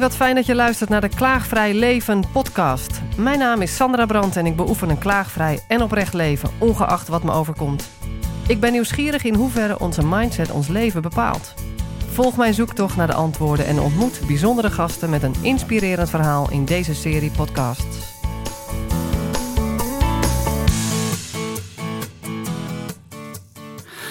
Wat 0.00 0.16
fijn 0.16 0.34
dat 0.34 0.46
je 0.46 0.54
luistert 0.54 0.90
naar 0.90 1.00
de 1.00 1.08
Klaagvrij 1.08 1.74
Leven 1.74 2.24
podcast. 2.32 3.00
Mijn 3.16 3.38
naam 3.38 3.62
is 3.62 3.76
Sandra 3.76 4.06
Brandt 4.06 4.36
en 4.36 4.46
ik 4.46 4.56
beoefen 4.56 4.88
een 4.88 4.98
klaagvrij 4.98 5.64
en 5.68 5.82
oprecht 5.82 6.14
leven, 6.14 6.50
ongeacht 6.58 7.08
wat 7.08 7.22
me 7.22 7.32
overkomt. 7.32 7.90
Ik 8.46 8.60
ben 8.60 8.72
nieuwsgierig 8.72 9.24
in 9.24 9.34
hoeverre 9.34 9.78
onze 9.78 10.06
mindset 10.06 10.50
ons 10.50 10.68
leven 10.68 11.02
bepaalt. 11.02 11.54
Volg 12.12 12.36
mijn 12.36 12.54
zoektocht 12.54 12.96
naar 12.96 13.06
de 13.06 13.14
antwoorden 13.14 13.66
en 13.66 13.80
ontmoet 13.80 14.20
bijzondere 14.26 14.70
gasten 14.70 15.10
met 15.10 15.22
een 15.22 15.34
inspirerend 15.40 16.10
verhaal 16.10 16.50
in 16.50 16.64
deze 16.64 16.94
serie 16.94 17.30
podcasts. 17.30 18.12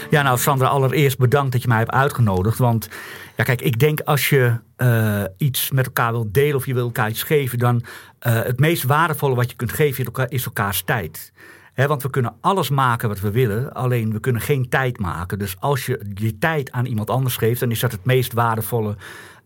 Ja, 0.09 0.21
nou 0.21 0.37
Sandra, 0.37 0.67
allereerst 0.67 1.17
bedankt 1.17 1.51
dat 1.51 1.61
je 1.61 1.67
mij 1.67 1.77
hebt 1.77 1.91
uitgenodigd. 1.91 2.57
Want 2.57 2.89
ja, 3.35 3.43
kijk, 3.43 3.61
ik 3.61 3.79
denk 3.79 3.99
als 3.99 4.29
je 4.29 4.55
uh, 4.77 5.23
iets 5.37 5.71
met 5.71 5.85
elkaar 5.85 6.11
wilt 6.11 6.33
delen 6.33 6.55
of 6.55 6.65
je 6.65 6.73
wil 6.73 6.85
elkaar 6.85 7.09
iets 7.09 7.23
geven, 7.23 7.59
dan 7.59 7.75
uh, 7.75 8.33
het 8.33 8.59
meest 8.59 8.83
waardevolle 8.83 9.35
wat 9.35 9.49
je 9.49 9.55
kunt 9.55 9.71
geven 9.71 10.29
is 10.29 10.45
elkaars 10.45 10.81
tijd. 10.81 11.31
He, 11.73 11.87
want 11.87 12.03
we 12.03 12.09
kunnen 12.09 12.35
alles 12.41 12.69
maken 12.69 13.09
wat 13.09 13.19
we 13.19 13.31
willen, 13.31 13.73
alleen 13.73 14.11
we 14.11 14.19
kunnen 14.19 14.41
geen 14.41 14.69
tijd 14.69 14.99
maken. 14.99 15.39
Dus 15.39 15.55
als 15.59 15.85
je 15.85 16.11
je 16.13 16.37
tijd 16.37 16.71
aan 16.71 16.85
iemand 16.85 17.09
anders 17.09 17.37
geeft, 17.37 17.59
dan 17.59 17.71
is 17.71 17.79
dat 17.79 17.91
het 17.91 18.05
meest 18.05 18.33
waardevolle 18.33 18.95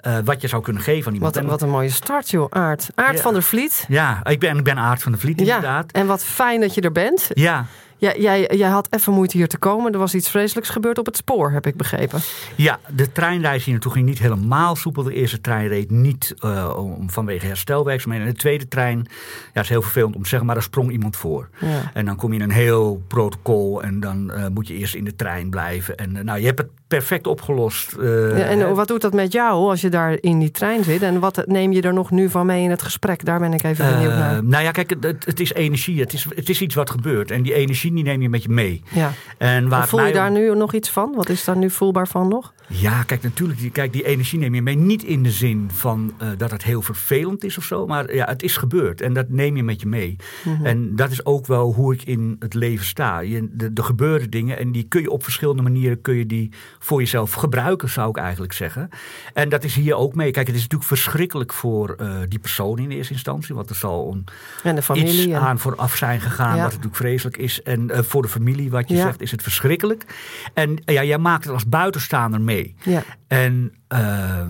uh, 0.02 0.18
wat 0.24 0.42
je 0.42 0.48
zou 0.48 0.62
kunnen 0.62 0.82
geven 0.82 1.08
aan 1.08 1.14
iemand. 1.14 1.36
Wat, 1.36 1.46
wat 1.46 1.62
een 1.62 1.70
mooie 1.70 1.90
start, 1.90 2.30
joh, 2.30 2.48
Aard. 2.50 2.90
Aard 2.96 3.16
ja. 3.16 3.22
van 3.22 3.34
der 3.34 3.44
Vliet. 3.44 3.86
Ja, 3.88 4.26
ik 4.26 4.40
ben, 4.40 4.58
ik 4.58 4.64
ben 4.64 4.78
Aard 4.78 5.04
van 5.04 5.12
der 5.12 5.22
Vliet, 5.22 5.40
inderdaad. 5.40 5.90
Ja, 5.92 6.02
en 6.02 6.08
wat 6.08 6.24
fijn 6.24 6.62
dat 6.62 6.74
je 6.74 6.82
er 6.82 6.92
bent. 6.92 7.30
Ja. 7.34 7.66
Ja, 7.98 8.14
jij, 8.18 8.52
jij 8.56 8.70
had 8.70 8.88
even 8.90 9.14
moeite 9.14 9.38
hier 9.38 9.48
te 9.48 9.58
komen. 9.58 9.94
Er 9.94 10.00
was 10.00 10.16
iets 10.16 10.30
vreselijks 10.30 10.70
gebeurd 10.70 10.98
op 10.98 11.06
het 11.06 11.18
spoor, 11.18 11.52
heb 11.52 11.66
ik 11.66 11.76
begrepen. 11.76 12.20
Ja, 12.56 12.80
de 12.96 13.12
treinreis 13.12 13.64
hier 13.64 13.74
naartoe 13.74 13.92
ging 13.92 14.06
niet 14.06 14.20
helemaal 14.20 14.76
soepel. 14.76 15.04
De 15.04 15.14
eerste 15.14 15.42
trein 15.42 15.68
reed 15.68 15.92
niet 15.92 16.36
uh, 16.46 16.74
om, 16.78 17.10
vanwege 17.10 17.46
herstelwerkzaamheden. 17.46 18.28
En 18.28 18.34
de 18.34 18.40
tweede 18.40 18.68
trein, 18.68 19.08
ja, 19.54 19.62
is 19.62 19.70
heel 19.70 19.82
vervelend 19.82 20.16
om 20.16 20.22
te 20.22 20.28
zeggen, 20.28 20.48
maar 20.48 20.56
daar 20.56 20.66
sprong 20.66 20.92
iemand 20.92 21.16
voor. 21.16 21.50
Ja. 21.60 21.92
En 21.94 22.06
dan 22.06 22.16
kom 22.16 22.34
je 22.34 22.40
in 22.40 22.44
een 22.44 22.56
heel 22.56 23.04
protocol 23.08 23.84
en 23.84 24.00
dan 24.00 24.32
uh, 24.34 24.48
moet 24.54 24.68
je 24.68 24.74
eerst 24.74 24.96
in 24.96 25.04
de 25.04 25.16
trein 25.16 25.50
blijven. 25.50 25.98
En 25.98 26.16
uh, 26.16 26.24
nou, 26.24 26.40
je 26.40 26.46
hebt 26.46 26.60
het 26.60 26.70
perfect 26.88 27.28
opgelost. 27.28 27.96
ja, 28.00 28.30
en 28.32 28.76
wat 28.76 28.88
doet 28.88 29.02
dat 29.02 29.14
met 29.14 29.32
jou 29.32 29.70
als 29.70 29.82
je 29.82 29.90
daar 29.90 30.18
in 30.22 30.40
die 30.40 30.52
trein 30.52 30.84
zit? 30.84 31.02
En 31.02 31.20
wat 31.20 31.44
neem 31.46 31.72
je 31.72 31.82
er 31.82 31.94
nog 31.94 32.12
nu 32.12 32.30
van 32.30 32.46
mee 32.46 32.64
in 32.64 32.70
het 32.70 32.82
gesprek? 32.82 33.26
Daar 33.26 33.40
ben 33.40 33.54
ik 33.54 33.64
even 33.64 33.90
benieuwd 33.90 34.14
naar. 34.14 34.44
Nou 34.44 34.64
ja, 34.64 34.72
kijk, 34.72 34.96
het, 35.00 35.26
het, 35.26 35.40
is 35.40 35.54
energie. 35.54 36.00
Het 36.00 36.14
is, 36.14 36.26
het 36.36 36.50
is 36.50 36.62
iets 36.62 36.76
wat 36.76 36.90
gebeurt. 36.90 37.32
En 37.32 37.42
die 37.42 37.54
energie 37.54 37.87
die 37.94 38.04
neem 38.04 38.22
je 38.22 38.30
met 38.30 38.44
je 38.44 38.50
mee. 38.50 38.84
Ja. 38.94 39.12
En 39.38 39.70
waar 39.70 39.88
voel 39.88 40.06
je 40.06 40.14
daar 40.14 40.32
nu 40.32 40.56
nog 40.56 40.74
iets 40.74 40.90
van? 40.90 41.14
Wat 41.16 41.30
is 41.30 41.44
daar 41.44 41.58
nu 41.58 41.70
voelbaar 41.70 42.08
van 42.08 42.28
nog? 42.28 42.54
Ja, 42.68 43.04
kijk, 43.04 43.24
natuurlijk. 43.24 43.60
Die, 43.60 43.70
kijk, 43.70 43.94
die 43.94 44.06
energie 44.06 44.40
neem 44.40 44.56
je 44.56 44.62
mee. 44.62 44.76
Niet 44.76 45.04
in 45.04 45.24
de 45.24 45.32
zin 45.32 45.70
van 45.74 46.14
uh, 46.22 46.30
dat 46.38 46.52
het 46.52 46.64
heel 46.64 46.82
vervelend 46.82 47.44
is 47.44 47.58
of 47.58 47.64
zo. 47.64 47.88
Maar 47.88 48.16
ja, 48.16 48.26
het 48.26 48.44
is 48.44 48.58
gebeurd. 48.58 49.02
En 49.02 49.14
dat 49.14 49.30
neem 49.30 49.56
je 49.56 49.64
met 49.64 49.82
je 49.82 49.88
mee. 49.88 50.16
Mhm. 50.16 50.50
Mm 50.50 50.56
-hmm. 50.56 50.66
En 50.66 50.96
dat 50.96 51.12
is 51.12 51.26
ook 51.26 51.48
wel 51.48 51.74
hoe 51.74 51.94
ik 51.94 52.04
in 52.04 52.36
het 52.40 52.54
leven 52.54 52.86
sta. 52.86 53.20
Je, 53.20 53.48
de, 53.52 53.72
er 53.74 53.84
gebeuren 53.84 54.30
dingen 54.30 54.58
en 54.58 54.72
die 54.72 54.84
kun 54.84 55.02
je 55.02 55.10
op 55.10 55.24
verschillende 55.24 55.62
manieren 55.62 56.02
kun 56.02 56.16
je 56.16 56.26
die 56.26 56.52
voor 56.80 57.00
jezelf 57.00 57.34
gebruiken, 57.34 57.90
zou 57.90 58.10
ik 58.10 58.18
eigenlijk 58.18 58.54
zeggen. 58.54 58.90
En 59.34 59.50
dat 59.50 59.64
is 59.64 59.76
hier 59.76 59.96
ook 59.96 60.16
mee. 60.16 60.32
Kijk, 60.32 60.48
het 60.48 60.56
is 60.56 60.62
natuurlijk 60.62 60.90
verschrikkelijk 60.90 61.54
voor 61.54 61.96
uh, 62.02 62.18
die 62.28 62.40
persoon 62.40 62.80
in 62.80 62.92
eerste 62.92 63.14
instantie. 63.14 63.56
Want 63.56 63.70
er 63.70 63.76
zal 63.76 64.12
een, 64.12 64.24
en 64.64 64.76
de 64.76 64.82
familie, 64.82 65.28
iets 65.28 65.34
aan 65.34 65.60
vooraf 65.60 65.96
zijn 65.96 66.22
gegaan. 66.22 66.56
Ja. 66.56 66.62
Wat 66.62 66.70
natuurlijk 66.70 66.96
vreselijk 66.96 67.38
is. 67.38 67.62
En 67.62 67.77
uh, 67.78 68.00
voor 68.00 68.22
de 68.22 68.28
familie, 68.28 68.70
wat 68.70 68.90
je 68.90 68.96
ja. 68.96 69.02
zegt, 69.02 69.22
is 69.22 69.32
het 69.32 69.42
verschrikkelijk. 69.42 70.06
En 70.54 70.78
ja, 70.86 71.04
jij 71.04 71.18
maakt 71.18 71.44
het 71.44 71.54
als 71.54 71.68
buitenstaander 71.68 72.42
mee. 72.42 72.76
Ja. 72.84 73.04
En 73.28 73.74
uh, 73.94 74.48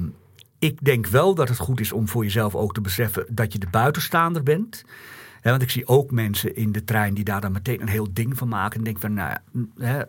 ik 0.59 0.86
denk 0.86 1.08
wel 1.08 1.36
dat 1.36 1.50
het 1.50 1.58
goed 1.58 1.80
is 1.80 1.92
om 1.92 2.08
voor 2.08 2.23
jezelf 2.23 2.55
ook 2.55 2.73
te 2.73 2.82
beseffen 2.82 3.26
dat 3.30 3.54
je 3.54 3.60
de 3.60 3.67
buitenstaander 3.71 4.43
bent. 4.43 4.83
He, 5.42 5.49
want 5.49 5.61
ik 5.61 5.70
zie 5.70 5.87
ook 5.87 6.11
mensen 6.11 6.55
in 6.55 6.71
de 6.71 6.83
trein 6.83 7.14
die 7.14 7.23
daar 7.23 7.42
dan 7.42 7.52
meteen 7.52 7.81
een 7.81 7.87
heel 7.87 8.08
ding 8.11 8.37
van 8.37 8.48
maken. 8.48 8.77
En 8.77 8.83
denk 8.83 8.99
van, 8.99 9.14
nou 9.14 9.30
ja, 9.30 9.42
he, 9.77 10.03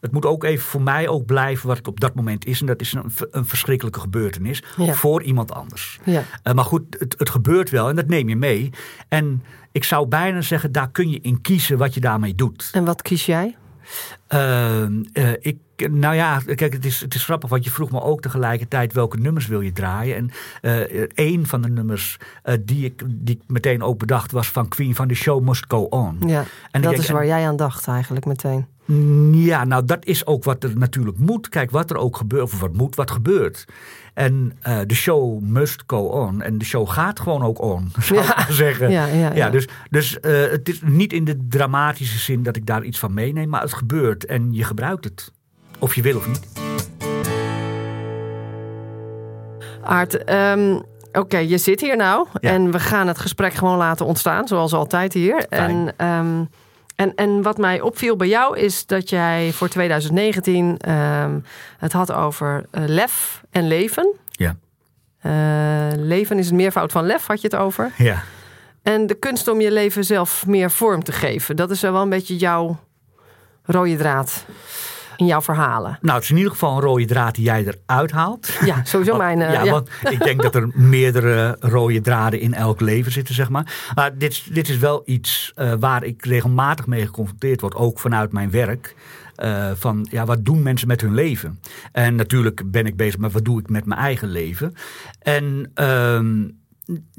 het 0.00 0.12
moet 0.12 0.26
ook 0.26 0.44
even 0.44 0.64
voor 0.64 0.82
mij 0.82 1.08
ook 1.08 1.26
blijven 1.26 1.66
wat 1.66 1.76
het 1.76 1.88
op 1.88 2.00
dat 2.00 2.14
moment 2.14 2.46
is. 2.46 2.60
En 2.60 2.66
dat 2.66 2.80
is 2.80 2.92
een, 2.92 3.10
een 3.30 3.46
verschrikkelijke 3.46 4.00
gebeurtenis 4.00 4.62
ja. 4.76 4.94
voor 4.94 5.22
iemand 5.22 5.52
anders. 5.52 6.00
Ja. 6.04 6.22
Uh, 6.44 6.52
maar 6.54 6.64
goed, 6.64 6.82
het, 6.98 7.14
het 7.18 7.30
gebeurt 7.30 7.70
wel 7.70 7.88
en 7.88 7.96
dat 7.96 8.06
neem 8.06 8.28
je 8.28 8.36
mee. 8.36 8.70
En 9.08 9.42
ik 9.72 9.84
zou 9.84 10.06
bijna 10.06 10.40
zeggen, 10.40 10.72
daar 10.72 10.90
kun 10.90 11.10
je 11.10 11.20
in 11.20 11.40
kiezen 11.40 11.78
wat 11.78 11.94
je 11.94 12.00
daarmee 12.00 12.34
doet. 12.34 12.68
En 12.72 12.84
wat 12.84 13.02
kies 13.02 13.26
jij? 13.26 13.56
Uh, 14.28 14.82
uh, 15.12 15.32
ik, 15.40 15.58
nou 15.90 16.14
ja, 16.14 16.40
kijk, 16.54 16.72
het 16.72 16.84
is, 16.84 17.00
het 17.00 17.14
is 17.14 17.24
grappig, 17.24 17.48
want 17.48 17.64
je 17.64 17.70
vroeg 17.70 17.90
me 17.90 18.02
ook 18.02 18.20
tegelijkertijd 18.20 18.92
welke 18.92 19.16
nummers 19.16 19.46
wil 19.46 19.60
je 19.60 19.72
draaien. 19.72 20.16
En 20.16 20.30
uh, 20.90 21.06
een 21.14 21.46
van 21.46 21.62
de 21.62 21.68
nummers 21.68 22.16
uh, 22.44 22.54
die, 22.60 22.84
ik, 22.84 23.02
die 23.06 23.34
ik 23.34 23.42
meteen 23.46 23.82
ook 23.82 23.98
bedacht 23.98 24.32
was 24.32 24.48
van 24.48 24.68
Queen 24.68 24.94
van 24.94 25.08
The 25.08 25.14
Show 25.14 25.42
Must 25.42 25.64
Go 25.68 25.80
On. 25.82 26.18
Ja, 26.26 26.44
en 26.70 26.82
dat 26.82 26.98
is 26.98 27.10
waar 27.10 27.26
jij 27.26 27.46
aan 27.46 27.56
dacht 27.56 27.88
eigenlijk 27.88 28.26
meteen. 28.26 28.66
Ja, 29.32 29.64
nou 29.64 29.84
dat 29.84 30.04
is 30.04 30.26
ook 30.26 30.44
wat 30.44 30.64
er 30.64 30.76
natuurlijk 30.76 31.18
moet. 31.18 31.48
Kijk, 31.48 31.70
wat 31.70 31.90
er 31.90 31.96
ook 31.96 32.16
gebeurt, 32.16 32.42
of 32.42 32.60
wat 32.60 32.72
moet, 32.72 32.94
wat 32.94 33.10
gebeurt. 33.10 33.66
En 34.20 34.52
uh, 34.68 34.78
de 34.86 34.94
show 34.94 35.40
must 35.40 35.82
go 35.86 35.98
on. 35.98 36.42
En 36.42 36.58
de 36.58 36.64
show 36.64 36.88
gaat 36.88 37.20
gewoon 37.20 37.42
ook 37.42 37.62
on, 37.62 37.92
zou 37.98 38.20
ja. 38.20 38.38
ik 38.38 38.46
zeggen. 38.48 38.90
Ja, 38.90 39.06
ja, 39.06 39.34
ja. 39.34 39.50
dus 39.50 39.68
dus 39.90 40.18
uh, 40.22 40.50
het 40.50 40.68
is 40.68 40.80
niet 40.84 41.12
in 41.12 41.24
de 41.24 41.46
dramatische 41.48 42.18
zin 42.18 42.42
dat 42.42 42.56
ik 42.56 42.66
daar 42.66 42.82
iets 42.82 42.98
van 42.98 43.14
meeneem. 43.14 43.48
Maar 43.48 43.62
het 43.62 43.72
gebeurt 43.72 44.26
en 44.26 44.52
je 44.52 44.64
gebruikt 44.64 45.04
het. 45.04 45.32
Of 45.78 45.94
je 45.94 46.02
wil 46.02 46.16
of 46.16 46.26
niet. 46.26 46.46
Aart, 49.82 50.30
um, 50.30 50.76
oké, 50.76 51.18
okay, 51.18 51.48
je 51.48 51.58
zit 51.58 51.80
hier 51.80 51.96
nou. 51.96 52.26
En 52.40 52.70
we 52.70 52.80
gaan 52.80 53.06
het 53.06 53.18
gesprek 53.18 53.54
gewoon 53.54 53.76
laten 53.76 54.06
ontstaan, 54.06 54.48
zoals 54.48 54.72
altijd 54.72 55.12
hier. 55.12 55.44
Fijn. 55.48 55.92
En, 55.96 56.06
um, 56.06 56.48
en, 57.00 57.14
en 57.14 57.42
wat 57.42 57.58
mij 57.58 57.80
opviel 57.80 58.16
bij 58.16 58.28
jou 58.28 58.58
is 58.58 58.86
dat 58.86 59.10
jij 59.10 59.52
voor 59.52 59.68
2019 59.68 60.90
um, 60.90 61.44
het 61.78 61.92
had 61.92 62.12
over 62.12 62.66
uh, 62.72 62.82
lef 62.86 63.42
en 63.50 63.66
leven. 63.66 64.14
Ja. 64.30 64.56
Uh, 65.22 65.96
leven 65.96 66.38
is 66.38 66.50
een 66.50 66.56
meervoud 66.56 66.92
van 66.92 67.06
lef, 67.06 67.26
had 67.26 67.40
je 67.40 67.48
het 67.48 67.56
over. 67.56 67.92
Ja. 67.96 68.22
En 68.82 69.06
de 69.06 69.14
kunst 69.14 69.48
om 69.48 69.60
je 69.60 69.72
leven 69.72 70.04
zelf 70.04 70.46
meer 70.46 70.70
vorm 70.70 71.04
te 71.04 71.12
geven. 71.12 71.56
Dat 71.56 71.70
is 71.70 71.80
wel 71.80 71.96
een 71.96 72.08
beetje 72.08 72.36
jouw 72.36 72.78
rode 73.62 73.96
draad 73.96 74.44
in 75.20 75.26
jouw 75.26 75.40
verhalen. 75.40 75.98
Nou, 76.00 76.14
het 76.14 76.24
is 76.24 76.30
in 76.30 76.36
ieder 76.36 76.52
geval 76.52 76.76
een 76.76 76.82
rode 76.82 77.04
draad 77.04 77.34
die 77.34 77.44
jij 77.44 77.66
eruit 77.66 78.10
haalt. 78.10 78.58
Ja, 78.64 78.84
sowieso 78.84 79.16
want, 79.16 79.22
mijn... 79.22 79.40
Uh, 79.40 79.52
ja, 79.52 79.64
ja, 79.64 79.70
want 79.70 79.88
ik 80.10 80.22
denk 80.22 80.42
dat 80.42 80.54
er 80.54 80.70
meerdere 80.96 81.56
rode 81.60 82.00
draden 82.00 82.40
in 82.40 82.54
elk 82.54 82.80
leven 82.80 83.12
zitten, 83.12 83.34
zeg 83.34 83.48
maar. 83.48 83.92
Maar 83.94 84.18
dit, 84.18 84.54
dit 84.54 84.68
is 84.68 84.78
wel 84.78 85.02
iets 85.04 85.52
uh, 85.56 85.72
waar 85.78 86.04
ik 86.04 86.24
regelmatig 86.24 86.86
mee 86.86 87.06
geconfronteerd 87.06 87.60
word, 87.60 87.74
ook 87.74 87.98
vanuit 87.98 88.32
mijn 88.32 88.50
werk. 88.50 88.94
Uh, 89.44 89.70
van 89.74 90.06
ja, 90.10 90.24
wat 90.24 90.44
doen 90.44 90.62
mensen 90.62 90.88
met 90.88 91.00
hun 91.00 91.14
leven? 91.14 91.60
En 91.92 92.14
natuurlijk 92.14 92.70
ben 92.70 92.86
ik 92.86 92.96
bezig 92.96 93.18
met 93.18 93.32
wat 93.32 93.44
doe 93.44 93.60
ik 93.60 93.68
met 93.68 93.84
mijn 93.84 94.00
eigen 94.00 94.28
leven. 94.28 94.74
En 95.18 95.72
uh, 95.74 96.20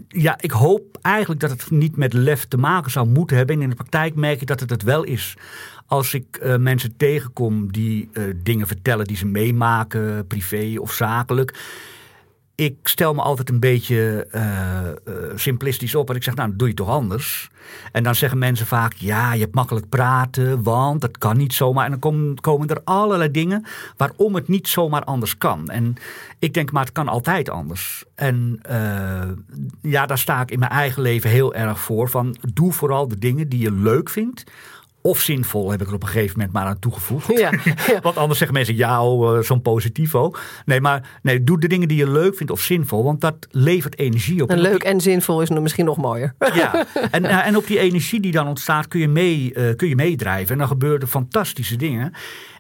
ja, 0.08 0.38
ik 0.40 0.52
hoop 0.52 0.98
eigenlijk 1.02 1.42
dat 1.42 1.50
het 1.50 1.72
niet 1.72 1.98
met 1.98 2.14
lef 2.14 2.46
te 2.46 2.58
maken 2.58 2.92
zou 2.92 3.08
moeten 3.08 3.38
hebben. 3.38 3.56
En 3.56 3.62
in 3.62 3.70
de 3.70 3.76
praktijk 3.76 4.16
merk 4.16 4.42
ik 4.42 4.48
dat 4.48 4.60
het 4.60 4.70
het 4.70 4.84
wel 4.84 5.04
is. 5.04 5.38
Als 5.92 6.14
ik 6.14 6.40
uh, 6.44 6.56
mensen 6.58 6.98
tegenkom 6.98 7.72
die 7.72 8.10
uh, 8.14 8.24
dingen 8.44 8.68
vertellen 8.68 9.06
die 9.06 9.18
ze 9.18 9.26
meemaken, 9.26 10.28
privé 10.28 10.80
of 10.80 10.92
zakelijk. 10.92 11.60
Ik 12.56 12.76
stel 12.84 13.14
me 13.14 13.22
altijd 13.22 13.50
een 13.50 13.60
beetje 13.60 14.28
uh, 14.36 15.36
simplistisch 15.36 15.96
op. 15.96 16.10
En 16.10 16.16
ik 16.16 16.24
zeg, 16.24 16.36
nou, 16.36 16.56
doe 16.56 16.68
je 16.68 16.74
toch 16.74 16.90
anders? 16.90 17.50
En 17.92 18.04
dan 18.04 18.16
zeggen 18.16 18.38
mensen 18.38 18.66
vaak, 18.66 18.94
ja, 18.94 19.34
je 19.34 19.42
hebt 19.42 19.56
makkelijk 19.56 19.90
praten, 19.90 20.64
want 20.64 21.02
dat 21.02 21.18
kan 21.18 21.38
niet 21.38 21.54
zomaar. 21.54 21.86
En 21.86 21.92
dan 21.92 22.00
komen, 22.00 22.40
komen 22.40 22.68
er 22.68 22.82
allerlei 22.84 23.32
dingen 23.32 23.66
waarom 23.98 24.36
het 24.36 24.48
niet 24.48 24.68
zomaar 24.68 25.04
anders 25.04 25.38
kan. 25.38 25.70
En 25.70 25.96
ik 26.40 26.54
denk, 26.54 26.72
maar 26.72 26.84
het 26.84 26.94
kan 26.94 27.08
altijd 27.08 27.50
anders. 27.50 28.04
En 28.16 28.60
ja, 29.82 30.06
daar 30.06 30.18
sta 30.18 30.42
ik 30.42 30.52
in 30.52 30.60
mijn 30.60 30.72
eigen 30.72 31.02
leven 31.02 31.30
heel 31.30 31.54
erg 31.54 31.80
voor. 31.80 32.10
Van, 32.10 32.36
doe 32.54 32.72
vooral 32.72 33.08
de 33.08 33.18
dingen 33.18 33.50
die 33.50 33.60
je 33.60 33.72
leuk 33.72 34.10
vindt 34.10 34.44
of 35.02 35.20
zinvol 35.20 35.72
heb 35.72 35.82
ik 35.82 35.88
er 35.88 35.94
op 35.94 36.02
een 36.02 36.08
gegeven 36.08 36.36
moment 36.38 36.54
maar 36.54 36.66
aan 36.66 36.80
toegevoegd. 36.80 37.28
Ja, 37.28 37.52
ja. 37.64 38.00
want 38.02 38.18
anders 38.18 38.38
zeggen 38.38 38.58
mensen, 38.58 38.76
ja, 38.76 39.06
oh, 39.06 39.40
zo'n 39.40 39.62
positivo. 39.62 40.34
Nee, 40.66 40.82
maar 40.82 41.20
nee, 41.22 41.44
doe 41.44 41.60
de 41.60 41.68
dingen 41.68 41.88
die 41.88 41.98
je 41.98 42.10
leuk 42.10 42.36
vindt 42.36 42.52
of 42.52 42.62
zinvol. 42.62 43.04
Want 43.04 43.22
dat 43.22 43.48
levert 43.50 43.98
energie 43.98 44.44
op. 44.44 44.50
En 44.50 44.60
leuk 44.60 44.84
en 44.84 45.02
zinvol 45.02 45.42
is 45.42 45.50
misschien 45.50 45.86
nog 45.86 45.98
mooier. 45.98 46.36
Ja, 46.54 46.86
en, 47.12 47.26
en 47.48 47.58
op 47.58 47.68
die 47.68 47.80
energie 47.80 48.20
die 48.20 48.32
dan 48.32 48.48
ontstaat 48.48 48.88
kun 48.88 49.00
je, 49.00 49.08
mee, 49.08 49.54
uh, 49.56 49.76
kun 49.76 49.88
je 49.88 49.96
meedrijven. 49.96 50.52
En 50.52 50.58
dan 50.58 50.68
gebeuren 50.68 51.08
fantastische 51.08 51.76
dingen. 51.76 52.14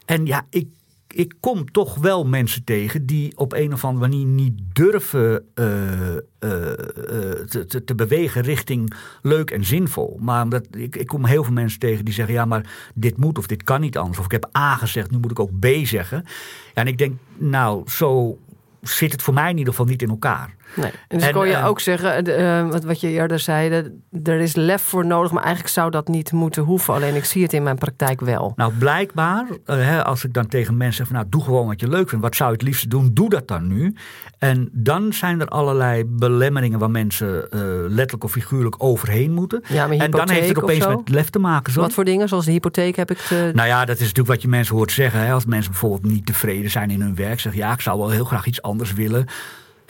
En 0.06 0.26
ja, 0.26 0.46
ik 0.50 0.68
ik 1.13 1.34
kom 1.40 1.72
toch 1.72 1.96
wel 1.96 2.25
mensen 2.25 2.63
tegen 2.63 3.06
die 3.06 3.38
op 3.38 3.54
een 3.54 3.74
of 3.74 3.86
andere 3.86 4.10
manier 4.10 4.25
niet 4.25 4.60
durven 4.74 5.46
uh, 5.56 5.66
uh, 5.66 6.19
te, 6.40 7.66
te, 7.68 7.84
te, 7.84 7.96
bewegen 7.96 8.42
richting 8.42 8.94
leuk 9.22 9.52
en 9.52 9.66
zinvol. 9.66 10.18
Maar 10.22 10.44
omdat, 10.44 10.68
ik, 10.72 10.96
ik 10.96 11.08
kom 11.08 11.25
heel 11.25 11.44
veel 11.44 11.54
mensen 11.54 11.80
tegen 11.80 12.06
die 12.06 12.13
zeggen: 12.13 12.34
ja, 12.34 12.46
maar 12.46 12.92
dit 12.96 13.18
moet 13.18 13.38
of 13.38 13.48
dit 13.48 13.63
kan 13.63 13.81
niet 13.81 13.98
anders. 13.98 14.19
Of 14.19 14.25
ik 14.25 14.31
heb 14.31 14.50
A 14.58 14.75
gezegd, 14.75 15.12
nu 15.12 15.18
moet 15.18 15.31
ik 15.31 15.40
ook 15.40 15.60
B 15.60 15.68
zeggen. 15.84 16.25
En 16.74 16.88
ik 16.88 16.98
denk, 16.98 17.18
nou, 17.38 17.90
zo 17.90 18.38
zit 18.81 19.12
het 19.12 19.22
voor 19.22 19.34
mij 19.34 19.50
in 19.50 19.57
ieder 19.57 19.74
geval 19.74 19.90
niet 19.90 20.02
in 20.02 20.10
elkaar. 20.10 20.56
Nee. 20.73 20.91
En 21.07 21.18
dus 21.18 21.31
kon 21.31 21.47
je 21.47 21.63
ook 21.63 21.79
zeggen, 21.79 22.29
uh, 22.29 22.69
wat, 22.69 22.83
wat 22.83 23.01
je 23.01 23.07
eerder 23.07 23.39
zei, 23.39 23.91
er 24.23 24.39
is 24.39 24.56
lef 24.56 24.81
voor 24.81 25.06
nodig, 25.06 25.31
maar 25.31 25.44
eigenlijk 25.44 25.73
zou 25.73 25.91
dat 25.91 26.07
niet 26.07 26.31
moeten 26.31 26.63
hoeven. 26.63 26.94
Alleen 26.94 27.15
ik 27.15 27.25
zie 27.25 27.44
het 27.44 27.53
in 27.53 27.63
mijn 27.63 27.77
praktijk 27.77 28.21
wel. 28.21 28.53
Nou, 28.56 28.73
blijkbaar, 28.73 29.45
hè, 29.65 30.03
als 30.03 30.25
ik 30.25 30.33
dan 30.33 30.47
tegen 30.47 30.77
mensen 30.77 30.95
zeg 30.95 31.07
van 31.07 31.15
nou, 31.15 31.27
doe 31.29 31.44
gewoon 31.44 31.68
wat 31.68 31.79
je 31.79 31.88
leuk 31.88 32.09
vindt. 32.09 32.23
Wat 32.23 32.35
zou 32.35 32.50
je 32.50 32.56
het 32.56 32.65
liefst 32.65 32.89
doen? 32.89 33.09
Doe 33.13 33.29
dat 33.29 33.47
dan 33.47 33.68
nu. 33.68 33.95
En 34.38 34.69
dan 34.71 35.13
zijn 35.13 35.41
er 35.41 35.47
allerlei 35.47 36.06
belemmeringen 36.06 36.79
waar 36.79 36.91
mensen 36.91 37.47
letterlijk 37.88 38.23
of 38.23 38.31
figuurlijk 38.31 38.75
overheen 38.77 39.33
moeten. 39.33 39.63
Ja, 39.68 39.89
en 39.89 40.12
dan 40.12 40.29
heeft 40.29 40.47
het 40.47 40.62
opeens 40.63 40.88
met 40.88 41.09
lef 41.09 41.29
te 41.29 41.39
maken. 41.39 41.73
Zo. 41.73 41.81
Wat 41.81 41.94
voor 41.94 42.06
dingen, 42.06 42.27
zoals 42.27 42.45
de 42.45 42.51
hypotheek 42.51 42.95
heb 42.95 43.12
ik 43.12 43.18
te... 43.18 43.51
Nou 43.53 43.68
ja, 43.68 43.85
dat 43.85 43.95
is 43.95 44.01
natuurlijk 44.01 44.27
wat 44.27 44.41
je 44.41 44.47
mensen 44.47 44.75
hoort 44.75 44.91
zeggen. 44.91 45.19
Hè. 45.19 45.33
Als 45.33 45.45
mensen 45.45 45.71
bijvoorbeeld 45.71 46.13
niet 46.13 46.25
tevreden 46.25 46.71
zijn 46.71 46.89
in 46.89 47.01
hun 47.01 47.15
werk, 47.15 47.39
zeggen 47.39 47.62
ja, 47.62 47.73
ik 47.73 47.81
zou 47.81 48.00
wel 48.00 48.09
heel 48.09 48.25
graag 48.25 48.45
iets 48.45 48.62
anders 48.62 48.94
willen. 48.94 49.25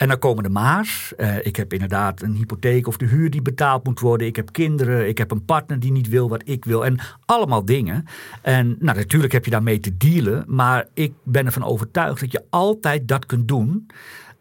En 0.02 0.08
dan 0.08 0.18
komen 0.18 0.42
de 0.42 0.48
maars. 0.48 1.12
Uh, 1.16 1.46
ik 1.46 1.56
heb 1.56 1.72
inderdaad 1.72 2.22
een 2.22 2.34
hypotheek 2.34 2.86
of 2.86 2.96
de 2.96 3.06
huur 3.06 3.30
die 3.30 3.42
betaald 3.42 3.84
moet 3.84 4.00
worden. 4.00 4.26
Ik 4.26 4.36
heb 4.36 4.52
kinderen. 4.52 5.08
Ik 5.08 5.18
heb 5.18 5.30
een 5.30 5.44
partner 5.44 5.80
die 5.80 5.92
niet 5.92 6.08
wil 6.08 6.28
wat 6.28 6.42
ik 6.44 6.64
wil. 6.64 6.84
En 6.84 6.98
allemaal 7.24 7.64
dingen. 7.64 8.04
En 8.40 8.76
nou, 8.78 8.96
natuurlijk 8.96 9.32
heb 9.32 9.44
je 9.44 9.50
daarmee 9.50 9.80
te 9.80 9.96
dealen. 9.96 10.44
Maar 10.46 10.86
ik 10.94 11.12
ben 11.24 11.46
ervan 11.46 11.64
overtuigd 11.64 12.20
dat 12.20 12.32
je 12.32 12.44
altijd 12.50 13.08
dat 13.08 13.26
kunt 13.26 13.48
doen. 13.48 13.86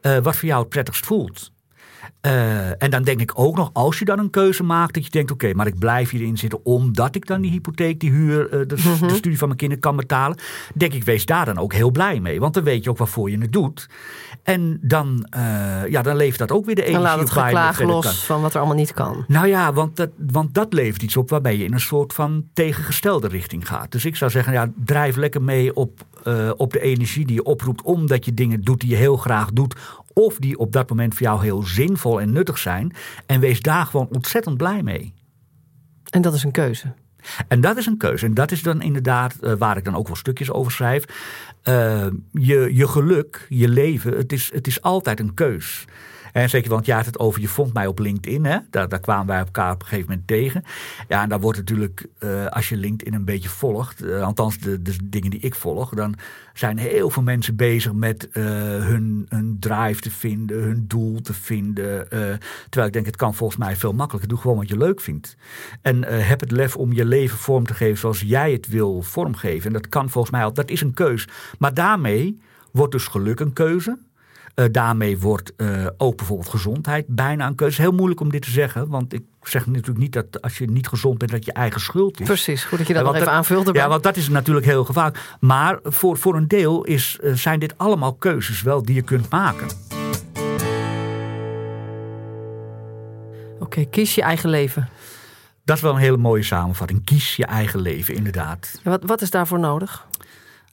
Uh, 0.02 0.18
wat 0.18 0.36
voor 0.36 0.48
jou 0.48 0.60
het 0.60 0.70
prettigst 0.70 1.06
voelt. 1.06 1.52
Uh, 2.22 2.84
en 2.84 2.90
dan 2.90 3.04
denk 3.04 3.22
ik 3.22 3.32
ook 3.34 3.56
nog, 3.56 3.70
als 3.74 4.00
je 4.00 4.06
dan 4.06 4.20
een 4.20 4.30
keuze 4.30 4.64
maakt, 4.64 4.94
dat 4.94 5.04
je 5.04 5.10
denkt: 5.10 5.32
oké, 5.32 5.54
maar 5.54 5.68
ik 5.68 5.80
blijf 5.80 6.10
hierin 6.10 6.38
zitten 6.38 6.66
omdat 6.66 7.16
ik 7.16 7.28
dan 7.28 7.42
die 7.42 7.52
hypotheek, 7.52 8.00
die 8.00 8.12
huur, 8.12 8.44
uh, 8.44 8.50
de, 8.68 8.76
mm-hmm. 8.76 9.08
de, 9.08 9.14
studie 9.14 9.38
van 9.38 9.48
mijn 9.48 9.60
kinderen 9.60 9.84
kan 9.84 9.96
betalen. 9.96 10.38
Denk 10.74 10.94
ik, 10.94 11.04
wees 11.04 11.26
daar 11.26 11.46
dan 11.46 11.58
ook 11.58 11.74
heel 11.74 11.92
blij 11.92 12.20
mee. 12.20 12.40
Want 12.40 12.54
dan 12.54 12.64
weet 12.64 12.84
je 12.84 12.90
ook 12.90 12.98
waarvoor 12.98 13.30
je 13.30 13.38
het 13.38 13.52
doet. 13.52 13.90
En 14.44 14.80
dan, 14.82 15.28
uh, 15.38 15.88
ja, 15.90 16.02
dan 16.02 16.16
levert 16.16 16.40
dat 16.40 16.52
ook 16.52 16.66
weer 16.66 16.76
de 16.76 16.84
energie 16.84 17.04
dan 17.04 17.12
laat 17.12 17.20
het 17.20 17.44
geklaag 17.44 17.82
los 17.82 18.26
van 18.26 18.42
wat 18.42 18.54
er 18.54 18.60
allemaal 18.60 18.78
niet 18.78 18.94
kan. 18.94 19.24
Nou 19.28 19.48
ja, 19.48 19.74
want 19.74 19.96
dat, 19.96 20.10
want 20.18 20.54
dat 20.54 20.74
levert 20.74 21.02
iets 21.02 21.18
op 21.18 21.30
waarbij 21.30 21.58
je 21.58 21.64
in 21.64 21.74
een 21.74 21.80
soort 21.80 22.14
van 22.14 22.46
tegengestelde 22.54 23.28
richting 23.28 23.68
gaat. 23.68 23.92
Dus 23.92 24.06
ik 24.06 24.16
zou 24.16 24.32
zeggen, 24.32 24.54
ja, 24.54 24.72
drijf 24.86 25.16
lekker 25.16 25.42
mee 25.42 25.76
op, 25.76 26.06
op 26.58 26.74
de 26.74 26.82
energie 26.82 27.26
die 27.26 27.36
je 27.36 27.44
oproept, 27.44 27.82
omdat 27.82 28.26
je 28.26 28.34
dingen 28.34 28.62
doet 28.62 28.80
die 28.80 28.90
je 28.90 28.96
heel 28.96 29.18
graag 29.18 29.52
doet 29.52 29.76
of 30.14 30.38
die 30.38 30.58
op 30.58 30.72
dat 30.72 30.90
moment 30.90 31.14
voor 31.14 31.22
jou 31.22 31.44
heel 31.44 31.62
zinvol 31.62 32.22
en 32.22 32.32
nuttig 32.32 32.58
zijn. 32.58 32.94
En 33.26 33.40
wees 33.40 33.62
daar 33.62 33.86
gewoon 33.86 34.08
ontzettend 34.12 34.58
blij 34.58 34.84
mee. 34.84 35.14
En 36.10 36.22
dat 36.22 36.34
is 36.34 36.44
een 36.44 36.52
keuze. 36.52 36.94
En 37.48 37.62
dat 37.62 37.78
is 37.78 37.86
een 37.86 37.98
keuze. 37.98 38.26
En 38.26 38.34
dat 38.34 38.52
is 38.52 38.64
dan 38.64 38.82
inderdaad 38.82 39.36
uh, 39.42 39.54
waar 39.54 39.78
ik 39.78 39.84
dan 39.84 39.96
ook 39.96 40.08
wel 40.08 40.16
stukjes 40.16 40.52
over 40.52 40.72
schrijf. 40.72 41.06
Uh, 41.64 42.06
je, 42.32 42.76
je 42.76 42.88
geluk, 42.88 43.46
je 43.50 43.70
leven, 43.70 44.18
het 44.18 44.34
is, 44.34 44.52
het 44.54 44.68
is 44.68 44.82
altijd 44.82 45.20
een 45.20 45.34
keus. 45.34 45.86
En 46.32 46.50
zeker, 46.50 46.70
want 46.70 46.86
je 46.86 46.94
had 46.94 47.06
het 47.06 47.20
over, 47.20 47.42
je 47.42 47.48
vond 47.48 47.74
mij 47.74 47.88
op 47.88 48.00
LinkedIn. 48.00 48.46
Hè? 48.46 48.58
Daar, 48.70 48.90
daar 48.90 49.00
kwamen 49.00 49.28
wij 49.28 49.38
elkaar 49.38 49.74
op 49.74 49.82
een 49.82 49.88
gegeven 49.88 50.10
moment 50.10 50.28
tegen. 50.28 50.64
Ja, 51.08 51.22
en 51.22 51.30
daar 51.30 51.40
wordt 51.40 51.58
natuurlijk, 51.58 52.08
uh, 52.20 52.46
als 52.46 52.70
je 52.70 52.78
LinkedIn 52.78 53.14
een 53.14 53.26
beetje 53.26 53.50
volgt, 53.50 54.04
uh, 54.04 54.24
althans 54.24 54.58
de, 54.58 54.82
dingen 55.04 55.30
die 55.30 55.40
ik 55.40 55.56
volg, 55.56 55.90
dan 55.90 56.16
zijn 56.54 56.78
heel 56.78 57.10
veel 57.10 57.24
mensen 57.24 57.56
bezig 57.56 57.94
met 57.94 58.30
uh, 58.34 58.44
hun, 58.86 59.26
hun 59.30 59.58
drive 59.60 60.02
te 60.02 60.12
vinden, 60.12 60.64
hun 60.64 60.86
doel 60.88 61.22
te 61.22 61.34
vinden. 61.34 62.10
terwijl 62.10 62.88
ik 62.88 62.94
denk, 62.94 63.06
het 63.06 63.16
kan 63.16 63.36
volgens 63.36 63.60
mij 63.60 63.76
veel 63.76 63.94
makkelijker. 63.94 64.30
Doe 64.30 64.40
gewoon 64.40 64.58
wat 64.58 64.70
je 64.70 64.78
leuk 64.78 65.02
vindt. 65.02 65.36
En 65.82 66.04
heb 66.04 66.40
het 66.40 66.52
lef 66.52 66.76
om 66.76 66.94
je 66.94 67.06
leven 67.06 67.38
vorm 67.38 67.66
te 67.66 67.74
geven 67.74 67.98
zoals 67.98 68.22
jij 68.22 68.52
het 68.52 68.68
wil 68.68 69.02
vormgeven. 69.02 69.68
En 69.68 69.74
dat 69.74 69.90
kan 69.90 70.10
volgens 70.10 70.34
mij 70.34 70.44
al, 70.44 70.54
dat 70.54 70.70
is 70.70 70.82
een 70.82 70.94
keus. 70.94 71.28
Maar 71.60 71.74
daarmee 71.74 72.40
wordt 72.72 72.92
dus 72.92 73.08
geluk 73.08 73.40
een 73.40 73.54
keuze. 73.54 73.98
Uh, 74.56 74.66
daarmee 74.72 75.20
wordt 75.20 75.54
uh, 75.58 75.88
ook 75.98 76.18
bijvoorbeeld 76.18 76.50
gezondheid 76.50 77.06
bijna 77.08 77.48
een 77.48 77.56
keuze. 77.56 77.82
Heel 77.82 77.92
moeilijk 77.92 78.20
om 78.20 78.32
dit 78.32 78.42
te 78.42 78.52
zeggen, 78.52 78.88
want 78.88 79.14
ik 79.14 79.24
zeg 79.42 79.66
natuurlijk 79.66 79.98
niet 79.98 80.14
dat 80.14 80.42
als 80.42 80.58
je 80.58 80.72
niet 80.72 80.88
gezond 80.88 81.18
bent 81.18 81.32
dat 81.32 81.46
je 81.46 81.54
eigen 81.54 81.82
schuld 81.82 82.20
is. 82.20 82.26
Precies, 82.26 82.64
goed 82.64 82.78
dat 82.78 82.88
je 82.88 82.94
dat 82.94 83.04
nog 83.04 83.14
even 83.14 83.26
dat, 83.26 83.36
aanvult. 83.36 83.68
Erbij. 83.68 83.82
Ja, 83.82 83.88
want 83.88 84.04
dat 84.04 84.16
is 84.16 84.30
natuurlijk 84.30 84.66
heel 84.66 84.84
gevaarlijk. 84.84 85.36
Maar 85.40 85.80
voor, 85.84 86.18
voor 86.18 86.36
een 86.36 86.48
deel 86.48 86.84
is, 86.84 87.20
zijn 87.34 87.60
dit 87.60 87.78
allemaal 87.78 88.14
keuzes 88.14 88.62
wel 88.62 88.84
die 88.84 88.96
je 88.96 89.02
kunt 89.02 89.30
maken. 89.30 89.68
Oké, 93.60 93.80
okay, 93.80 93.86
kies 93.86 94.16
je 94.16 94.22
eigen 94.22 94.50
leven. 94.50 94.90
Dat 95.64 95.76
is 95.76 95.82
wel 95.82 95.94
een 95.94 96.00
hele 96.00 96.18
mooie 96.18 96.44
samenvatting. 96.44 97.04
Kies 97.04 97.36
je 97.36 97.46
eigen 97.46 97.80
leven, 97.80 98.16
inderdaad. 98.16 98.80
Wat, 98.84 99.04
wat 99.06 99.22
is 99.22 99.30
daarvoor 99.30 99.60
nodig? 99.60 100.08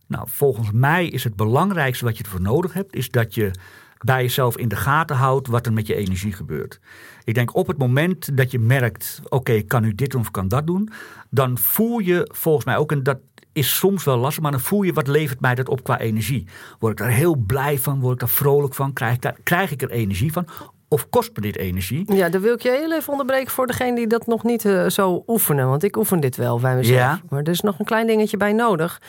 Nou, 0.09 0.27
volgens 0.31 0.71
mij 0.73 1.07
is 1.09 1.25
het 1.25 1.37
belangrijkste 1.37 2.05
wat 2.05 2.19
je 2.19 2.25
ervoor 2.25 2.41
nodig 2.41 2.73
hebt, 2.73 2.95
is 2.95 3.11
dat 3.11 3.35
je 3.35 3.51
bij 3.99 4.23
jezelf 4.23 4.57
in 4.57 4.69
de 4.69 4.77
gaten 4.77 5.17
houdt 5.17 5.49
wat 5.49 5.67
er 5.67 5.73
met 5.73 5.87
je 5.87 5.95
energie 5.95 6.33
gebeurt. 6.33 6.81
Ik 7.25 7.35
denk 7.35 7.55
op 7.55 7.67
het 7.67 7.79
moment 7.79 8.37
dat 8.37 8.51
je 8.51 8.59
merkt, 8.59 9.21
oké, 9.25 9.35
okay, 9.35 9.63
kan 9.63 9.83
nu 9.83 9.95
dit 9.95 10.11
doen 10.11 10.21
of 10.21 10.31
kan 10.31 10.49
dat 10.49 10.67
doen, 10.67 10.91
dan 11.31 11.59
voel 11.59 11.99
je 11.99 12.31
volgens 12.33 12.65
mij 12.65 12.77
ook, 12.77 12.93
en 12.93 13.03
dat 13.03 13.19
is 13.53 13.77
soms 13.77 14.05
wel 14.05 14.17
lastig, 14.17 14.43
maar 14.43 14.53
dan 14.53 14.61
voel 14.61 14.83
je 14.83 14.93
wat 14.93 15.07
levert 15.07 15.41
mij 15.41 15.55
dat 15.55 15.69
op 15.69 15.85
qua 15.85 15.99
energie. 15.99 16.47
Word 16.79 16.93
ik 16.93 16.99
daar 16.99 17.15
heel 17.15 17.37
blij 17.37 17.79
van, 17.79 18.01
word 18.01 18.13
ik 18.13 18.21
daar 18.21 18.29
vrolijk 18.29 18.75
van, 18.75 18.93
krijg 18.93 19.15
ik, 19.15 19.23
daar, 19.23 19.37
krijg 19.43 19.71
ik 19.71 19.83
er 19.83 19.91
energie 19.91 20.33
van? 20.33 20.47
Of 20.89 21.09
kost 21.09 21.31
me 21.35 21.43
dit 21.43 21.57
energie? 21.57 22.15
Ja, 22.15 22.29
dan 22.29 22.41
wil 22.41 22.55
ik 22.55 22.63
je 22.63 22.71
heel 22.71 22.93
even 22.93 23.11
onderbreken 23.11 23.51
voor 23.51 23.67
degene 23.67 23.97
die 23.97 24.07
dat 24.07 24.27
nog 24.27 24.43
niet 24.43 24.65
uh, 24.65 24.89
zo 24.89 25.23
oefenen. 25.27 25.69
Want 25.69 25.83
ik 25.83 25.97
oefen 25.97 26.21
dit 26.21 26.37
wel 26.37 26.61
bij 26.61 26.77
mezelf. 26.77 26.99
Ja. 26.99 27.21
Maar 27.29 27.43
er 27.43 27.49
is 27.49 27.61
nog 27.61 27.79
een 27.79 27.85
klein 27.85 28.07
dingetje 28.07 28.37
bij 28.37 28.53
nodig. 28.53 29.01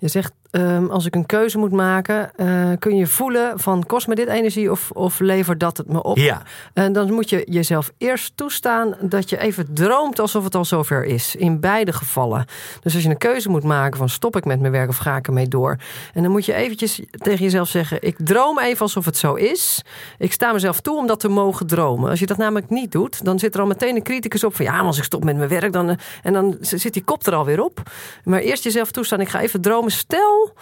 Je 0.00 0.08
zegt, 0.08 0.32
um, 0.50 0.90
als 0.90 1.06
ik 1.06 1.14
een 1.14 1.26
keuze 1.26 1.58
moet 1.58 1.72
maken, 1.72 2.30
uh, 2.36 2.70
kun 2.78 2.96
je 2.96 3.06
voelen 3.06 3.60
van 3.60 3.86
kost 3.86 4.06
me 4.06 4.14
dit 4.14 4.28
energie 4.28 4.70
of, 4.70 4.90
of 4.90 5.18
levert 5.18 5.60
dat 5.60 5.76
het 5.76 5.88
me 5.88 6.02
op? 6.02 6.16
Ja. 6.16 6.42
En 6.72 6.92
dan 6.92 7.12
moet 7.12 7.30
je 7.30 7.44
jezelf 7.48 7.92
eerst 7.98 8.32
toestaan 8.34 8.94
dat 9.00 9.30
je 9.30 9.38
even 9.38 9.74
droomt 9.74 10.20
alsof 10.20 10.44
het 10.44 10.54
al 10.54 10.64
zover 10.64 11.04
is. 11.04 11.36
In 11.36 11.60
beide 11.60 11.92
gevallen. 11.92 12.44
Dus 12.80 12.94
als 12.94 13.02
je 13.02 13.08
een 13.08 13.18
keuze 13.18 13.48
moet 13.48 13.62
maken 13.62 13.98
van 13.98 14.08
stop 14.08 14.36
ik 14.36 14.44
met 14.44 14.60
mijn 14.60 14.72
werk 14.72 14.88
of 14.88 14.96
ga 14.96 15.16
ik 15.16 15.26
ermee 15.26 15.48
door? 15.48 15.76
En 16.14 16.22
dan 16.22 16.30
moet 16.32 16.44
je 16.44 16.54
eventjes 16.54 17.00
tegen 17.10 17.44
jezelf 17.44 17.68
zeggen, 17.68 18.02
ik 18.02 18.16
droom 18.18 18.58
even 18.58 18.80
alsof 18.80 19.04
het 19.04 19.16
zo 19.16 19.34
is. 19.34 19.82
Ik 20.18 20.32
sta 20.32 20.52
mezelf 20.52 20.80
toe 20.80 20.96
om 20.96 21.06
dat 21.06 21.20
te 21.20 21.28
mogen 21.28 21.66
dromen. 21.66 22.10
Als 22.10 22.20
je 22.20 22.26
dat 22.26 22.36
namelijk 22.36 22.70
niet 22.70 22.92
doet, 22.92 23.24
dan 23.24 23.38
zit 23.38 23.54
er 23.54 23.60
al 23.60 23.66
meteen 23.66 23.96
een 23.96 24.02
criticus 24.02 24.44
op 24.44 24.56
van 24.56 24.64
ja, 24.64 24.72
maar 24.72 24.84
als 24.84 24.98
ik 24.98 25.04
stop 25.04 25.24
met 25.24 25.36
mijn 25.36 25.48
werk, 25.48 25.72
dan, 25.72 25.98
en 26.22 26.32
dan 26.32 26.56
zit 26.60 26.92
die 26.92 27.04
kop 27.04 27.26
er 27.26 27.34
alweer 27.34 27.62
op. 27.62 27.82
Maar 28.24 28.40
eerst 28.40 28.64
jezelf 28.64 28.90
toestaan, 28.90 29.20
ik 29.20 29.28
ga 29.28 29.40
even 29.40 29.60
dromen 29.60 29.89
stel, 29.90 30.54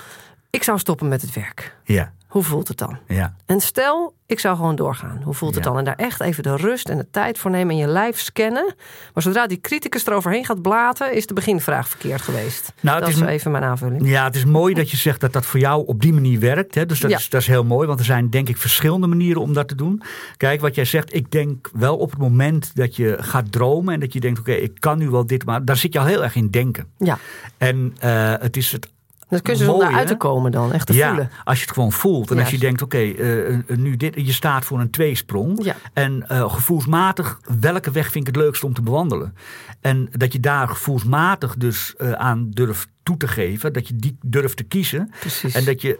ik 0.50 0.62
zou 0.62 0.78
stoppen 0.78 1.08
met 1.08 1.22
het 1.22 1.34
werk. 1.34 1.76
Ja. 1.84 2.12
Hoe 2.28 2.42
voelt 2.42 2.68
het 2.68 2.78
dan? 2.78 2.98
Ja. 3.06 3.34
En 3.46 3.60
stel, 3.60 4.14
ik 4.26 4.40
zou 4.40 4.56
gewoon 4.56 4.76
doorgaan. 4.76 5.20
Hoe 5.24 5.34
voelt 5.34 5.54
het 5.54 5.64
dan? 5.64 5.78
En 5.78 5.84
daar 5.84 5.96
echt 5.96 6.20
even 6.20 6.42
de 6.42 6.56
rust 6.56 6.88
en 6.88 6.96
de 6.98 7.10
tijd 7.10 7.38
voor 7.38 7.50
nemen 7.50 7.74
en 7.74 7.80
je 7.80 7.86
lijf 7.86 8.20
scannen. 8.20 8.74
Maar 9.14 9.22
zodra 9.22 9.46
die 9.46 9.60
criticus 9.60 10.06
eroverheen 10.06 10.44
gaat 10.44 10.62
blaten, 10.62 11.14
is 11.14 11.26
de 11.26 11.34
beginvraag 11.34 11.88
verkeerd 11.88 12.22
geweest. 12.22 12.72
Nou, 12.80 13.00
dat 13.00 13.08
is, 13.08 13.20
even 13.20 13.50
mijn 13.50 13.64
aanvulling. 13.64 14.08
Ja, 14.08 14.24
het 14.24 14.36
is 14.36 14.44
mooi 14.44 14.74
dat 14.74 14.90
je 14.90 14.96
zegt 14.96 15.20
dat 15.20 15.32
dat 15.32 15.46
voor 15.46 15.60
jou 15.60 15.86
op 15.86 16.00
die 16.00 16.12
manier 16.12 16.40
werkt. 16.40 16.74
Hè? 16.74 16.86
Dus 16.86 17.00
dat, 17.00 17.10
is, 17.10 17.28
dat 17.28 17.40
is 17.40 17.46
heel 17.46 17.64
mooi, 17.64 17.86
want 17.86 17.98
er 17.98 18.04
zijn 18.04 18.30
denk 18.30 18.48
ik 18.48 18.56
verschillende 18.56 19.06
manieren 19.06 19.42
om 19.42 19.52
dat 19.52 19.68
te 19.68 19.74
doen. 19.74 20.02
Kijk, 20.36 20.60
wat 20.60 20.74
jij 20.74 20.84
zegt, 20.84 21.14
ik 21.14 21.30
denk 21.30 21.70
wel 21.72 21.96
op 21.96 22.10
het 22.10 22.20
moment 22.20 22.76
dat 22.76 22.96
je 22.96 23.16
gaat 23.20 23.52
dromen 23.52 23.94
en 23.94 24.00
dat 24.00 24.12
je 24.12 24.20
denkt, 24.20 24.38
oké, 24.38 24.52
ik 24.52 24.72
kan 24.78 24.98
nu 24.98 25.10
wel 25.10 25.26
dit, 25.26 25.44
maar 25.44 25.64
daar 25.64 25.76
zit 25.76 25.92
je 25.92 25.98
al 25.98 26.06
heel 26.06 26.22
erg 26.22 26.34
in 26.34 26.50
denken. 26.50 26.86
Ja. 26.98 27.18
En 27.56 27.96
uh, 28.04 28.34
het 28.38 28.56
is 28.56 28.72
het 28.72 28.88
dat 29.28 29.42
kun 29.42 29.56
je 29.56 29.64
zonder 29.64 29.92
uit 29.92 30.08
te 30.08 30.16
komen 30.16 30.52
dan, 30.52 30.72
echt 30.72 30.86
te 30.86 30.92
ja, 30.92 31.08
voelen. 31.08 31.30
als 31.44 31.58
je 31.58 31.64
het 31.64 31.72
gewoon 31.72 31.92
voelt. 31.92 32.30
En 32.30 32.38
als 32.38 32.50
je 32.50 32.58
denkt, 32.58 32.82
oké, 32.82 32.96
okay, 32.96 33.10
uh, 33.10 33.76
nu 33.76 33.96
dit, 33.96 34.14
je 34.14 34.32
staat 34.32 34.64
voor 34.64 34.80
een 34.80 34.90
tweesprong. 34.90 35.64
Ja. 35.64 35.76
En 35.92 36.24
uh, 36.32 36.52
gevoelsmatig, 36.52 37.40
welke 37.60 37.90
weg 37.90 38.10
vind 38.10 38.28
ik 38.28 38.34
het 38.34 38.42
leukst 38.42 38.64
om 38.64 38.74
te 38.74 38.82
bewandelen? 38.82 39.34
En 39.80 40.08
dat 40.12 40.32
je 40.32 40.40
daar 40.40 40.68
gevoelsmatig 40.68 41.56
dus 41.56 41.94
uh, 41.98 42.12
aan 42.12 42.50
durft 42.50 42.88
toe 43.02 43.16
te 43.16 43.28
geven. 43.28 43.72
Dat 43.72 43.88
je 43.88 43.96
die 43.96 44.18
durft 44.22 44.56
te 44.56 44.64
kiezen. 44.64 45.10
Precies. 45.20 45.54
En 45.54 45.64
dat 45.64 45.82
je, 45.82 45.98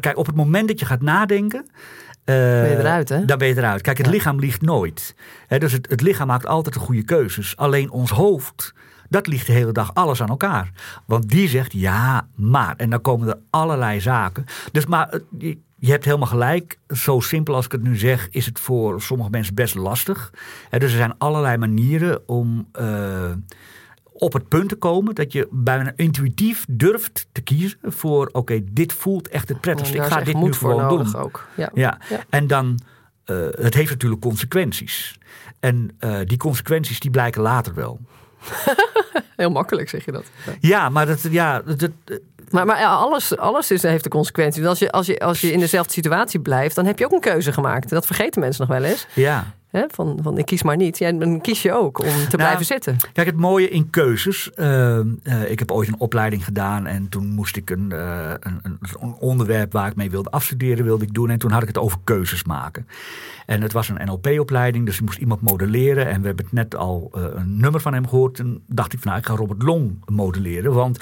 kijk, 0.00 0.16
op 0.16 0.26
het 0.26 0.36
moment 0.36 0.68
dat 0.68 0.78
je 0.80 0.86
gaat 0.86 1.02
nadenken... 1.02 1.66
Ben 2.24 2.70
je 2.70 2.78
eruit, 2.78 3.08
hè? 3.08 3.24
Dan 3.24 3.38
ben 3.38 3.48
je 3.48 3.56
eruit. 3.56 3.82
Kijk, 3.82 3.96
het 3.96 4.06
ja. 4.06 4.12
lichaam 4.12 4.38
liegt 4.38 4.62
nooit. 4.62 5.14
He, 5.46 5.58
dus 5.58 5.72
het, 5.72 5.88
het 5.90 6.00
lichaam 6.00 6.26
maakt 6.26 6.46
altijd 6.46 6.74
de 6.74 6.80
goede 6.80 7.04
keuzes. 7.04 7.56
Alleen 7.56 7.90
ons 7.90 8.10
hoofd 8.10 8.74
dat 9.08 9.26
ligt 9.26 9.46
de 9.46 9.52
hele 9.52 9.72
dag 9.72 9.94
alles 9.94 10.22
aan 10.22 10.28
elkaar. 10.28 10.72
Want 11.06 11.28
die 11.28 11.48
zegt 11.48 11.72
ja, 11.72 12.28
maar. 12.34 12.74
En 12.76 12.90
dan 12.90 13.00
komen 13.00 13.28
er 13.28 13.38
allerlei 13.50 14.00
zaken. 14.00 14.44
Dus 14.72 14.86
maar 14.86 15.08
eh, 15.08 15.56
je 15.78 15.90
hebt 15.90 16.04
helemaal 16.04 16.28
gelijk. 16.28 16.78
Zo 16.88 17.20
simpel 17.20 17.54
als 17.54 17.64
ik 17.64 17.72
het 17.72 17.82
nu 17.82 17.96
zeg, 17.96 18.28
is 18.30 18.46
het 18.46 18.60
voor 18.60 19.02
sommige 19.02 19.30
mensen 19.30 19.54
best 19.54 19.74
lastig. 19.74 20.32
dus 20.70 20.82
er 20.82 20.88
zijn 20.88 21.18
allerlei 21.18 21.56
manieren 21.56 22.28
om 22.28 22.68
uh, 22.80 23.30
op 24.12 24.32
het 24.32 24.48
punt 24.48 24.68
te 24.68 24.76
komen 24.76 25.14
dat 25.14 25.32
je 25.32 25.48
bijna 25.50 25.92
intuïtief 25.96 26.64
durft 26.68 27.28
te 27.32 27.40
kiezen 27.40 27.78
voor: 27.82 28.26
oké, 28.26 28.38
okay, 28.38 28.64
dit 28.70 28.92
voelt 28.92 29.28
echt 29.28 29.48
het 29.48 29.60
prettigste. 29.60 29.96
Ik 29.96 30.02
ga 30.02 30.20
dit 30.20 30.36
nu 30.36 30.52
gewoon 30.52 30.88
doen. 30.88 31.14
Ook. 31.14 31.46
Ja. 31.56 31.70
Ja. 31.74 31.98
ja. 32.08 32.24
En 32.28 32.46
dan, 32.46 32.78
uh, 33.26 33.36
het 33.50 33.74
heeft 33.74 33.90
natuurlijk 33.90 34.20
consequenties. 34.20 35.18
En 35.60 35.96
uh, 36.00 36.18
die 36.24 36.38
consequenties 36.38 37.00
die 37.00 37.10
blijken 37.10 37.42
later 37.42 37.74
wel. 37.74 38.00
Heel 39.36 39.50
makkelijk 39.50 39.88
zeg 39.88 40.04
je 40.04 40.12
dat. 40.12 40.24
Ja, 40.60 40.88
maar 40.88 41.06
dat, 41.06 41.22
ja, 41.30 41.62
dat, 41.62 41.90
maar 42.50 42.66
Maar, 42.66 42.66
maar 42.66 42.84
alles, 42.86 43.36
alles 43.36 43.70
is, 43.70 43.82
heeft 43.82 44.04
een 44.04 44.10
consequentie. 44.10 44.68
Als 44.68 44.78
je, 44.78 44.90
als, 44.90 45.06
je, 45.06 45.18
als 45.18 45.40
je 45.40 45.52
in 45.52 45.60
dezelfde 45.60 45.92
situatie 45.92 46.40
blijft, 46.40 46.74
dan 46.74 46.86
heb 46.86 46.98
je 46.98 47.04
ook 47.04 47.12
een 47.12 47.20
keuze 47.20 47.52
gemaakt. 47.52 47.88
Dat 47.88 48.06
vergeten 48.06 48.40
mensen 48.40 48.66
nog 48.68 48.78
wel 48.78 48.88
eens. 48.88 49.06
Ja. 49.12 49.54
Van, 49.70 50.18
van 50.22 50.38
ik 50.38 50.46
kies 50.46 50.62
maar 50.62 50.76
niet. 50.76 50.98
Ja, 50.98 51.12
dan 51.12 51.40
kies 51.40 51.62
je 51.62 51.72
ook 51.72 51.98
om 51.98 52.06
te 52.06 52.12
nou, 52.12 52.36
blijven 52.36 52.64
zitten. 52.64 52.96
Kijk, 53.12 53.26
het 53.26 53.36
mooie 53.36 53.68
in 53.68 53.90
keuzes. 53.90 54.50
Uh, 54.56 54.98
ik 55.48 55.58
heb 55.58 55.70
ooit 55.70 55.88
een 55.88 56.00
opleiding 56.00 56.44
gedaan 56.44 56.86
en 56.86 57.08
toen 57.08 57.26
moest 57.26 57.56
ik 57.56 57.70
een, 57.70 57.90
uh, 57.92 58.30
een, 58.40 58.60
een, 58.62 59.14
onderwerp 59.18 59.72
waar 59.72 59.88
ik 59.88 59.96
mee 59.96 60.10
wilde 60.10 60.30
afstuderen, 60.30 60.84
wilde 60.84 61.04
ik 61.04 61.14
doen. 61.14 61.30
En 61.30 61.38
toen 61.38 61.50
had 61.50 61.62
ik 61.62 61.68
het 61.68 61.78
over 61.78 61.98
keuzes 62.04 62.44
maken. 62.44 62.86
En 63.46 63.62
het 63.62 63.72
was 63.72 63.88
een 63.88 64.00
NLP-opleiding, 64.04 64.86
dus 64.86 64.96
ik 64.96 65.04
moest 65.04 65.18
iemand 65.18 65.40
modelleren. 65.40 66.06
En 66.06 66.20
we 66.20 66.26
hebben 66.26 66.44
het 66.44 66.54
net 66.54 66.76
al 66.76 67.10
een 67.12 67.60
nummer 67.60 67.80
van 67.80 67.94
hem 67.94 68.08
gehoord. 68.08 68.38
En 68.38 68.62
dacht 68.66 68.92
ik 68.92 68.98
van 68.98 69.08
nou, 69.08 69.22
ik 69.22 69.28
ga 69.28 69.34
Robert 69.34 69.62
Long 69.62 70.02
modelleren. 70.04 70.72
Want 70.72 70.98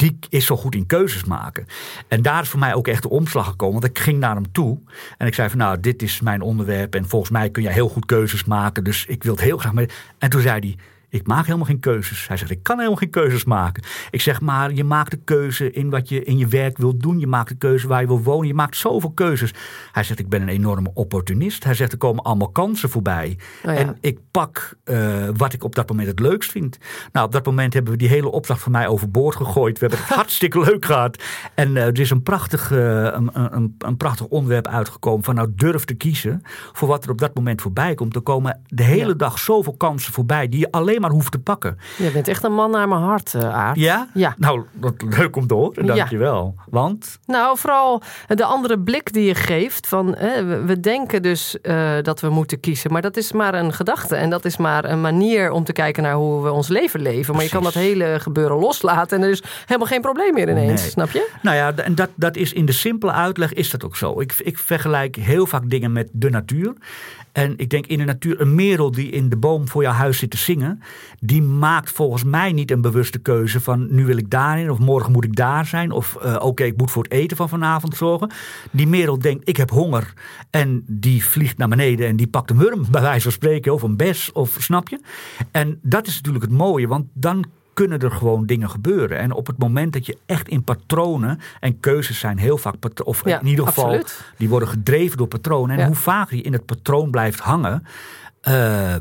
die 0.00 0.18
is 0.28 0.46
zo 0.46 0.56
goed 0.56 0.74
in 0.74 0.86
keuzes 0.86 1.24
maken. 1.24 1.66
En 2.08 2.22
daar 2.22 2.42
is 2.42 2.48
voor 2.48 2.60
mij 2.60 2.74
ook 2.74 2.88
echt 2.88 3.02
de 3.02 3.10
omslag 3.10 3.46
gekomen. 3.46 3.80
Want 3.80 3.96
ik 3.96 3.98
ging 3.98 4.18
naar 4.18 4.34
hem 4.34 4.52
toe 4.52 4.78
en 5.18 5.26
ik 5.26 5.34
zei 5.34 5.48
van 5.48 5.58
nou, 5.58 5.80
dit 5.80 6.02
is 6.02 6.20
mijn 6.20 6.40
onderwerp. 6.40 6.94
En 6.94 7.08
volgens 7.08 7.30
mij 7.30 7.50
kun 7.50 7.62
jij 7.62 7.72
heel 7.72 7.88
goed 7.88 8.06
keuzes 8.10 8.44
maken. 8.44 8.84
Dus 8.84 9.06
ik 9.06 9.22
wil 9.22 9.32
het 9.32 9.42
heel 9.42 9.58
graag 9.58 9.72
mee. 9.72 9.88
En 10.18 10.30
toen 10.30 10.40
zei 10.40 10.58
hij 10.60 10.76
ik 11.10 11.26
maak 11.26 11.44
helemaal 11.44 11.66
geen 11.66 11.80
keuzes. 11.80 12.28
Hij 12.28 12.36
zegt, 12.36 12.50
ik 12.50 12.62
kan 12.62 12.76
helemaal 12.76 12.98
geen 12.98 13.10
keuzes 13.10 13.44
maken. 13.44 13.82
Ik 14.10 14.20
zeg 14.20 14.40
maar, 14.40 14.72
je 14.72 14.84
maakt 14.84 15.10
de 15.10 15.20
keuze 15.24 15.70
in 15.70 15.90
wat 15.90 16.08
je 16.08 16.24
in 16.24 16.38
je 16.38 16.46
werk 16.46 16.78
wilt 16.78 17.00
doen. 17.02 17.18
Je 17.18 17.26
maakt 17.26 17.48
de 17.48 17.54
keuze 17.54 17.88
waar 17.88 18.00
je 18.00 18.06
wil 18.06 18.22
wonen. 18.22 18.46
Je 18.46 18.54
maakt 18.54 18.76
zoveel 18.76 19.10
keuzes. 19.10 19.54
Hij 19.92 20.02
zegt, 20.02 20.18
ik 20.18 20.28
ben 20.28 20.42
een 20.42 20.48
enorme 20.48 20.90
opportunist. 20.94 21.64
Hij 21.64 21.74
zegt, 21.74 21.92
er 21.92 21.98
komen 21.98 22.24
allemaal 22.24 22.48
kansen 22.48 22.90
voorbij. 22.90 23.38
Oh 23.64 23.78
en 23.78 23.96
ik 24.00 24.18
pak 24.30 24.76
uh, 24.84 25.28
wat 25.36 25.52
ik 25.52 25.64
op 25.64 25.74
dat 25.74 25.88
moment 25.88 26.08
het 26.08 26.20
leukst 26.20 26.50
vind. 26.50 26.78
Nou, 27.12 27.26
op 27.26 27.32
dat 27.32 27.46
moment 27.46 27.74
hebben 27.74 27.92
we 27.92 27.98
die 27.98 28.08
hele 28.08 28.30
opdracht 28.30 28.62
van 28.62 28.72
mij 28.72 28.88
overboord 28.88 29.36
gegooid. 29.36 29.78
We 29.78 29.86
hebben 29.86 30.04
het 30.06 30.16
hartstikke 30.20 30.60
leuk 30.60 30.84
gehad. 30.84 31.22
En 31.54 31.70
uh, 31.70 31.86
er 31.86 32.00
is 32.00 32.10
een 32.10 32.22
prachtig, 32.22 32.70
uh, 32.70 32.78
een, 33.04 33.30
een, 33.32 33.74
een, 33.78 33.96
prachtig 33.96 34.26
onderwerp 34.26 34.66
uitgekomen 34.66 35.24
van 35.24 35.34
nou 35.34 35.52
durf 35.54 35.84
te 35.84 35.94
kiezen 35.94 36.42
voor 36.72 36.88
wat 36.88 37.04
er 37.04 37.10
op 37.10 37.18
dat 37.18 37.34
moment 37.34 37.62
voorbij 37.62 37.94
komt. 37.94 38.14
Er 38.14 38.20
komen 38.20 38.60
de 38.66 38.82
hele 38.82 39.08
ja. 39.08 39.14
dag 39.14 39.38
zoveel 39.38 39.76
kansen 39.76 40.12
voorbij 40.12 40.48
die 40.48 40.60
je 40.60 40.70
alleen 40.70 40.99
maar 41.00 41.10
hoeft 41.10 41.32
te 41.32 41.38
pakken. 41.38 41.78
Je 41.96 42.10
bent 42.10 42.28
echt 42.28 42.44
een 42.44 42.54
man 42.54 42.70
naar 42.70 42.88
mijn 42.88 43.00
hart, 43.00 43.34
uh, 43.36 43.54
Aard. 43.54 43.76
Ja? 43.76 44.08
Ja. 44.14 44.34
Nou, 44.38 44.62
dat 44.72 44.94
leuk 45.02 45.36
om 45.36 45.46
te 45.46 45.54
horen, 45.54 45.86
dankjewel. 45.86 46.54
Ja. 46.56 46.64
Want? 46.70 47.18
Nou, 47.26 47.58
vooral 47.58 48.02
de 48.26 48.44
andere 48.44 48.78
blik 48.78 49.12
die 49.12 49.24
je 49.24 49.34
geeft. 49.34 49.88
Van, 49.88 50.10
we 50.66 50.80
denken 50.80 51.22
dus 51.22 51.56
uh, 51.62 51.90
dat 52.02 52.20
we 52.20 52.28
moeten 52.28 52.60
kiezen. 52.60 52.92
Maar 52.92 53.02
dat 53.02 53.16
is 53.16 53.32
maar 53.32 53.54
een 53.54 53.72
gedachte. 53.72 54.16
En 54.16 54.30
dat 54.30 54.44
is 54.44 54.56
maar 54.56 54.84
een 54.84 55.00
manier 55.00 55.50
om 55.50 55.64
te 55.64 55.72
kijken 55.72 56.02
naar 56.02 56.14
hoe 56.14 56.42
we 56.42 56.50
ons 56.50 56.68
leven 56.68 57.00
leven. 57.00 57.34
Maar 57.34 57.42
je 57.42 57.50
kan 57.50 57.62
dat 57.62 57.74
hele 57.74 58.16
gebeuren 58.20 58.56
loslaten. 58.56 59.18
En 59.18 59.24
er 59.24 59.30
is 59.30 59.42
helemaal 59.66 59.88
geen 59.88 60.00
probleem 60.00 60.34
meer 60.34 60.48
ineens, 60.48 60.80
nee. 60.80 60.90
snap 60.90 61.10
je? 61.10 61.30
Nou 61.42 61.56
ja, 61.56 61.74
en 61.76 61.94
dat, 61.94 62.10
dat 62.14 62.36
is 62.36 62.52
in 62.52 62.64
de 62.64 62.72
simpele 62.72 63.12
uitleg 63.12 63.52
is 63.52 63.70
dat 63.70 63.84
ook 63.84 63.96
zo. 63.96 64.20
Ik, 64.20 64.34
ik 64.38 64.58
vergelijk 64.58 65.16
heel 65.16 65.46
vaak 65.46 65.70
dingen 65.70 65.92
met 65.92 66.08
de 66.12 66.30
natuur. 66.30 66.72
En 67.32 67.54
ik 67.56 67.70
denk 67.70 67.86
in 67.86 67.98
de 67.98 68.04
natuur, 68.04 68.40
een 68.40 68.54
merel 68.54 68.90
die 68.90 69.10
in 69.10 69.28
de 69.28 69.36
boom 69.36 69.68
voor 69.68 69.82
jouw 69.82 69.92
huis 69.92 70.18
zit 70.18 70.30
te 70.30 70.36
zingen, 70.36 70.82
die 71.20 71.42
maakt 71.42 71.90
volgens 71.90 72.24
mij 72.24 72.52
niet 72.52 72.70
een 72.70 72.80
bewuste 72.80 73.18
keuze 73.18 73.60
van 73.60 73.94
nu 73.94 74.06
wil 74.06 74.16
ik 74.16 74.30
daarin 74.30 74.70
of 74.70 74.78
morgen 74.78 75.12
moet 75.12 75.24
ik 75.24 75.36
daar 75.36 75.66
zijn 75.66 75.90
of 75.90 76.18
uh, 76.24 76.36
oké, 76.38 76.64
ik 76.64 76.76
moet 76.76 76.90
voor 76.90 77.02
het 77.02 77.12
eten 77.12 77.36
van 77.36 77.48
vanavond 77.48 77.96
zorgen. 77.96 78.30
Die 78.70 78.86
merel 78.86 79.18
denkt 79.18 79.48
ik 79.48 79.56
heb 79.56 79.70
honger 79.70 80.12
en 80.50 80.84
die 80.86 81.24
vliegt 81.24 81.58
naar 81.58 81.68
beneden 81.68 82.06
en 82.06 82.16
die 82.16 82.28
pakt 82.28 82.50
een 82.50 82.58
worm 82.58 82.86
bij 82.90 83.02
wijze 83.02 83.22
van 83.22 83.32
spreken 83.32 83.72
of 83.72 83.82
een 83.82 83.96
bes 83.96 84.32
of 84.32 84.56
snap 84.58 84.88
je? 84.88 85.00
En 85.50 85.78
dat 85.82 86.06
is 86.06 86.14
natuurlijk 86.14 86.44
het 86.44 86.52
mooie, 86.52 86.88
want 86.88 87.06
dan 87.12 87.44
kunnen 87.74 87.98
er 87.98 88.10
gewoon 88.10 88.46
dingen 88.46 88.70
gebeuren. 88.70 89.18
En 89.18 89.32
op 89.32 89.46
het 89.46 89.58
moment 89.58 89.92
dat 89.92 90.06
je 90.06 90.18
echt 90.26 90.48
in 90.48 90.64
patronen, 90.64 91.40
en 91.60 91.80
keuzes 91.80 92.18
zijn 92.18 92.38
heel 92.38 92.58
vaak, 92.58 92.74
of 93.04 93.26
in 93.26 93.46
ieder 93.46 93.66
geval, 93.66 94.02
die 94.36 94.48
worden 94.48 94.68
gedreven 94.68 95.16
door 95.16 95.26
patronen. 95.26 95.78
En 95.78 95.86
hoe 95.86 95.96
vaker 95.96 96.36
je 96.36 96.42
in 96.42 96.52
het 96.52 96.66
patroon 96.66 97.10
blijft 97.10 97.40
hangen. 97.40 97.86
Uh, 98.48 98.94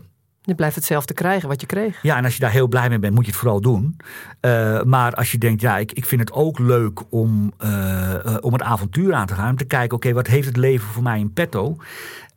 je 0.50 0.56
blijft 0.56 0.76
hetzelfde 0.76 1.14
krijgen 1.14 1.48
wat 1.48 1.62
je 1.62 1.68
kreeg. 1.68 2.00
Ja, 2.02 2.18
en 2.18 2.24
als 2.24 2.34
je 2.34 2.40
daar 2.40 2.52
heel 2.52 2.68
blij 2.68 2.90
mee 2.90 3.00
bent, 3.00 3.16
moet 3.16 3.26
je 3.26 3.32
het 3.32 3.40
vooral 3.40 3.62
doen. 3.62 3.98
Uh, 4.42 4.82
maar 4.82 5.14
als 5.14 5.32
je 5.32 5.38
denkt, 5.38 5.62
ja, 5.62 5.78
ik, 5.78 5.92
ik 5.92 6.06
vind 6.06 6.22
het 6.22 6.32
ook 6.32 6.60
leuk 6.60 7.02
om, 7.10 7.54
uh, 7.64 8.16
om 8.40 8.54
het 8.54 8.62
avontuur 8.62 9.14
aan 9.14 9.28
te 9.28 9.34
gaan. 9.34 9.50
Om 9.50 9.58
te 9.58 9.66
kijken, 9.66 9.96
oké, 9.98 10.14
wat 10.14 10.28
heeft 10.28 10.48
het 10.48 10.58
leven 10.58 10.88
voor 10.88 11.04
mij 11.04 11.20
in 11.20 11.34
petto? 11.34 11.78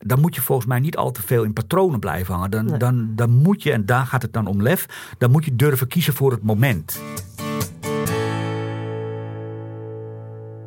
dan 0.05 0.19
moet 0.19 0.35
je 0.35 0.41
volgens 0.41 0.67
mij 0.67 0.79
niet 0.79 0.97
al 0.97 1.11
te 1.11 1.21
veel 1.21 1.43
in 1.43 1.53
patronen 1.53 1.99
blijven 1.99 2.33
hangen. 2.33 2.51
Dan, 2.51 2.77
dan, 2.77 3.11
dan 3.15 3.29
moet 3.29 3.63
je, 3.63 3.71
en 3.71 3.85
daar 3.85 4.05
gaat 4.05 4.21
het 4.21 4.33
dan 4.33 4.47
om 4.47 4.61
lef, 4.61 4.85
dan 5.17 5.31
moet 5.31 5.45
je 5.45 5.55
durven 5.55 5.87
kiezen 5.87 6.13
voor 6.13 6.31
het 6.31 6.43
moment. 6.43 7.01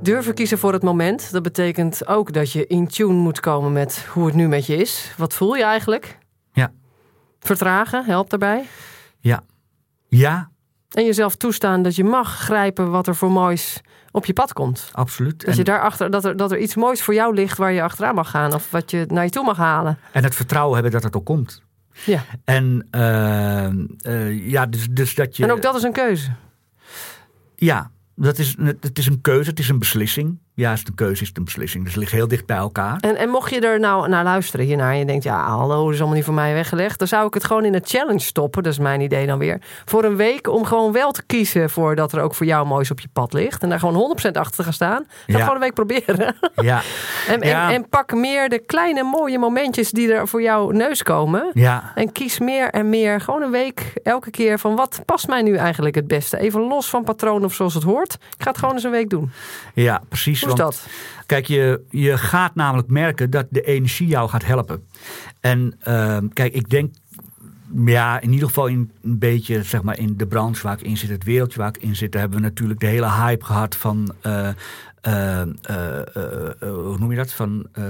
Durven 0.03 0.35
kiezen 0.35 0.59
voor 0.59 0.73
het 0.73 0.83
moment, 0.83 1.33
dat 1.33 1.43
betekent 1.43 2.07
ook 2.07 2.33
dat 2.33 2.53
je 2.53 2.67
in 2.67 2.87
tune 2.87 3.13
moet 3.13 3.41
komen 3.41 3.73
met 3.73 4.07
hoe 4.13 4.27
het 4.27 4.35
nu 4.35 4.49
met 4.49 4.67
je 4.67 4.77
is. 4.77 5.15
Wat 5.17 5.35
voel 5.35 5.55
je 5.55 5.65
eigenlijk? 5.65 6.19
Vertragen 7.41 8.05
helpt 8.05 8.31
daarbij? 8.31 8.65
Ja. 9.21 9.43
Ja. 10.09 10.51
En 10.91 11.05
jezelf 11.05 11.37
toestaan 11.37 11.83
dat 11.83 11.97
je 11.97 12.05
mag 12.05 12.39
grijpen 12.39 12.91
wat 12.91 13.07
er 13.07 13.17
voor 13.17 13.31
moois 13.31 13.81
op 14.11 14.27
je 14.27 14.33
pad 14.33 14.53
komt. 14.53 14.89
Absoluut. 14.93 15.45
Dat, 15.47 15.57
je 15.57 15.65
daarachter, 15.65 16.11
dat, 16.11 16.25
er, 16.25 16.37
dat 16.37 16.53
er 16.53 16.59
iets 16.59 16.75
moois 16.75 17.03
voor 17.03 17.15
jou 17.15 17.35
ligt 17.35 17.59
waar 17.59 17.73
je 17.73 17.83
achteraan 17.83 18.15
mag 18.15 18.31
gaan 18.31 18.55
of 18.55 18.71
wat 18.71 18.91
je 18.91 19.05
naar 19.09 19.25
je 19.25 19.31
toe 19.31 19.45
mag 19.45 19.57
halen. 19.57 19.99
En 20.13 20.25
het 20.25 20.35
vertrouwen 20.35 20.75
hebben 20.75 20.93
dat 20.93 21.03
het 21.03 21.17
ook 21.17 21.25
komt. 21.25 21.63
Ja. 22.05 22.25
En 22.45 22.89
uh, 22.91 24.13
uh, 24.13 24.51
ja, 24.51 24.67
dus, 24.67 24.87
dus 24.91 25.15
dat 25.15 25.37
je. 25.37 25.43
En 25.43 25.51
ook 25.51 25.63
dat 25.63 25.75
is 25.75 25.83
een 25.83 25.93
keuze. 25.93 26.31
Ja, 27.57 27.91
dat 28.15 28.39
is, 28.39 28.57
het 28.81 28.99
is 28.99 29.07
een 29.07 29.21
keuze, 29.21 29.51
het 29.51 29.59
is 29.59 29.69
een 29.69 29.79
beslissing. 29.79 30.39
Ja, 30.57 30.73
is 30.73 30.83
een 30.87 30.95
keuze, 30.95 31.23
is 31.23 31.31
een 31.35 31.45
beslissing. 31.45 31.85
Dus 31.85 31.93
het 31.93 32.03
ligt 32.03 32.15
heel 32.15 32.29
dicht 32.29 32.47
bij 32.47 32.57
elkaar. 32.57 32.99
En, 33.01 33.17
en 33.17 33.29
mocht 33.29 33.51
je 33.51 33.61
er 33.61 33.81
nou 33.81 34.09
naar 34.09 34.25
luisteren 34.25 34.67
hiernaar 34.67 34.93
en 34.93 34.99
je 34.99 35.05
denkt, 35.05 35.25
ja, 35.25 35.49
hallo, 35.49 35.85
dat 35.85 35.93
is 35.93 35.99
allemaal 35.99 36.17
niet 36.17 36.25
voor 36.25 36.35
mij 36.35 36.55
weggelegd. 36.55 36.99
Dan 36.99 37.09
zou 37.09 37.27
ik 37.27 37.35
het 37.35 37.45
gewoon 37.45 37.65
in 37.65 37.75
een 37.75 37.83
challenge 37.85 38.19
stoppen, 38.21 38.63
dat 38.63 38.73
is 38.73 38.79
mijn 38.79 39.01
idee 39.01 39.27
dan 39.27 39.39
weer. 39.39 39.61
Voor 39.85 40.05
een 40.05 40.17
week 40.17 40.49
om 40.49 40.65
gewoon 40.65 40.93
wel 40.93 41.13
te 41.13 41.23
kiezen 41.27 41.71
voor 41.71 41.95
dat 41.95 42.13
er 42.13 42.21
ook 42.21 42.35
voor 42.35 42.47
jou 42.47 42.67
moois 42.67 42.91
op 42.91 43.01
je 43.01 43.09
pad 43.13 43.33
ligt. 43.33 43.63
En 43.63 43.69
daar 43.69 43.79
gewoon 43.79 44.17
100% 44.19 44.31
achter 44.33 44.57
te 44.57 44.63
gaan 44.63 44.73
staan. 44.73 45.07
Ga 45.27 45.39
gewoon 45.39 45.55
een 45.55 45.61
week 45.61 45.75
proberen. 45.75 46.37
Ja. 46.55 46.83
en, 47.29 47.41
en, 47.41 47.57
en, 47.57 47.89
pak 47.89 48.15
meer 48.15 48.49
de 48.49 48.59
kleine 48.59 49.03
mooie 49.03 49.39
momentjes 49.39 49.91
die 49.91 50.13
er 50.13 50.29
voor 50.29 50.43
jouw 50.43 50.71
neus 50.71 51.03
komen. 51.03 51.51
Ja. 51.53 51.93
En 51.95 52.13
kies 52.13 52.39
meer 52.39 52.71
en 52.71 52.89
meer. 52.89 53.21
Gewoon 53.21 53.43
een 53.43 53.51
week 53.51 53.93
elke 54.03 54.31
keer 54.31 54.59
van 54.59 54.77
wat 54.77 55.01
past 55.05 55.29
mij 55.29 55.43
nu 55.43 55.57
eigenlijk 55.57 55.95
het 55.95 56.07
beste. 56.07 56.39
Even 56.39 56.61
los 56.61 56.89
van 56.89 57.05
patroon 57.05 57.45
of 57.45 57.55
zoals 57.55 57.75
het 57.75 57.83
hoort. 57.83 58.15
Ik 58.15 58.43
ga 58.43 58.51
het 58.51 58.59
gewoon 58.59 58.75
eens 58.75 58.85
een 58.85 58.91
week 58.91 59.11
doen. 59.11 59.31
Ja, 59.75 60.03
precies. 60.09 60.45
Hoe 60.47 60.55
is 60.55 60.61
dat? 60.61 60.87
Kijk, 61.27 61.47
je, 61.47 61.81
je 61.91 62.19
gaat 62.19 62.55
namelijk 62.55 62.89
merken 62.89 63.31
dat 63.31 63.47
de 63.51 63.63
energie 63.63 64.07
jou 64.07 64.29
gaat 64.29 64.45
helpen. 64.45 64.85
En 65.41 65.79
uh, 65.89 66.19
kijk, 66.33 66.55
ik 66.55 66.71
denk 66.71 66.95
ja, 67.85 68.21
in 68.21 68.33
ieder 68.33 68.49
geval 68.49 68.67
in 68.67 68.91
een 69.03 69.19
beetje 69.19 69.63
zeg 69.63 69.83
maar, 69.83 69.99
in 69.99 70.17
de 70.17 70.27
branche 70.27 70.63
waar 70.63 70.79
ik 70.79 70.87
in 70.87 70.97
zit, 70.97 71.11
het 71.11 71.25
wereldje 71.25 71.59
waar 71.59 71.69
ik 71.69 71.83
in 71.83 71.97
zit, 71.97 72.15
hebben 72.15 72.39
we 72.39 72.45
natuurlijk 72.45 72.81
de 72.81 72.87
hele 72.87 73.11
hype 73.11 73.45
gehad 73.45 73.77
van 73.77 74.15
uh, 74.27 74.49
uh, 75.07 75.43
hoe 76.61 76.99
noem 76.99 77.11
je 77.11 77.17
dat? 77.17 77.33
Van 77.33 77.67
The 77.73 77.81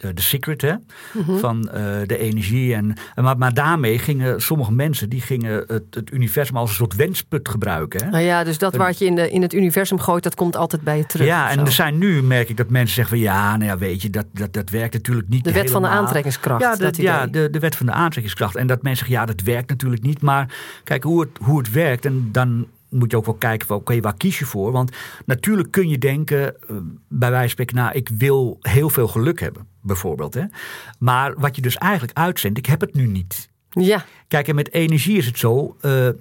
ehm, 0.00 0.16
Secret, 0.16 0.62
hè? 0.62 0.74
Mhm. 1.12 1.36
Van 1.36 1.62
de 2.06 2.18
energie. 2.18 2.74
En, 2.74 2.94
maar, 3.14 3.38
maar 3.38 3.54
daarmee 3.54 3.98
gingen 3.98 4.42
sommige 4.42 4.72
mensen 4.72 5.08
die 5.08 5.20
gingen 5.20 5.64
het, 5.66 5.84
het 5.90 6.12
universum 6.12 6.56
als 6.56 6.70
een 6.70 6.76
soort 6.76 6.94
wensput 6.94 7.48
gebruiken. 7.48 8.04
Hè? 8.04 8.10
Nou 8.10 8.24
ja, 8.24 8.44
dus 8.44 8.58
dat 8.58 8.76
wat 8.76 8.98
je 8.98 9.04
in, 9.04 9.14
de, 9.14 9.30
in 9.30 9.42
het 9.42 9.52
universum 9.52 9.98
gooit, 9.98 10.22
dat 10.22 10.34
komt 10.34 10.56
altijd 10.56 10.82
bij 10.82 10.96
je 10.96 11.06
terug. 11.06 11.26
Ja, 11.26 11.50
en 11.50 11.58
er 11.58 11.72
zijn 11.72 11.98
nu, 11.98 12.22
merk 12.22 12.48
ik, 12.48 12.56
dat 12.56 12.68
mensen 12.68 12.94
zeggen 12.94 13.16
van 13.16 13.26
ja, 13.26 13.56
nou 13.56 13.70
ja, 13.70 13.78
weet 13.78 14.02
je, 14.02 14.10
dat, 14.10 14.26
dat, 14.32 14.52
dat 14.52 14.70
werkt 14.70 14.94
natuurlijk 14.94 15.28
niet. 15.28 15.44
De 15.44 15.52
wet 15.52 15.70
van 15.70 15.82
de 15.82 15.88
aantrekkingskracht. 15.88 16.62
Ja, 16.62 16.76
de, 16.76 17.02
ja 17.02 17.26
de, 17.26 17.50
de 17.50 17.58
wet 17.58 17.76
van 17.76 17.86
de 17.86 17.92
aantrekkingskracht. 17.92 18.56
En 18.56 18.66
dat 18.66 18.82
mensen 18.82 19.06
zeggen 19.06 19.20
ja, 19.20 19.26
dat 19.26 19.40
werkt 19.40 19.68
natuurlijk 19.68 20.02
niet. 20.02 20.22
Maar 20.22 20.54
kijk 20.84 21.02
hoe 21.02 21.20
het, 21.20 21.30
hoe 21.40 21.58
het 21.58 21.70
werkt. 21.70 22.04
En 22.04 22.28
dan 22.32 22.66
moet 22.88 23.10
je 23.10 23.16
ook 23.16 23.24
wel 23.24 23.34
kijken 23.34 23.74
oké, 23.74 24.00
waar 24.00 24.16
kies 24.16 24.38
je 24.38 24.44
voor? 24.44 24.72
Want 24.72 24.96
natuurlijk 25.26 25.70
kun 25.70 25.88
je 25.88 25.98
denken, 25.98 26.56
uh, 26.70 26.76
bij 27.08 27.30
wijze 27.30 27.40
van 27.40 27.48
spreken, 27.48 27.76
nou, 27.76 27.94
ik 27.94 28.08
wil 28.08 28.58
heel 28.60 28.90
veel 28.90 29.08
geluk 29.08 29.40
hebben, 29.40 29.66
bijvoorbeeld. 29.82 30.34
Hè? 30.34 30.44
Maar 30.98 31.34
wat 31.38 31.56
je 31.56 31.62
dus 31.62 31.76
eigenlijk 31.76 32.18
uitzendt, 32.18 32.58
ik 32.58 32.66
heb 32.66 32.80
het 32.80 32.94
nu 32.94 33.06
niet. 33.06 33.48
Ja. 33.70 34.04
Kijk, 34.28 34.48
en 34.48 34.54
met 34.54 34.72
energie 34.72 35.16
is 35.16 35.26
het 35.26 35.38
zo. 35.38 35.76
Uh, 35.82 36.06
uh, 36.06 36.12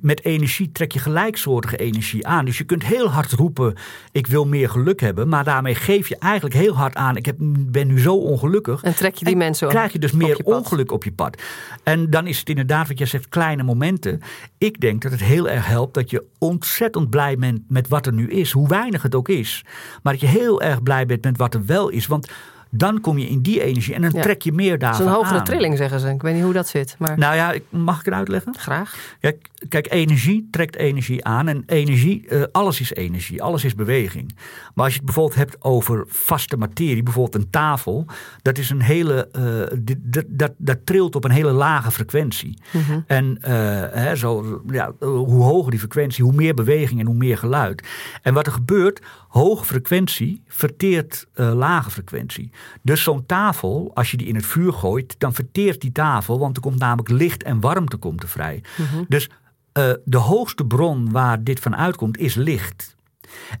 met 0.00 0.24
energie 0.24 0.72
trek 0.72 0.92
je 0.92 0.98
gelijksoortige 0.98 1.76
energie 1.76 2.26
aan. 2.26 2.44
Dus 2.44 2.58
je 2.58 2.64
kunt 2.64 2.84
heel 2.84 3.10
hard 3.10 3.32
roepen: 3.32 3.74
Ik 4.12 4.26
wil 4.26 4.46
meer 4.46 4.68
geluk 4.68 5.00
hebben. 5.00 5.28
Maar 5.28 5.44
daarmee 5.44 5.74
geef 5.74 6.08
je 6.08 6.16
eigenlijk 6.18 6.54
heel 6.54 6.76
hard 6.76 6.94
aan: 6.94 7.16
Ik 7.16 7.26
heb, 7.26 7.36
ben 7.40 7.86
nu 7.86 8.00
zo 8.00 8.14
ongelukkig. 8.14 8.82
En 8.82 8.94
trek 8.94 9.14
je 9.14 9.24
die 9.24 9.36
mensen 9.36 9.66
op. 9.66 9.72
Krijg 9.72 9.92
je 9.92 9.98
dus 9.98 10.12
meer 10.12 10.40
ongeluk 10.44 10.92
op 10.92 11.04
je 11.04 11.12
pad. 11.12 11.42
En 11.82 12.10
dan 12.10 12.26
is 12.26 12.38
het 12.38 12.48
inderdaad 12.48 12.88
wat 12.88 12.98
jij 12.98 13.06
zegt: 13.06 13.28
kleine 13.28 13.62
momenten. 13.62 14.20
Ik 14.58 14.80
denk 14.80 15.02
dat 15.02 15.12
het 15.12 15.22
heel 15.22 15.48
erg 15.48 15.66
helpt 15.66 15.94
dat 15.94 16.10
je 16.10 16.24
ontzettend 16.38 17.10
blij 17.10 17.36
bent 17.36 17.60
met 17.68 17.88
wat 17.88 18.06
er 18.06 18.12
nu 18.12 18.28
is. 18.28 18.52
Hoe 18.52 18.68
weinig 18.68 19.02
het 19.02 19.14
ook 19.14 19.28
is. 19.28 19.64
Maar 20.02 20.12
dat 20.12 20.22
je 20.22 20.28
heel 20.28 20.62
erg 20.62 20.82
blij 20.82 21.06
bent 21.06 21.24
met 21.24 21.36
wat 21.36 21.54
er 21.54 21.64
wel 21.64 21.88
is. 21.88 22.06
Want 22.06 22.28
dan 22.70 23.00
kom 23.00 23.18
je 23.18 23.28
in 23.28 23.40
die 23.40 23.62
energie 23.62 23.94
en 23.94 24.02
dan 24.02 24.10
Ja. 24.14 24.22
trek 24.22 24.42
je 24.42 24.52
meer 24.52 24.70
Dat 24.70 24.80
daarvan 24.80 25.00
is 25.06 25.10
een 25.10 25.16
hogere 25.16 25.38
aan. 25.38 25.44
trilling, 25.44 25.76
zeggen 25.76 26.00
ze. 26.00 26.08
Ik 26.08 26.22
weet 26.22 26.34
niet 26.34 26.42
hoe 26.42 26.52
dat 26.52 26.68
zit, 26.68 26.94
maar 26.98 27.18
Nou 27.18 27.34
ja, 27.34 27.54
mag 27.68 27.98
ik 27.98 28.04
het 28.04 28.14
uitleggen? 28.14 28.54
graag. 28.58 28.96
Kijk, 29.20 29.48
kijk, 29.68 29.92
energie 29.92 30.48
trekt 30.50 30.76
energie 30.76 31.24
aan. 31.24 31.48
En 31.48 31.62
energie, 31.66 32.28
eh, 32.28 32.42
alles 32.52 32.80
is 32.80 32.92
energie, 32.92 33.42
alles 33.42 33.64
is 33.64 33.74
beweging. 33.74 34.34
Maar 34.74 34.84
als 34.84 34.92
je 34.92 34.96
het 34.98 35.04
bijvoorbeeld 35.06 35.38
hebt 35.38 35.56
over 35.62 36.04
vaste 36.08 36.56
materie, 36.56 37.02
bijvoorbeeld 37.02 37.42
een 37.44 37.50
tafel, 37.50 38.06
dat 38.42 38.58
is 38.58 38.70
een 38.70 38.82
hele, 38.82 39.28
eh, 39.32 39.78
dat, 40.02 40.24
dat, 40.26 40.52
dat 40.56 40.78
trilt 40.86 41.14
op 41.14 41.24
een 41.24 41.30
hele 41.30 41.52
lage 41.52 41.90
frequentie. 41.90 42.58
Mhm. 42.72 43.00
En 43.06 43.38
eh, 43.40 43.52
hè, 43.92 44.16
zo, 44.16 44.62
ja, 44.70 44.92
hoe 44.98 45.42
hoger 45.42 45.70
die 45.70 45.80
frequentie, 45.80 46.24
hoe 46.24 46.32
meer 46.34 46.54
beweging 46.54 47.00
en 47.00 47.06
hoe 47.06 47.14
meer 47.14 47.38
geluid. 47.38 47.88
En 48.22 48.34
wat 48.34 48.46
er 48.46 48.52
gebeurt, 48.52 49.00
hoge 49.28 49.64
frequentie 49.64 50.42
verteert 50.46 51.26
lage 51.34 51.90
frequentie. 51.90 52.50
Dus 52.82 53.02
zo'n 53.02 53.26
tafel, 53.26 53.90
als 53.94 54.10
je 54.10 54.16
die 54.16 54.26
in 54.26 54.34
het 54.34 54.46
vuur 54.46 54.72
gooit, 54.72 55.14
dan 55.18 55.34
verteert 55.34 55.80
die 55.80 55.92
tafel, 55.92 56.38
want 56.38 56.56
er 56.56 56.62
komt 56.62 56.78
namelijk 56.78 57.08
licht 57.08 57.42
en 57.42 57.60
warmte 57.60 57.96
komt 57.96 58.22
er 58.22 58.28
vrij. 58.28 58.62
Mhm. 58.76 59.04
Dus 59.08 59.28
eh, 59.72 59.90
de 60.04 60.16
hoogste 60.16 60.64
bron 60.66 61.10
waar 61.10 61.44
dit 61.44 61.60
van 61.60 61.76
uitkomt 61.76 62.18
is 62.18 62.34
licht. 62.34 62.96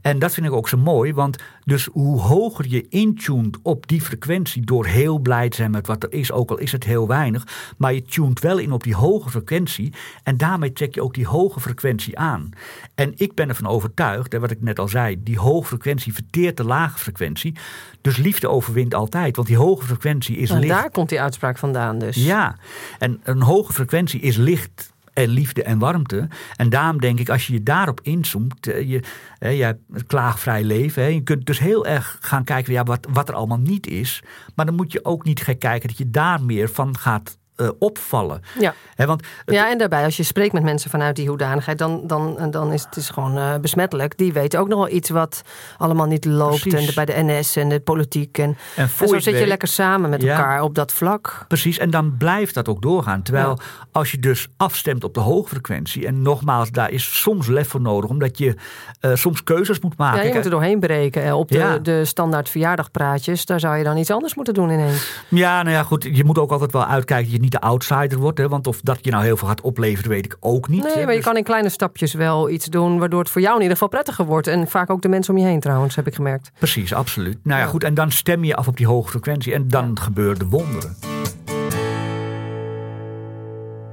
En 0.02 0.18
dat 0.18 0.34
vind 0.34 0.46
ik 0.46 0.52
ook 0.52 0.68
zo 0.68 0.76
mooi, 0.76 1.14
want 1.14 1.36
dus 1.64 1.88
hoe 1.92 2.20
hoger 2.20 2.68
je 2.68 2.88
intuned 2.88 3.58
op 3.62 3.86
die 3.86 4.00
frequentie 4.00 4.64
door 4.64 4.86
heel 4.86 5.18
blij 5.18 5.48
te 5.48 5.56
zijn 5.56 5.70
met 5.70 5.86
wat 5.86 6.02
er 6.02 6.12
is, 6.12 6.32
ook 6.32 6.50
al 6.50 6.58
is 6.58 6.72
het 6.72 6.84
heel 6.84 7.06
weinig, 7.06 7.74
maar 7.76 7.94
je 7.94 8.02
tunt 8.02 8.40
wel 8.40 8.58
in 8.58 8.72
op 8.72 8.82
die 8.82 8.94
hoge 8.94 9.30
frequentie 9.30 9.92
en 10.22 10.36
daarmee 10.36 10.72
trek 10.72 10.94
je 10.94 11.02
ook 11.02 11.14
die 11.14 11.26
hoge 11.26 11.60
frequentie 11.60 12.18
aan. 12.18 12.50
En 12.94 13.12
ik 13.16 13.34
ben 13.34 13.48
ervan 13.48 13.66
overtuigd, 13.66 14.34
en 14.34 14.40
wat 14.40 14.50
ik 14.50 14.62
net 14.62 14.78
al 14.78 14.88
zei, 14.88 15.22
die 15.22 15.38
hoge 15.38 15.66
frequentie 15.66 16.14
verteert 16.14 16.56
de 16.56 16.64
lage 16.64 16.98
frequentie. 16.98 17.54
Dus 18.00 18.16
liefde 18.16 18.48
overwint 18.48 18.94
altijd, 18.94 19.36
want 19.36 19.48
die 19.48 19.56
hoge 19.56 19.84
frequentie 19.84 20.36
is 20.36 20.50
En 20.50 20.58
licht. 20.58 20.72
daar 20.72 20.90
komt 20.90 21.08
die 21.08 21.20
uitspraak 21.20 21.58
vandaan 21.58 21.98
dus. 21.98 22.16
Ja, 22.16 22.56
en 22.98 23.20
een 23.22 23.42
hoge 23.42 23.72
frequentie 23.72 24.20
is 24.20 24.36
licht 24.36 24.92
en 25.22 25.28
liefde 25.28 25.62
en 25.62 25.78
warmte. 25.78 26.28
En 26.56 26.68
daarom 26.68 27.00
denk 27.00 27.18
ik, 27.18 27.28
als 27.28 27.46
je 27.46 27.52
je 27.52 27.62
daarop 27.62 28.00
inzoomt, 28.02 28.66
eh, 28.66 28.88
je, 28.88 29.02
hè, 29.38 29.48
je 29.48 29.62
hebt 29.62 29.80
een 29.90 30.06
klaagvrij 30.06 30.64
leven. 30.64 31.02
Hè, 31.02 31.08
je 31.08 31.22
kunt 31.22 31.46
dus 31.46 31.58
heel 31.58 31.86
erg 31.86 32.18
gaan 32.20 32.44
kijken 32.44 32.72
ja, 32.72 32.82
wat, 32.82 33.06
wat 33.12 33.28
er 33.28 33.34
allemaal 33.34 33.58
niet 33.58 33.86
is. 33.86 34.22
Maar 34.54 34.66
dan 34.66 34.74
moet 34.74 34.92
je 34.92 35.04
ook 35.04 35.24
niet 35.24 35.42
gaan 35.42 35.58
kijken 35.58 35.88
dat 35.88 35.98
je 35.98 36.10
daar 36.10 36.42
meer 36.42 36.68
van 36.68 36.98
gaat 36.98 37.38
eh, 37.60 37.68
opvallen. 37.78 38.40
Ja. 38.58 38.74
Hè, 38.94 39.06
want 39.06 39.22
het- 39.44 39.54
Ja, 39.54 39.70
en 39.70 39.78
daarbij, 39.78 40.04
als 40.04 40.16
je 40.16 40.22
spreekt 40.22 40.52
met 40.52 40.62
mensen 40.62 40.90
vanuit 40.90 41.16
die 41.16 41.28
hoedanigheid, 41.28 41.78
dan, 41.78 42.00
dan, 42.06 42.50
dan 42.50 42.72
is 42.72 42.82
het 42.84 42.96
is 42.96 43.10
gewoon 43.10 43.36
eh, 43.38 43.54
besmettelijk. 43.60 44.18
Die 44.18 44.32
weten 44.32 44.60
ook 44.60 44.68
nog 44.68 44.78
wel 44.78 44.88
iets 44.96 45.10
wat 45.10 45.42
allemaal 45.78 46.06
niet 46.06 46.24
loopt. 46.24 46.60
Precies. 46.60 46.80
En 46.80 46.86
de- 46.86 46.92
bij 46.94 47.04
de 47.04 47.14
NS 47.32 47.56
en 47.56 47.68
de 47.68 47.80
politiek. 47.80 48.38
En, 48.38 48.56
en 48.76 48.88
zo 48.88 49.18
zit 49.18 49.38
je 49.38 49.46
lekker 49.46 49.68
samen 49.68 50.10
met 50.10 50.22
Ja. 50.22 50.36
elkaar 50.36 50.62
op 50.62 50.74
dat 50.74 50.92
vlak. 50.92 51.44
Precies, 51.48 51.78
en 51.78 51.90
dan 51.90 52.16
blijft 52.16 52.54
dat 52.54 52.68
ook 52.68 52.82
doorgaan. 52.82 53.22
Terwijl 53.22 53.48
Ja. 53.48 53.64
als 53.92 54.10
je 54.10 54.18
dus 54.18 54.48
afstemt 54.56 55.04
op 55.04 55.14
de 55.14 55.20
hoge 55.20 55.48
frequentie, 55.48 56.06
en 56.06 56.22
nogmaals, 56.22 56.70
daar 56.70 56.90
is 56.90 57.20
soms 57.20 57.46
lef 57.46 57.68
voor 57.68 57.80
nodig, 57.80 58.10
omdat 58.10 58.38
je 58.38 58.54
eh, 59.00 59.14
soms 59.14 59.42
keuzes 59.44 59.80
moet 59.80 59.96
maken. 59.96 60.18
Ja, 60.20 60.26
je 60.26 60.34
moet 60.34 60.44
er 60.44 60.50
doorheen 60.50 60.80
breken. 60.80 61.34
Op 61.36 61.48
de, 61.50 61.78
de 61.82 62.04
standaard 62.04 62.48
verjaardagpraatjes, 62.48 63.46
daar 63.46 63.60
zou 63.60 63.76
je 63.76 63.84
dan 63.84 63.96
iets 63.96 64.10
anders 64.10 64.34
moeten 64.34 64.54
doen 64.54 64.70
ineens. 64.70 65.22
Ja, 65.28 65.62
nou 65.62 65.74
ja, 65.76 65.82
goed. 65.82 66.08
Je 66.12 66.24
moet 66.24 66.38
ook 66.38 66.50
altijd 66.50 66.72
wel 66.72 66.84
uitkijken 66.84 67.24
dat 67.26 67.34
je 67.34 67.40
niet 67.40 67.49
de 67.50 67.60
outsider 67.60 68.18
wordt. 68.18 68.38
Hè, 68.38 68.48
want 68.48 68.66
of 68.66 68.80
dat 68.80 68.98
je 69.04 69.10
nou 69.10 69.24
heel 69.24 69.36
veel 69.36 69.48
gaat 69.48 69.60
opleveren, 69.60 70.10
weet 70.10 70.24
ik 70.24 70.36
ook 70.40 70.68
niet. 70.68 70.82
Nee, 70.82 70.92
hè. 70.92 71.00
maar 71.00 71.10
je 71.10 71.16
Dus- 71.16 71.24
kan 71.24 71.36
in 71.36 71.42
kleine 71.44 71.68
stapjes 71.68 72.12
wel 72.14 72.50
iets 72.50 72.66
doen 72.66 72.98
waardoor 72.98 73.20
het 73.20 73.30
voor 73.30 73.40
jou 73.40 73.54
in 73.56 73.60
ieder 73.62 73.76
geval 73.76 73.88
prettiger 73.92 74.24
wordt. 74.24 74.46
En 74.46 74.68
vaak 74.68 74.90
ook 74.90 75.02
de 75.02 75.08
mensen 75.08 75.34
om 75.34 75.40
je 75.40 75.46
heen 75.46 75.60
trouwens, 75.60 75.96
heb 75.96 76.06
ik 76.06 76.14
gemerkt. 76.14 76.50
Precies, 76.58 76.94
absoluut. 76.94 77.38
Nou 77.42 77.60
ja, 77.60 77.66
goed. 77.66 77.84
En 77.84 77.94
dan 77.94 78.10
stem 78.10 78.44
je 78.44 78.56
af 78.56 78.68
op 78.68 78.76
die 78.76 78.86
hoge 78.86 79.10
frequentie. 79.10 79.54
En 79.54 79.68
dan 79.68 79.98
gebeuren 80.00 80.38
de 80.38 80.46
wonderen. 80.46 80.96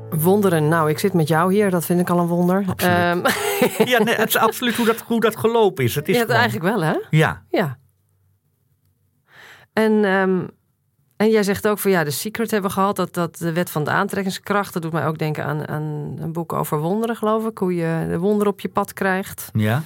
Wonderen, 0.10 0.68
nou, 0.68 0.90
ik 0.90 1.00
zit 1.00 1.14
met 1.14 1.28
jou 1.28 1.54
hier, 1.54 1.70
dat 1.70 1.86
vind 1.86 2.00
ik 2.00 2.10
al 2.10 2.20
een 2.20 2.28
wonder. 2.28 2.66
Ehm, 2.76 3.18
ja, 3.92 4.04
nee, 4.04 4.16
het 4.16 4.28
is 4.28 4.38
absoluut 4.38 4.76
hoe 4.76 4.86
dat, 4.86 5.02
hoe 5.08 5.20
dat 5.20 5.36
gelopen 5.38 5.84
is. 5.84 5.96
Het 5.96 6.08
is 6.08 6.16
ja, 6.16 6.22
gewoon- 6.22 6.36
eigenlijk 6.36 6.76
wel, 6.76 6.84
hè? 6.84 6.94
Ja, 7.10 7.44
Ja. 7.50 7.78
En, 9.74 10.06
ehm, 10.06 10.40
en 11.18 11.30
jij 11.30 11.44
zegt 11.44 11.68
ook 11.68 11.80
van 11.80 11.92
ja, 11.92 12.04
de 12.04 12.12
Secret 12.12 12.52
hebben 12.52 12.70
we 12.70 12.76
gehad. 12.76 12.96
Dat, 12.96 13.14
dat 13.14 13.38
de 13.38 13.54
wet 13.54 13.70
van 13.70 13.84
de 13.84 13.90
aantrekkingskracht. 13.92 14.74
Dat 14.74 14.82
doet 14.82 14.92
mij 14.92 15.08
ook 15.08 15.18
denken 15.18 15.46
aan, 15.46 15.68
aan 15.68 16.16
een 16.20 16.32
boek 16.32 16.54
over 16.54 16.80
wonderen, 16.80 17.16
geloof 17.16 17.46
ik. 17.48 17.58
Hoe 17.58 17.76
je 17.76 18.06
de 18.10 18.18
wonderen 18.20 18.54
op 18.54 18.60
je 18.60 18.70
pad 18.70 18.94
krijgt. 18.94 19.50
ja. 19.54 19.82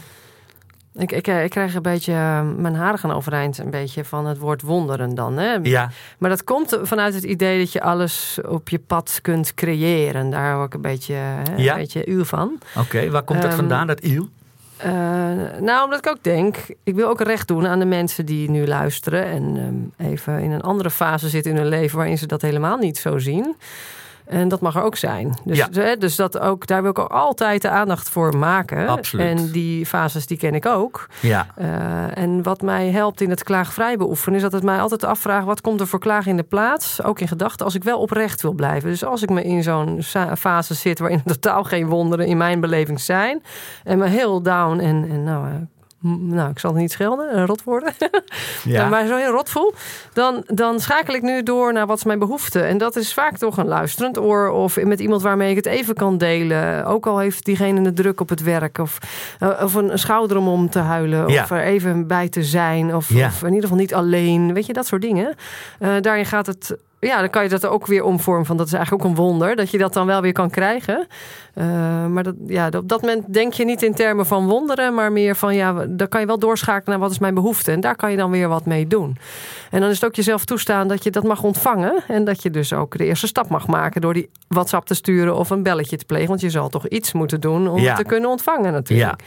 Ik, 0.95 1.11
ik, 1.11 1.27
ik 1.27 1.49
krijg 1.49 1.75
een 1.75 1.81
beetje 1.81 2.11
eh, 2.13 2.41
mijn 2.57 2.75
haren 2.75 2.99
gaan 2.99 3.11
overeind. 3.11 3.57
Een 3.57 3.69
beetje 3.69 4.05
van 4.05 4.25
het 4.25 4.37
woord 4.37 4.61
wonderen 4.61 5.15
dan. 5.15 5.37
Hè? 5.37 5.53
Ja, 5.63 5.89
Maar 6.17 6.29
dat 6.29 6.43
komt 6.43 6.79
vanuit 6.81 7.13
het 7.13 7.23
idee 7.23 7.59
dat 7.59 7.71
je 7.71 7.81
alles 7.81 8.39
op 8.47 8.69
je 8.69 8.79
pad 8.79 9.19
kunt 9.21 9.53
creëren. 9.53 10.29
Daar 10.29 10.49
hou 10.51 10.65
ik 10.65 10.73
een 10.73 10.81
beetje, 10.81 11.13
hè, 11.13 11.41
Ja. 11.55 11.73
een 11.73 11.79
beetje 11.79 12.07
uw 12.07 12.23
van. 12.23 12.57
oké. 12.77 13.09
Waar 13.09 13.23
komt 13.23 13.41
dat 13.41 13.49
Ehm, 13.49 13.59
vandaan, 13.59 13.87
dat 13.87 13.99
iel? 13.99 14.29
Eh, 14.83 14.91
nou, 15.59 15.83
omdat 15.83 15.99
ik 15.99 16.07
ook 16.07 16.23
denk, 16.23 16.57
ik 16.83 16.95
wil 16.95 17.09
ook 17.09 17.21
recht 17.21 17.47
doen 17.47 17.67
aan 17.67 17.79
de 17.79 17.85
mensen 17.85 18.25
die 18.25 18.49
nu 18.49 18.67
luisteren 18.67 19.25
en 19.25 19.57
ehm, 19.57 20.09
even 20.09 20.39
in 20.39 20.51
een 20.51 20.61
andere 20.61 20.89
fase 20.89 21.29
zitten 21.29 21.51
in 21.51 21.57
hun 21.57 21.67
leven 21.67 21.97
waarin 21.97 22.17
ze 22.17 22.25
dat 22.25 22.41
helemaal 22.41 22.77
niet 22.77 22.97
zo 22.97 23.17
zien. 23.17 23.55
En 24.31 24.47
dat 24.47 24.61
mag 24.61 24.75
er 24.75 24.81
ook 24.83 24.95
zijn. 24.95 25.37
Dus, 25.45 25.57
Ja. 25.57 25.67
hè, 25.71 25.97
dus 25.97 26.15
dat 26.15 26.39
ook, 26.39 26.67
daar 26.67 26.81
wil 26.81 26.91
ik 26.91 26.99
ook 26.99 27.11
altijd 27.11 27.61
de 27.61 27.69
aandacht 27.69 28.09
voor 28.09 28.37
maken. 28.37 28.87
Absoluut. 28.87 29.25
En 29.25 29.51
die 29.51 29.85
fases 29.85 30.25
die 30.27 30.37
ken 30.37 30.53
ik 30.55 30.65
ook. 30.65 31.07
Ja, 31.19 31.47
Eh, 31.55 32.17
en 32.17 32.43
wat 32.43 32.61
mij 32.61 32.89
helpt 32.89 33.21
in 33.21 33.29
het 33.29 33.43
klaagvrij 33.43 33.97
beoefenen, 33.97 34.35
is 34.35 34.41
dat 34.41 34.51
het 34.51 34.63
mij 34.63 34.79
altijd 34.79 35.03
afvraagt: 35.03 35.45
wat 35.45 35.61
komt 35.61 35.79
er 35.79 35.87
voor 35.87 35.99
klaag 35.99 36.25
in 36.27 36.37
de 36.37 36.43
plaats? 36.43 37.03
Ook 37.03 37.19
in 37.19 37.27
gedachten, 37.27 37.65
als 37.65 37.75
ik 37.75 37.83
wel 37.83 37.99
oprecht 37.99 38.41
wil 38.41 38.53
blijven. 38.53 38.89
Dus 38.89 39.05
als 39.05 39.21
ik 39.23 39.29
me 39.29 39.43
in 39.43 39.63
zo'n 39.63 40.01
fase 40.37 40.73
zit 40.73 40.99
waarin 40.99 41.21
totaal 41.25 41.63
geen 41.63 41.87
wonderen 41.87 42.25
in 42.25 42.37
mijn 42.37 42.59
beleving 42.59 42.99
zijn. 43.01 43.43
en 43.83 43.97
me 43.97 44.07
heel 44.07 44.41
down 44.41 44.79
en, 44.79 45.09
en 45.09 45.23
nou. 45.23 45.47
Eh, 46.03 46.11
nou, 46.11 46.49
ik 46.49 46.59
zal 46.59 46.71
het 46.71 46.79
niet 46.79 46.91
schelden, 46.91 47.37
een 47.37 47.45
rot 47.45 47.63
worden. 47.63 47.93
ja. 48.63 48.89
maar 48.89 49.05
zo 49.07 49.15
heel 49.15 49.31
rot 49.31 49.49
voel. 49.49 49.73
Dan, 50.13 50.43
dan 50.47 50.79
schakel 50.79 51.13
ik 51.13 51.21
nu 51.21 51.43
door 51.43 51.73
naar 51.73 51.87
wat 51.87 51.97
is 51.97 52.03
mijn 52.03 52.19
behoefte. 52.19 52.61
En 52.61 52.77
dat 52.77 52.95
is 52.95 53.13
vaak 53.13 53.37
toch 53.37 53.57
een 53.57 53.67
luisterend 53.67 54.17
oor. 54.17 54.49
Of 54.49 54.83
met 54.83 54.99
iemand 54.99 55.21
waarmee 55.21 55.49
ik 55.49 55.55
het 55.55 55.65
even 55.65 55.95
kan 55.95 56.17
delen. 56.17 56.85
Ook 56.85 57.05
al 57.07 57.19
heeft 57.19 57.45
diegene 57.45 57.81
de 57.81 57.93
druk 57.93 58.19
op 58.19 58.29
het 58.29 58.43
werk. 58.43 58.77
Of, 58.77 58.97
eh, 59.39 59.61
of 59.63 59.73
een, 59.73 59.99
schouder 59.99 60.37
om 60.37 60.47
om 60.47 60.69
te 60.69 60.79
huilen. 60.79 61.27
Ja. 61.27 61.43
Of 61.43 61.49
er 61.51 61.63
even 61.63 62.07
bij 62.07 62.29
te 62.29 62.43
zijn. 62.43 62.95
Of, 62.95 63.13
Ja. 63.13 63.27
of 63.27 63.41
in 63.41 63.47
ieder 63.47 63.61
geval 63.61 63.77
niet 63.77 63.93
alleen. 63.93 64.53
Weet 64.53 64.65
je, 64.65 64.73
dat 64.73 64.85
soort 64.85 65.01
dingen. 65.01 65.35
Eh, 65.79 65.95
daarin 66.01 66.25
gaat 66.25 66.45
het... 66.45 66.77
Ja, 67.07 67.19
dan 67.19 67.29
kan 67.29 67.43
je 67.43 67.49
dat 67.49 67.65
ook 67.65 67.85
weer 67.87 68.03
omvormen 68.03 68.45
van 68.45 68.57
dat 68.57 68.67
is 68.67 68.73
eigenlijk 68.73 69.03
ook 69.03 69.09
een 69.09 69.15
wonder. 69.15 69.55
Dat 69.55 69.69
je 69.71 69.77
dat 69.77 69.93
dan 69.93 70.05
wel 70.05 70.21
weer 70.21 70.31
kan 70.31 70.49
krijgen. 70.49 71.07
Eh, 71.53 72.05
maar 72.05 72.23
dat, 72.23 72.35
ja, 72.47 72.69
op 72.77 72.89
dat 72.89 73.01
moment 73.01 73.33
denk 73.33 73.53
je 73.53 73.65
niet 73.65 73.81
in 73.83 73.93
termen 73.93 74.25
van 74.25 74.47
wonderen, 74.47 74.93
maar 74.93 75.11
meer 75.11 75.35
van 75.35 75.55
ja, 75.55 75.85
dan 75.89 76.07
kan 76.07 76.19
je 76.21 76.25
wel 76.27 76.39
doorschakelen 76.39 76.89
naar 76.89 76.99
wat 76.99 77.11
is 77.11 77.19
mijn 77.19 77.33
behoefte. 77.33 77.71
En 77.71 77.79
daar 77.81 77.95
kan 77.95 78.11
je 78.11 78.17
dan 78.17 78.31
weer 78.31 78.47
wat 78.47 78.65
mee 78.65 78.87
doen. 78.87 79.17
En 79.71 79.79
dan 79.81 79.89
is 79.89 79.95
het 79.95 80.05
ook 80.05 80.15
jezelf 80.15 80.45
toestaan 80.45 80.87
dat 80.87 81.03
je 81.03 81.11
dat 81.11 81.23
mag 81.23 81.43
ontvangen. 81.43 82.03
En 82.07 82.23
dat 82.23 82.43
je 82.43 82.49
dus 82.49 82.73
ook 82.73 82.97
de 82.97 83.05
eerste 83.05 83.27
stap 83.27 83.49
mag 83.49 83.67
maken 83.67 84.01
door 84.01 84.13
die 84.13 84.29
WhatsApp 84.47 84.85
te 84.85 84.93
sturen 84.93 85.35
of 85.35 85.49
een 85.49 85.63
belletje 85.63 85.97
te 85.97 86.05
plegen. 86.05 86.27
Want 86.27 86.41
je 86.41 86.49
zal 86.49 86.69
toch 86.69 86.87
iets 86.87 87.13
moeten 87.13 87.41
doen 87.41 87.67
om 87.69 87.79
Ja. 87.79 87.87
het 87.87 87.97
te 87.97 88.03
kunnen 88.03 88.29
ontvangen 88.29 88.71
natuurlijk. 88.71 89.21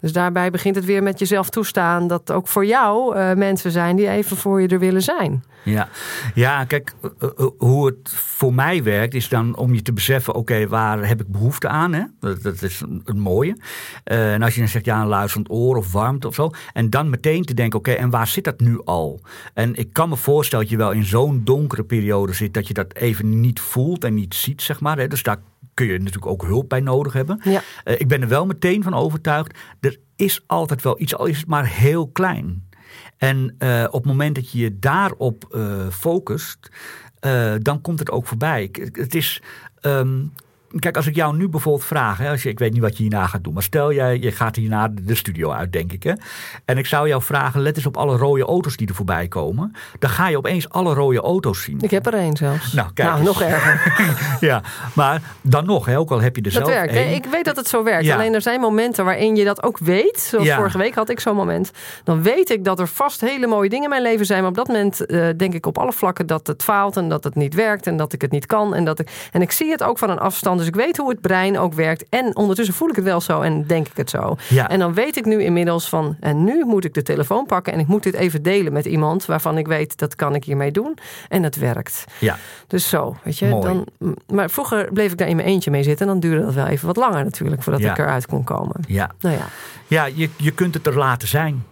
Dus 0.00 0.12
daarbij 0.12 0.50
begint 0.50 0.74
het 0.74 0.84
weer 0.84 1.02
met 1.02 1.18
jezelf 1.18 1.50
toestaan 1.50 2.06
dat 2.06 2.32
ook 2.32 2.48
voor 2.48 2.66
jou 2.66 3.16
eh, 3.16 3.34
mensen 3.34 3.70
zijn 3.70 3.96
die 3.96 4.08
even 4.08 4.36
voor 4.36 4.60
je 4.60 4.68
er 4.68 4.78
willen 4.78 5.02
zijn. 5.02 5.44
Ja, 5.64 5.88
ja 6.34 6.64
kijk, 6.64 6.92
eh, 7.02 7.28
eh, 7.36 7.46
hoe 7.58 7.86
het 7.86 8.10
voor 8.14 8.54
mij 8.54 8.82
werkt 8.82 9.14
is 9.14 9.28
dan 9.28 9.56
om 9.56 9.74
je 9.74 9.82
te 9.82 9.92
beseffen, 9.92 10.34
oké, 10.34 10.68
waar 10.68 11.06
heb 11.06 11.20
ik 11.20 11.28
behoefte 11.28 11.68
aan? 11.68 11.92
Hè? 11.92 12.02
Dat, 12.20 12.62
is 12.62 12.82
een 13.04 13.20
mooie. 13.20 13.56
En 14.04 14.42
als 14.42 14.54
je 14.54 14.60
dan 14.60 14.68
zegt, 14.68 14.84
ja, 14.84 15.00
een 15.00 15.06
luisterend 15.06 15.50
oor 15.50 15.76
of 15.76 15.92
warmte 15.92 16.26
of 16.26 16.34
zo. 16.34 16.50
En 16.72 16.90
dan 16.90 17.10
meteen 17.10 17.44
te 17.44 17.54
denken, 17.54 17.78
oké, 17.78 17.90
en 17.90 18.10
waar 18.10 18.26
zit 18.26 18.44
dat 18.44 18.60
nu 18.60 18.80
al? 18.84 19.20
En 19.54 19.74
ik 19.74 19.92
kan 19.92 20.08
me 20.08 20.16
voorstellen 20.16 20.64
dat 20.64 20.72
je 20.72 20.78
wel 20.78 20.92
in 20.92 21.04
zo'n 21.04 21.40
donkere 21.44 21.84
periode 21.84 22.32
zit, 22.32 22.54
dat 22.54 22.68
je 22.68 22.74
dat 22.74 22.94
even 22.94 23.40
niet 23.40 23.60
voelt 23.60 24.04
en 24.04 24.14
niet 24.14 24.34
ziet, 24.34 24.62
zeg 24.62 24.80
maar. 24.80 24.98
Hè? 24.98 25.06
Dus 25.08 25.22
daar 25.22 25.38
kun 25.80 25.92
je 25.92 25.98
natuurlijk 25.98 26.26
ook 26.32 26.42
hulp 26.42 26.68
bij 26.68 26.80
nodig 26.80 27.12
hebben. 27.12 27.40
Ja. 27.44 27.62
Eh, 27.84 28.00
ik 28.00 28.08
ben 28.08 28.22
er 28.22 28.28
wel 28.28 28.46
meteen 28.46 28.82
van 28.82 28.94
overtuigd, 28.94 29.58
er 29.80 29.98
is 30.16 30.42
altijd 30.46 30.82
wel 30.82 31.00
iets, 31.00 31.16
al 31.16 31.26
is 31.26 31.38
het 31.38 31.46
maar 31.46 31.66
heel 31.66 32.08
klein. 32.08 32.68
En 33.16 33.54
eh, 33.58 33.84
op 33.86 34.02
het 34.02 34.04
moment 34.04 34.34
dat 34.34 34.50
je 34.50 34.58
je 34.58 34.78
daarop 34.78 35.44
eh, 35.50 35.88
focust, 35.88 36.70
dan 37.58 37.80
komt 37.80 37.98
het 37.98 38.10
ook 38.10 38.26
voorbij. 38.26 38.68
Het 38.92 39.14
is, 39.14 39.42
ehm, 39.80 40.18
kijk, 40.78 40.96
als 40.96 41.06
ik 41.06 41.14
jou 41.14 41.36
nu 41.36 41.48
bijvoorbeeld 41.48 41.84
vraag, 41.84 42.18
hè, 42.18 42.30
als 42.30 42.42
je, 42.42 42.48
ik 42.48 42.58
weet 42.58 42.72
niet 42.72 42.82
wat 42.82 42.96
je 42.96 43.02
hierna 43.02 43.26
gaat 43.26 43.44
doen, 43.44 43.54
maar 43.54 43.62
stel 43.62 43.92
jij, 43.92 44.18
je 44.18 44.32
gaat 44.32 44.56
hierna 44.56 44.88
de 45.02 45.14
studio 45.14 45.50
uit, 45.50 45.72
denk 45.72 45.92
ik. 45.92 46.02
Hè, 46.02 46.12
en 46.64 46.78
ik 46.78 46.86
zou 46.86 47.08
jou 47.08 47.22
vragen, 47.22 47.60
let 47.60 47.76
eens 47.76 47.86
op 47.86 47.96
alle 47.96 48.16
rode 48.16 48.42
auto's 48.44 48.76
die 48.76 48.88
er 48.88 48.94
voorbij 48.94 49.28
komen. 49.28 49.74
Dan 49.98 50.10
ga 50.10 50.28
je 50.28 50.36
opeens 50.36 50.68
alle 50.68 50.94
rode 50.94 51.20
auto's 51.20 51.62
zien. 51.62 51.78
Ik 51.80 51.90
heb 51.90 52.06
er 52.06 52.14
één 52.14 52.36
zelfs. 52.36 52.72
Nou, 52.72 52.90
kijk 52.94 53.08
nou 53.08 53.22
nog 53.22 53.42
erger. 53.42 54.06
ja, 54.48 54.62
maar 54.94 55.22
dan 55.42 55.64
nog, 55.66 55.86
hè, 55.86 55.98
ook 55.98 56.10
al 56.10 56.20
heb 56.20 56.36
je 56.36 56.42
er 56.42 56.52
Dat 56.52 56.66
zelf 56.66 56.68
werkt. 56.78 56.94
één. 56.94 57.14
Ik 57.14 57.24
weet 57.24 57.44
dat 57.44 57.56
het 57.56 57.68
zo 57.68 57.84
werkt. 57.84 58.04
Ja. 58.04 58.14
Alleen 58.14 58.34
er 58.34 58.42
zijn 58.42 58.60
momenten 58.60 59.04
waarin 59.04 59.36
je 59.36 59.44
dat 59.44 59.62
ook 59.62 59.78
weet. 59.78 60.20
Zoals 60.20 60.46
Ja. 60.46 60.56
vorige 60.56 60.78
week 60.78 60.94
had 60.94 61.08
ik 61.08 61.20
zo'n 61.20 61.36
moment. 61.36 61.70
Dan 62.04 62.22
weet 62.22 62.50
ik 62.50 62.64
dat 62.64 62.78
er 62.80 62.88
vast 62.88 63.20
hele 63.20 63.46
mooie 63.46 63.68
dingen 63.68 63.84
in 63.84 63.90
mijn 63.90 64.02
leven 64.02 64.26
zijn. 64.26 64.40
Maar 64.40 64.50
op 64.50 64.56
dat 64.56 64.66
moment 64.66 65.06
eh, 65.06 65.28
denk 65.36 65.54
ik 65.54 65.66
op 65.66 65.78
alle 65.78 65.92
vlakken 65.92 66.26
dat 66.26 66.46
het 66.46 66.62
faalt. 66.62 66.96
En 66.96 67.08
dat 67.08 67.24
het 67.24 67.34
niet 67.34 67.54
werkt. 67.54 67.86
En 67.86 67.96
dat 67.96 68.12
ik 68.12 68.20
het 68.22 68.30
niet 68.30 68.46
kan. 68.46 68.74
En, 68.74 68.84
dat 68.84 68.98
ik, 68.98 69.28
en 69.32 69.42
ik 69.42 69.50
zie 69.52 69.70
het 69.70 69.82
ook 69.82 69.98
van 69.98 70.10
een 70.10 70.18
afstand. 70.18 70.59
Dus 70.60 70.68
ik 70.68 70.74
weet 70.74 70.96
hoe 70.96 71.10
het 71.10 71.20
brein 71.20 71.58
ook 71.58 71.74
werkt. 71.74 72.08
En 72.08 72.36
ondertussen 72.36 72.74
voel 72.74 72.88
ik 72.88 72.96
het 72.96 73.04
wel 73.04 73.20
zo. 73.20 73.40
En 73.40 73.66
denk 73.66 73.88
ik 73.88 73.96
het 73.96 74.10
zo. 74.10 74.36
Ja. 74.48 74.68
En 74.68 74.78
dan 74.78 74.94
weet 74.94 75.16
ik 75.16 75.24
nu 75.24 75.42
inmiddels 75.42 75.88
van. 75.88 76.16
En 76.20 76.44
nu 76.44 76.64
moet 76.64 76.84
ik 76.84 76.94
de 76.94 77.02
telefoon 77.02 77.46
pakken. 77.46 77.72
En 77.72 77.78
ik 77.78 77.86
moet 77.86 78.02
dit 78.02 78.14
even 78.14 78.42
delen 78.42 78.72
met 78.72 78.86
iemand. 78.86 79.26
Waarvan 79.26 79.58
ik 79.58 79.66
weet 79.66 79.98
dat 79.98 80.14
kan 80.14 80.34
ik 80.34 80.44
hiermee 80.44 80.70
doen. 80.70 80.98
En 81.28 81.42
het 81.42 81.56
werkt. 81.56 82.04
Ja, 82.18 82.36
Dus 82.66 82.88
zo, 82.88 83.16
weet 83.24 83.38
je. 83.38 83.46
Mooi. 83.46 83.62
Dan, 83.62 83.86
maar 84.26 84.50
vroeger 84.50 84.92
bleef 84.92 85.12
ik 85.12 85.18
daar 85.18 85.28
in 85.28 85.36
mijn 85.36 85.48
eentje 85.48 85.70
mee 85.70 85.82
zitten. 85.82 86.06
En 86.06 86.12
dan 86.12 86.20
duurde 86.30 86.44
dat 86.44 86.54
wel 86.54 86.66
even 86.66 86.86
wat 86.86 86.96
langer 86.96 87.24
natuurlijk. 87.24 87.62
Voordat 87.62 87.82
Ja. 87.82 87.90
ik 87.90 87.98
eruit 87.98 88.26
kon 88.26 88.44
komen. 88.44 88.76
ja. 88.88 89.10
Nou 89.20 89.36
ja. 89.36 89.46
Ja, 89.86 90.04
je, 90.04 90.28
je 90.36 90.50
kunt 90.50 90.74
het 90.74 90.86
er 90.86 90.96
laten 90.98 91.28
zijn. 91.28 91.64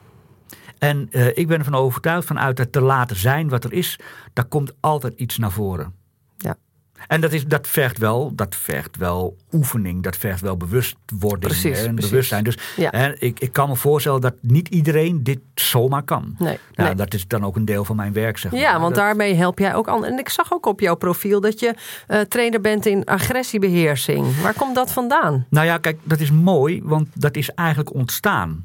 En 0.78 1.08
eh, 1.10 1.26
ik 1.36 1.46
ben 1.46 1.58
ervan 1.58 1.74
overtuigd, 1.74 2.26
vanuit 2.26 2.58
het 2.58 2.72
te 2.72 2.80
laten 2.80 3.16
zijn 3.16 3.48
wat 3.48 3.64
er 3.64 3.72
is, 3.72 3.98
daar 4.32 4.44
komt 4.44 4.72
altijd 4.80 5.12
iets 5.16 5.38
naar 5.38 5.50
voren. 5.50 5.94
En 7.06 7.20
dat, 7.20 7.32
is, 7.32 7.46
dat, 7.46 7.66
vergt 7.66 7.98
wel, 7.98 8.32
dat 8.34 8.54
vergt 8.56 8.96
wel 8.96 9.36
oefening, 9.52 10.02
dat 10.02 10.16
vergt 10.16 10.40
wel 10.40 10.56
bewustwording 10.56 11.40
Precies, 11.52 11.78
hè, 11.78 11.86
en 11.86 11.92
precies. 11.94 12.10
bewustzijn. 12.10 12.44
Dus 12.44 12.58
Ja. 12.76 12.88
hè, 12.90 13.18
ik, 13.18 13.40
ik 13.40 13.52
kan 13.52 13.68
me 13.68 13.76
voorstellen 13.76 14.20
dat 14.20 14.34
niet 14.40 14.68
iedereen 14.68 15.22
dit 15.22 15.38
zomaar 15.54 16.02
kan. 16.02 16.34
Nee, 16.38 16.58
Nou, 16.74 16.88
nee. 16.88 16.94
Dat 16.98 17.14
is 17.14 17.26
dan 17.26 17.44
ook 17.44 17.56
een 17.56 17.64
deel 17.64 17.84
van 17.84 17.96
mijn 17.96 18.12
werk, 18.12 18.38
zeg 18.38 18.52
maar. 18.52 18.60
Ja, 18.60 18.72
want 18.80 18.94
Dat- 18.94 19.04
daarmee 19.04 19.34
help 19.34 19.58
jij 19.58 19.74
ook 19.74 19.88
anderen. 19.88 20.12
En 20.12 20.18
ik 20.18 20.28
zag 20.28 20.52
ook 20.52 20.66
op 20.66 20.80
jouw 20.80 20.94
profiel 20.96 21.40
dat 21.40 21.60
je 21.60 21.74
eh, 22.06 22.20
trainer 22.20 22.60
bent 22.60 22.86
in 22.86 23.04
agressiebeheersing. 23.04 24.40
Waar 24.40 24.54
komt 24.54 24.74
dat 24.74 24.92
vandaan? 24.92 25.46
Nou 25.50 25.66
ja, 25.66 25.78
kijk, 25.78 25.98
dat 26.02 26.20
is 26.20 26.30
mooi, 26.30 26.80
want 26.84 27.08
dat 27.14 27.36
is 27.36 27.50
eigenlijk 27.50 27.94
ontstaan. 27.94 28.64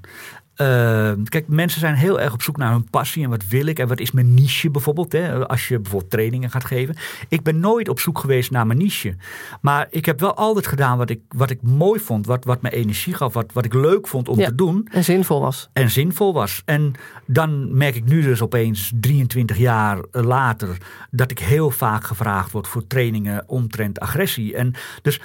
Eh, 0.54 1.12
kijk, 1.24 1.48
mensen 1.48 1.80
zijn 1.80 1.96
heel 1.96 2.20
erg 2.20 2.34
op 2.34 2.42
zoek 2.42 2.58
naar 2.58 2.72
hun 2.72 2.90
passie 2.90 3.24
en 3.24 3.30
wat 3.30 3.48
wil 3.48 3.66
ik 3.66 3.80
en 3.80 3.88
wat 3.88 4.00
is 4.00 4.12
mijn 4.12 4.34
niche 4.34 4.70
bijvoorbeeld. 4.72 5.12
Hè, 5.12 5.48
als 5.48 5.68
je 5.68 5.80
bijvoorbeeld 5.80 6.12
trainingen 6.12 6.50
gaat 6.50 6.66
geven. 6.66 6.96
Ik 7.30 7.44
ben 7.44 7.60
nooit 7.60 7.90
op 7.90 8.00
zoek 8.00 8.20
geweest 8.20 8.52
naar 8.52 8.68
mijn 8.68 8.80
niche. 8.80 9.16
Maar 9.62 9.88
ik 9.90 10.06
heb 10.06 10.20
wel 10.20 10.34
altijd 10.36 10.68
gedaan 10.68 10.98
wat 10.98 11.10
ik, 11.10 11.20
wat 11.28 11.50
ik 11.50 11.62
mooi 11.62 12.00
vond, 12.00 12.26
wat, 12.26 12.46
wat 12.46 12.62
me 12.62 12.70
energie 12.72 13.14
gaf, 13.14 13.34
wat, 13.34 13.54
wat 13.54 13.66
ik 13.66 13.74
leuk 13.74 14.08
vond 14.08 14.28
om 14.30 14.40
Ja. 14.40 14.46
te 14.48 14.56
doen 14.56 14.88
En 14.92 15.04
zinvol 15.04 15.42
was. 15.42 15.70
en 15.74 15.90
zinvol 15.90 16.34
was. 16.34 16.62
En 16.66 16.94
dan 17.26 17.78
merk 17.78 17.96
ik 17.96 18.06
nu 18.06 18.22
dus 18.22 18.42
opeens 18.42 18.92
23 18.96 19.58
jaar 19.58 19.98
later 20.12 20.78
dat 21.12 21.32
ik 21.32 21.40
heel 21.40 21.72
vaak 21.72 22.04
gevraagd 22.04 22.52
word 22.52 22.68
voor 22.68 22.88
trainingen 22.88 23.44
omtrent 23.48 24.00
agressie. 24.00 24.56
En 24.56 24.74
dus 25.02 25.20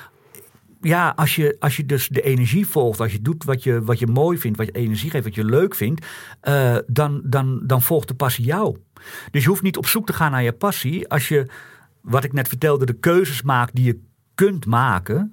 ja, 0.81 1.13
als 1.17 1.37
je, 1.37 1.57
als 1.59 1.77
je 1.77 1.87
dus 1.87 2.09
de 2.09 2.23
energie 2.23 2.67
volgt, 2.67 3.01
als 3.01 3.13
je 3.13 3.23
doet 3.23 3.45
wat 3.45 3.63
je, 3.63 3.83
wat 3.83 3.99
je 3.99 4.07
mooi 4.07 4.39
vindt, 4.39 4.59
wat 4.59 4.67
je 4.67 4.73
energie 4.73 5.11
geeft, 5.11 5.25
wat 5.25 5.35
je 5.35 5.45
leuk 5.45 5.75
vindt, 5.75 6.07
eh, 6.41 6.77
dan, 6.87 7.21
dan, 7.25 7.61
dan 7.67 7.83
volgt 7.83 8.09
de 8.09 8.15
passie 8.15 8.45
jou. 8.45 8.77
Dus 9.31 9.43
je 9.43 9.49
hoeft 9.49 9.63
niet 9.63 9.77
op 9.77 9.87
zoek 9.87 10.07
te 10.07 10.13
gaan 10.13 10.31
naar 10.31 10.43
je 10.43 10.53
passie. 10.53 11.09
Als 11.09 11.29
je, 11.29 11.47
wat 12.01 12.25
ik 12.25 12.33
net 12.33 12.49
vertelde, 12.49 12.87
de 12.87 12.99
keuzes 12.99 13.43
maakt 13.43 13.75
die 13.75 13.85
je 13.85 14.01
kunt 14.35 14.67
maken. 14.67 15.33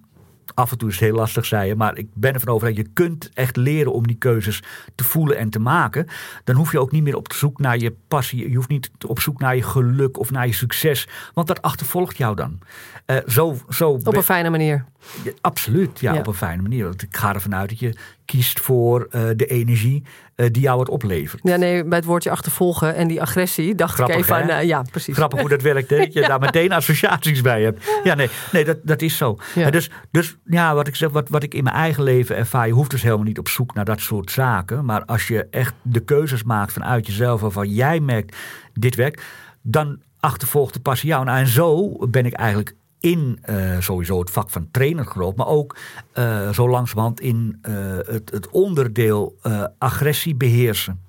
Af 0.54 0.72
en 0.72 0.78
toe 0.78 0.90
is 0.90 0.96
het 0.96 1.04
heel 1.04 1.16
lastig, 1.16 1.46
zei 1.46 1.68
je, 1.68 1.76
maar 1.76 1.98
ik 1.98 2.08
ben 2.14 2.34
ervan 2.34 2.54
overtuigd, 2.54 2.88
je 2.88 2.94
kunt 2.94 3.30
echt 3.34 3.56
leren 3.56 3.94
om 3.94 4.08
die 4.08 4.16
keuzes 4.16 4.64
te 4.96 5.04
voelen 5.04 5.38
en 5.38 5.50
te 5.50 5.60
maken. 5.60 6.08
Dan 6.44 6.56
hoef 6.56 6.72
je 6.72 6.80
ook 6.80 6.92
niet 6.92 7.04
meer 7.04 7.16
op 7.16 7.34
zoek 7.34 7.60
naar 7.60 7.78
je 7.78 7.96
passie. 8.08 8.50
Je 8.50 8.56
hoeft 8.56 8.70
niet 8.70 8.92
op 9.08 9.20
zoek 9.20 9.40
naar 9.40 9.56
je 9.56 9.64
geluk 9.64 10.20
of 10.20 10.32
naar 10.32 10.48
je 10.48 10.54
succes, 10.54 11.08
want 11.34 11.48
dat 11.48 11.62
achtervolgt 11.62 12.18
jou 12.18 12.36
dan. 12.36 12.60
Eh, 13.06 13.18
zo, 13.28 13.58
zo 13.70 13.90
Op 13.90 14.16
een 14.16 14.24
fijne 14.24 14.50
manier. 14.50 14.86
Ja, 15.24 15.32
absoluut, 15.42 16.00
ja, 16.00 16.14
Ja. 16.14 16.20
op 16.20 16.28
een 16.28 16.34
fijne 16.34 16.62
manier. 16.62 16.84
Want 16.84 17.02
ik 17.02 17.18
ga 17.18 17.34
ervan 17.34 17.56
uit 17.56 17.70
dat 17.70 17.80
je 17.80 17.96
kiest 18.26 18.60
voor 18.60 19.08
eh, 19.12 19.22
de 19.36 19.46
energie 19.46 20.04
eh, 20.36 20.48
die 20.52 20.62
jou 20.62 20.80
het 20.80 20.90
oplevert. 20.90 21.40
Ja, 21.44 21.56
nee, 21.56 21.84
bij 21.86 21.98
het 21.98 22.08
woordje 22.08 22.30
achtervolgen 22.30 22.96
en 22.96 23.08
die 23.08 23.22
agressie 23.22 23.76
dacht 23.76 23.94
Grappig, 23.94 24.16
ik 24.16 24.22
even 24.22 24.36
aan. 24.36 24.50
eh, 24.50 24.64
ja, 24.68 24.82
precies. 24.92 25.16
Grappig 25.16 25.40
hoe 25.40 25.50
dat 25.50 25.62
werkt, 25.62 25.90
hè? 25.90 25.98
dat 25.98 26.14
je 26.14 26.22
daar 26.28 26.40
meteen 26.40 26.72
associaties 26.72 27.42
bij 27.42 27.62
hebt. 27.64 27.86
Ja, 28.04 28.14
nee, 28.16 28.30
nee 28.52 28.66
dat, 28.66 28.78
dat 28.84 29.02
is 29.02 29.18
zo. 29.18 29.38
Ja. 29.56 29.70
Dus, 29.70 29.90
dus 30.12 30.36
ja, 30.46 30.74
wat 30.76 30.88
ik 30.88 30.96
zeg, 30.96 31.10
wat, 31.10 31.30
wat 31.30 31.44
ik 31.44 31.54
in 31.54 31.64
mijn 31.64 31.76
eigen 31.76 32.04
leven 32.04 32.36
ervaar, 32.36 32.68
je 32.68 32.74
hoeft 32.74 32.92
dus 32.92 33.02
helemaal 33.02 33.26
niet 33.26 33.40
op 33.40 33.48
zoek 33.50 33.74
naar 33.74 33.86
dat 33.86 34.00
soort 34.00 34.32
zaken. 34.32 34.86
Maar 34.86 35.06
als 35.06 35.28
je 35.28 35.48
echt 35.52 35.74
de 35.82 36.00
keuzes 36.00 36.44
maakt 36.44 36.74
vanuit 36.74 37.08
jezelf, 37.08 37.42
waarvan 37.42 37.70
jij 37.70 38.00
merkt, 38.00 38.36
dit 38.74 38.96
werkt, 38.96 39.22
dan 39.62 40.00
achtervolgt 40.20 40.74
de 40.74 40.80
passie 40.80 41.10
jou. 41.10 41.26
Nou, 41.26 41.38
en 41.38 41.48
zo 41.48 41.98
ben 42.10 42.26
ik 42.26 42.34
eigenlijk 42.34 42.76
in 43.00 43.40
eh, 43.42 43.80
sowieso 43.80 44.20
het 44.20 44.32
vak 44.32 44.50
van 44.50 44.68
trainer 44.72 45.06
gerold, 45.06 45.36
maar 45.36 45.48
ook 45.48 45.78
eh, 46.12 46.50
zo 46.50 46.70
langzamerhand 46.70 47.20
in 47.20 47.58
eh, 47.62 47.74
het, 47.98 48.30
het 48.32 48.50
onderdeel 48.50 49.38
agressie 49.78 50.36
beheersen. 50.36 51.02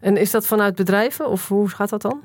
En 0.00 0.16
is 0.16 0.30
dat 0.30 0.46
vanuit 0.46 0.74
bedrijven 0.74 1.28
of 1.28 1.48
hoe 1.48 1.68
gaat 1.68 1.88
dat 1.88 2.02
dan? 2.02 2.20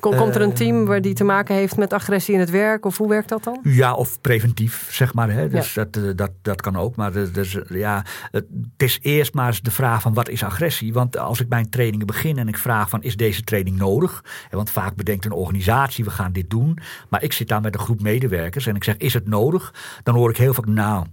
Kom- 0.00 0.16
Komt 0.16 0.34
er 0.34 0.40
een 0.40 0.54
team 0.54 0.84
waar 0.84 1.00
die 1.00 1.14
te 1.14 1.24
maken 1.24 1.54
heeft 1.54 1.76
met 1.76 1.92
agressie 1.92 2.34
in 2.34 2.40
het 2.40 2.50
werk 2.50 2.84
of 2.84 2.96
hoe 2.96 3.08
werkt 3.08 3.28
dat 3.28 3.44
dan? 3.44 3.58
Ja, 3.62 3.94
of 3.94 4.20
preventief, 4.20 4.88
zeg 4.92 5.14
maar. 5.14 5.30
Hè. 5.30 5.48
Dus 5.48 5.74
dat, 5.74 5.96
eh, 5.96 6.02
dat, 6.16 6.30
dat 6.42 6.60
kan 6.60 6.76
ook. 6.76 6.96
Maar 6.96 7.12
dus, 7.12 7.32
dus, 7.32 7.58
ja, 7.68 8.04
het 8.30 8.46
is 8.76 8.98
eerst 9.02 9.34
maar 9.34 9.46
eens 9.46 9.60
de 9.60 9.70
vraag 9.70 10.02
van 10.02 10.14
wat 10.14 10.28
is 10.28 10.44
agressie? 10.44 10.92
Want 10.92 11.16
als 11.16 11.40
ik 11.40 11.48
mijn 11.48 11.70
trainingen 11.70 12.06
begin 12.06 12.38
en 12.38 12.48
ik 12.48 12.58
vraag 12.58 12.88
van 12.88 13.02
is 13.02 13.16
deze 13.16 13.42
training 13.42 13.76
nodig? 13.76 14.24
Want 14.50 14.70
vaak 14.70 14.94
bedenkt 14.94 15.24
een 15.24 15.32
organisatie 15.32 16.04
we 16.04 16.10
gaan 16.10 16.32
dit 16.32 16.50
doen. 16.50 16.78
Maar 17.08 17.22
ik 17.22 17.32
zit 17.32 17.48
daar 17.48 17.60
met 17.60 17.74
een 17.74 17.80
groep 17.80 18.00
medewerkers 18.02 18.66
en 18.66 18.76
ik 18.76 18.84
zeg 18.84 18.96
is 18.96 19.14
het 19.14 19.28
nodig? 19.28 19.74
Dan 20.02 20.14
hoor 20.14 20.30
ik 20.30 20.36
heel 20.36 20.54
vaak 20.54 20.66
nou... 20.66 21.06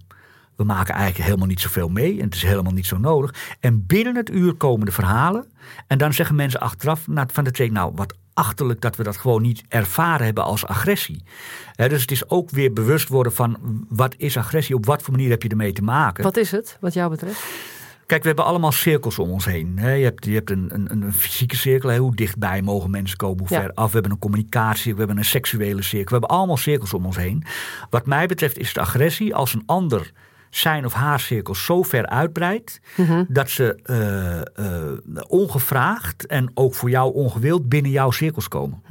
We 0.56 0.64
maken 0.64 0.94
eigenlijk 0.94 1.26
helemaal 1.26 1.48
niet 1.48 1.60
zoveel 1.60 1.90
mee 1.90 2.18
en 2.18 2.26
het 2.26 2.36
is 2.36 2.42
helemaal 2.42 2.74
niet 2.74 2.86
zo 2.86 2.98
nodig. 2.98 3.34
En 3.60 3.86
binnen 3.86 4.16
het 4.16 4.30
uur 4.30 4.54
komen 4.54 4.86
de 4.86 4.92
verhalen. 4.92 5.46
En 5.88 5.98
dan 5.98 6.14
zeggen 6.14 6.36
mensen 6.36 6.60
achteraf 6.60 7.06
van 7.32 7.44
de 7.44 7.52
training, 7.52 7.80
nou 7.80 7.92
wat 7.96 8.14
achterlijk 8.38 8.82
dat 8.82 8.96
we 8.96 9.04
dat 9.04 9.18
gewoon 9.18 9.42
niet 9.42 9.64
ervaren 9.68 10.26
hebben 10.26 10.44
als 10.44 10.66
agressie. 10.66 11.24
Dus 11.76 12.02
het 12.02 12.12
is 12.12 12.30
ook 12.30 12.50
weer 12.50 12.74
bewust 12.74 13.08
worden 13.08 13.34
van 13.34 13.58
wat 13.90 14.16
is 14.18 14.38
agressie, 14.38 14.76
op 14.76 14.86
wat 14.86 15.02
voor 15.02 15.14
manier 15.14 15.30
heb 15.30 15.44
je 15.44 15.50
ermee 15.50 15.74
te 15.74 15.84
maken. 15.84 16.24
Wat 16.24 16.38
is 16.38 16.52
het, 16.52 16.78
wat 16.82 16.94
jou 16.94 17.10
betreft? 17.10 17.44
Kijk, 18.06 18.22
we 18.22 18.28
hebben 18.28 18.46
allemaal 18.46 18.72
cirkels 18.72 19.20
om 19.20 19.30
ons 19.30 19.46
heen. 19.46 19.74
Je 19.76 19.82
hebt, 19.82 20.26
je 20.26 20.34
hebt 20.34 20.50
een, 20.50 20.70
een, 20.74 20.92
een 20.92 21.14
fysieke 21.14 21.56
cirkel, 21.56 21.96
hoe 21.96 22.16
dichtbij 22.16 22.62
mogen 22.62 22.90
mensen 22.90 23.18
komen, 23.18 23.40
hoe 23.40 23.48
Ja. 23.50 23.62
ver 23.62 23.74
af. 23.74 23.88
We 23.88 23.94
hebben 23.94 24.12
een 24.12 24.20
communicatie, 24.20 24.92
we 24.94 25.00
hebben 25.00 25.18
een 25.18 25.26
seksuele 25.26 25.82
cirkel. 25.82 26.06
We 26.06 26.12
hebben 26.12 26.30
allemaal 26.38 26.58
cirkels 26.58 26.94
om 26.94 27.06
ons 27.06 27.18
heen. 27.18 27.44
Wat 27.90 28.06
mij 28.06 28.28
betreft 28.28 28.58
is 28.58 28.74
de 28.74 28.80
agressie 28.80 29.36
als 29.36 29.54
een 29.54 29.64
ander 29.66 30.12
zijn 30.58 30.86
of 30.86 30.94
haar 30.94 31.20
cirkel 31.20 31.56
zo 31.56 31.84
ver 31.84 32.06
uitbreidt 32.06 32.80
dat 33.28 33.50
ze 33.50 33.80
eh, 33.84 34.40
eh, 34.40 34.98
ongevraagd 35.28 36.26
en 36.26 36.52
ook 36.54 36.76
voor 36.76 36.90
jou 36.90 37.14
ongewild 37.14 37.70
binnen 37.70 37.92
jouw 37.92 38.12
cirkels 38.12 38.48
komen. 38.48 38.84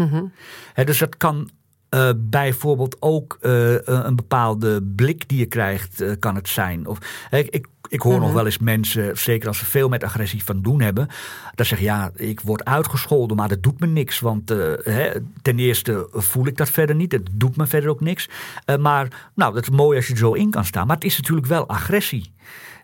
Hè, 0.72 0.84
dus 0.84 0.98
dat 0.98 1.16
kan 1.16 1.50
eh, 1.88 2.10
bijvoorbeeld 2.16 2.96
ook 3.00 3.38
een 3.40 4.16
bepaalde 4.16 4.82
blik 4.82 5.28
die 5.28 5.38
je 5.38 5.46
krijgt, 5.46 6.18
kan 6.18 6.34
het 6.34 6.48
zijn. 6.48 6.86
Of, 6.86 7.28
ik, 7.30 7.66
ik 7.88 8.00
hoor 8.00 8.20
nog 8.20 8.32
wel 8.32 8.44
eens 8.44 8.58
mensen, 8.58 9.18
zeker 9.18 9.48
als 9.48 9.58
ze 9.58 9.64
veel 9.64 9.88
met 9.88 10.04
agressie 10.04 10.44
van 10.44 10.62
doen 10.62 10.80
hebben, 10.80 11.08
dat 11.54 11.66
zeggen 11.66 11.86
ja, 11.86 12.10
ik 12.14 12.40
word 12.40 12.64
uitgescholden, 12.64 13.36
maar 13.36 13.48
dat 13.48 13.62
doet 13.62 13.80
me 13.80 13.86
niks. 13.86 14.20
Want 14.20 14.50
eh, 14.50 14.72
hè, 14.82 15.10
ten 15.42 15.58
eerste 15.58 16.08
voel 16.12 16.46
ik 16.46 16.56
dat 16.56 16.70
verder 16.70 16.96
niet, 16.96 17.12
het 17.12 17.28
doet 17.32 17.56
me 17.56 17.66
verder 17.66 17.90
ook 17.90 18.00
niks. 18.00 18.28
Eh, 18.64 18.76
maar 18.76 19.30
nou, 19.34 19.54
dat 19.54 19.62
is 19.62 19.70
mooi 19.70 19.96
als 19.96 20.06
je 20.06 20.12
er 20.12 20.18
zo 20.18 20.32
in 20.32 20.50
kan 20.50 20.64
staan. 20.64 20.86
Maar 20.86 20.96
het 20.96 21.04
is 21.04 21.16
natuurlijk 21.16 21.46
wel 21.46 21.68
agressie. 21.68 22.32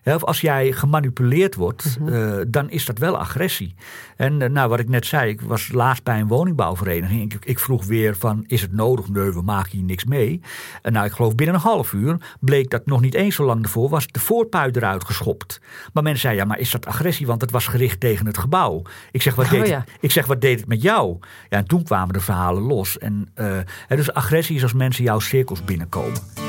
Of 0.05 0.23
als 0.23 0.41
jij 0.41 0.71
gemanipuleerd 0.71 1.55
wordt, 1.55 1.97
eh, 2.07 2.35
dan 2.47 2.69
is 2.69 2.85
dat 2.85 2.97
wel 2.97 3.17
agressie. 3.17 3.75
En 4.17 4.41
eh, 4.41 4.49
nou, 4.49 4.69
wat 4.69 4.79
ik 4.79 4.89
net 4.89 5.05
zei, 5.05 5.29
ik 5.29 5.41
was 5.41 5.71
laatst 5.71 6.03
bij 6.03 6.19
een 6.19 6.27
woningbouwvereniging. 6.27 7.33
Ik, 7.33 7.45
ik 7.45 7.59
vroeg 7.59 7.85
weer 7.85 8.15
van, 8.15 8.43
is 8.47 8.61
het 8.61 8.73
nodig? 8.73 9.09
Nee, 9.09 9.31
we 9.31 9.41
maken 9.41 9.71
hier 9.71 9.83
niks 9.83 10.05
mee. 10.05 10.41
En 10.81 10.93
nou, 10.93 11.05
ik 11.05 11.11
geloof 11.11 11.35
binnen 11.35 11.55
een 11.55 11.61
half 11.61 11.93
uur 11.93 12.17
bleek 12.39 12.69
dat 12.69 12.85
nog 12.85 13.01
niet 13.01 13.13
eens 13.13 13.35
zo 13.35 13.45
lang 13.45 13.63
ervoor 13.63 13.89
was 13.89 14.07
de 14.07 14.19
voorpui 14.19 14.71
eruit 14.71 15.03
geschopt. 15.03 15.61
Maar 15.93 16.03
men 16.03 16.17
zei, 16.17 16.35
ja, 16.35 16.45
maar 16.45 16.59
is 16.59 16.71
dat 16.71 16.85
agressie? 16.85 17.27
Want 17.27 17.41
het 17.41 17.51
was 17.51 17.67
gericht 17.67 17.99
tegen 17.99 18.25
het 18.25 18.37
gebouw. 18.37 18.81
Ik 19.11 19.21
zeg, 19.21 19.35
wat, 19.35 19.45
Oh, 19.45 19.51
deed, 19.51 19.67
ja. 19.67 19.79
het, 19.79 19.89
ik 19.99 20.11
zeg, 20.11 20.25
wat 20.25 20.41
deed 20.41 20.59
het 20.59 20.69
met 20.69 20.81
jou? 20.81 21.17
Ja, 21.49 21.57
en 21.57 21.65
toen 21.65 21.83
kwamen 21.83 22.13
de 22.13 22.19
verhalen 22.19 22.63
los. 22.63 22.97
En, 22.97 23.29
eh, 23.33 23.57
dus 23.87 24.13
agressie 24.13 24.55
is 24.55 24.63
als 24.63 24.73
mensen 24.73 25.03
jouw 25.03 25.19
cirkels 25.19 25.63
binnenkomen. 25.63 26.42